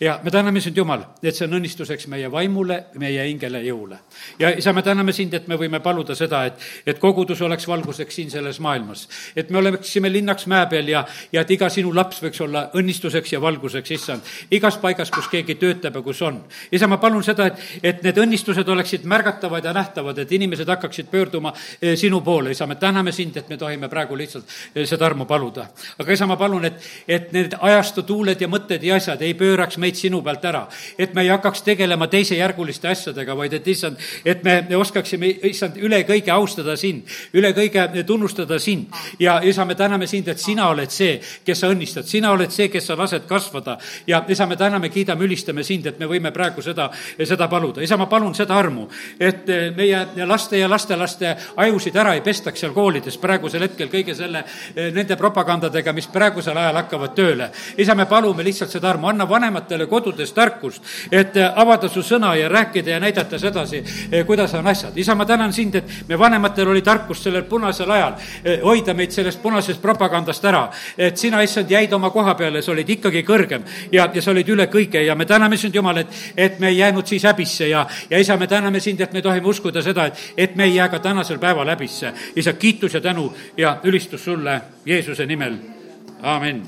ja 0.00 0.18
me 0.22 0.30
täname 0.30 0.60
sind, 0.60 0.76
Jumal, 0.76 1.06
et 1.22 1.34
see 1.34 1.48
on 1.48 1.56
õnnistuseks 1.56 2.06
meie 2.12 2.30
vaimule, 2.30 2.84
meie 2.98 3.24
hingele, 3.24 3.64
jõule. 3.64 4.02
ja 4.38 4.52
isa, 4.58 4.72
me 4.72 4.82
täname 4.82 5.12
sind, 5.12 5.32
et 5.32 5.48
me 5.48 5.56
võime 5.56 5.80
paluda 5.80 6.14
seda, 6.14 6.44
et, 6.44 6.60
et 6.86 6.98
kogudus 6.98 7.40
oleks 7.40 7.68
valguseks 7.68 8.20
siin 8.20 8.30
selles 8.30 8.60
maailmas. 8.60 9.08
et 9.36 9.48
me 9.48 9.64
oleksime 9.64 10.12
linnaks 10.12 10.46
mäe 10.46 10.66
peal 10.66 10.88
ja, 10.88 11.06
ja 11.32 11.40
et 11.40 11.56
iga 11.56 11.72
sinu 11.72 11.94
laps 11.94 12.20
võiks 12.22 12.44
olla 12.44 12.68
õnnistuseks 12.74 13.32
ja 13.32 13.40
valguseks, 13.40 13.96
issand 13.96 14.41
igas 14.50 14.76
paigas, 14.82 15.10
kus 15.10 15.28
keegi 15.30 15.54
töötab 15.60 15.96
ja 15.96 16.02
kus 16.02 16.22
on. 16.22 16.40
isa, 16.72 16.88
ma 16.88 16.98
palun 16.98 17.24
seda, 17.24 17.46
et, 17.46 17.60
et 17.82 18.02
need 18.02 18.18
õnnistused 18.18 18.68
oleksid 18.68 19.04
märgatavad 19.08 19.64
ja 19.64 19.72
nähtavad, 19.72 20.18
et 20.18 20.32
inimesed 20.32 20.68
hakkaksid 20.68 21.10
pöörduma 21.10 21.52
eh, 21.80 21.96
sinu 21.96 22.20
poole, 22.20 22.50
isa, 22.50 22.66
me 22.66 22.76
täname 22.80 23.12
sind, 23.12 23.36
et 23.36 23.48
me 23.48 23.56
tohime 23.56 23.88
praegu 23.88 24.16
lihtsalt 24.16 24.44
eh, 24.74 24.86
seda 24.86 25.06
armu 25.06 25.26
paluda. 25.26 25.68
aga 25.98 26.12
isa, 26.12 26.26
ma 26.26 26.36
palun, 26.36 26.64
et, 26.64 26.80
et 27.08 27.32
need 27.32 27.56
ajastu 27.60 28.02
tuuled 28.02 28.40
ja 28.40 28.48
mõtted 28.48 28.82
ja 28.82 28.96
asjad 28.96 29.22
ei 29.22 29.34
pööraks 29.34 29.78
meid 29.78 29.98
sinu 29.98 30.22
pealt 30.22 30.44
ära. 30.44 30.66
et 30.98 31.14
me 31.14 31.22
ei 31.22 31.28
hakkaks 31.28 31.62
tegelema 31.62 32.06
teisejärguliste 32.06 32.88
asjadega, 32.88 33.36
vaid 33.36 33.52
et 33.52 33.68
issand, 33.68 33.96
et 34.24 34.44
me 34.44 34.76
oskaksime, 34.76 35.28
issand, 35.48 35.76
üle 35.76 36.02
kõige 36.08 36.32
austada 36.32 36.76
sind, 36.76 37.08
üle 37.32 37.52
kõige 37.56 37.88
tunnustada 38.06 38.58
sind. 38.58 38.88
ja 39.18 39.40
isa, 39.44 39.64
me 39.64 39.74
täname 39.74 40.06
sind, 40.06 40.28
et 40.28 40.38
sina 40.38 40.68
oled 40.68 40.90
see, 40.90 41.20
kes 41.44 41.60
sa 41.60 41.70
õnnistad, 41.72 42.06
sina 42.08 42.32
oled 42.32 42.50
see, 42.52 42.68
kes 42.72 42.86
sa 42.86 42.96
lased 42.98 43.26
kasvada 43.28 43.78
ja 44.06 44.22
isa, 44.32 44.46
me 44.46 44.56
täname, 44.56 44.88
kiidame, 44.92 45.24
ülistame 45.24 45.64
sind, 45.64 45.86
et 45.86 45.98
me 46.00 46.08
võime 46.10 46.32
praegu 46.34 46.62
seda, 46.62 46.88
seda 47.18 47.48
paluda. 47.48 47.82
isa, 47.82 47.96
ma 47.96 48.06
palun 48.10 48.34
seda 48.34 48.56
armu, 48.58 48.88
et 49.20 49.48
meie 49.76 50.26
laste 50.26 50.58
ja 50.58 50.68
lastelaste 50.70 51.36
ajusid 51.56 51.96
ära 51.96 52.14
ei 52.16 52.24
pestaks 52.24 52.60
seal 52.60 52.72
koolides 52.72 53.18
praegusel 53.18 53.66
hetkel 53.66 53.90
kõige 53.92 54.14
selle, 54.16 54.44
nende 54.76 55.16
propagandadega, 55.16 55.92
mis 55.92 56.08
praegusel 56.12 56.56
ajal 56.58 56.80
hakkavad 56.82 57.14
tööle. 57.16 57.50
isa, 57.76 57.94
me 57.94 58.06
palume 58.06 58.44
lihtsalt 58.44 58.70
seda 58.70 58.90
armu, 58.90 59.08
anna 59.08 59.28
vanematele 59.28 59.86
kodudes 59.86 60.32
tarkust, 60.32 60.82
et 61.10 61.36
avada 61.54 61.88
su 61.88 62.02
sõna 62.02 62.34
ja 62.38 62.48
rääkida 62.48 62.96
ja 62.96 63.00
näidata 63.00 63.38
sedasi, 63.38 63.82
kuidas 64.26 64.54
on 64.54 64.66
asjad. 64.66 64.96
isa, 64.96 65.14
ma 65.14 65.26
tänan 65.26 65.52
sind, 65.52 65.74
et 65.74 66.08
me 66.08 66.18
vanematel 66.18 66.68
oli 66.68 66.82
tarkust 66.82 67.22
sellel 67.22 67.44
punasel 67.44 67.90
ajal 67.90 68.16
hoida 68.62 68.94
meid 68.94 69.12
sellest 69.14 69.42
punasest 69.42 69.82
propagandast 69.82 70.44
ära. 70.44 70.68
et 70.96 71.16
sina, 71.18 71.42
issand, 71.42 71.70
jäid 71.70 71.92
oma 71.92 72.10
koha 72.10 72.34
peale, 72.34 72.62
sa 72.62 72.72
olid 72.72 72.88
ikkagi 72.96 73.22
kõrgem 73.26 73.64
ja, 73.92 74.08
ja 74.14 74.22
sa 74.22 74.30
olid 74.30 74.48
üle 74.48 74.66
kõige 74.72 75.02
ja 75.06 75.14
me 75.14 75.26
täname 75.28 75.56
sind, 75.56 75.74
Jumal, 75.74 76.02
et, 76.04 76.20
et 76.36 76.60
me 76.60 76.68
ei 76.68 76.78
jäänud 76.78 77.06
siis 77.06 77.24
häbisse 77.24 77.68
ja, 77.68 77.86
ja 78.10 78.18
isa, 78.18 78.36
me 78.36 78.46
täname 78.46 78.80
sind, 78.80 79.00
et 79.00 79.12
me 79.12 79.22
tohime 79.22 79.48
uskuda 79.48 79.82
seda, 79.82 80.06
et, 80.06 80.22
et 80.36 80.56
me 80.56 80.64
ei 80.64 80.76
jää 80.76 80.88
ka 80.88 80.98
tänasel 80.98 81.38
päeval 81.38 81.68
häbisse. 81.74 82.12
isa, 82.36 82.52
kiitus 82.52 82.94
ja 82.94 83.00
tänu 83.00 83.32
ja 83.56 83.78
ülistus 83.84 84.24
sulle 84.24 84.60
Jeesuse 84.86 85.26
nimel, 85.26 85.56
amin 86.22 86.62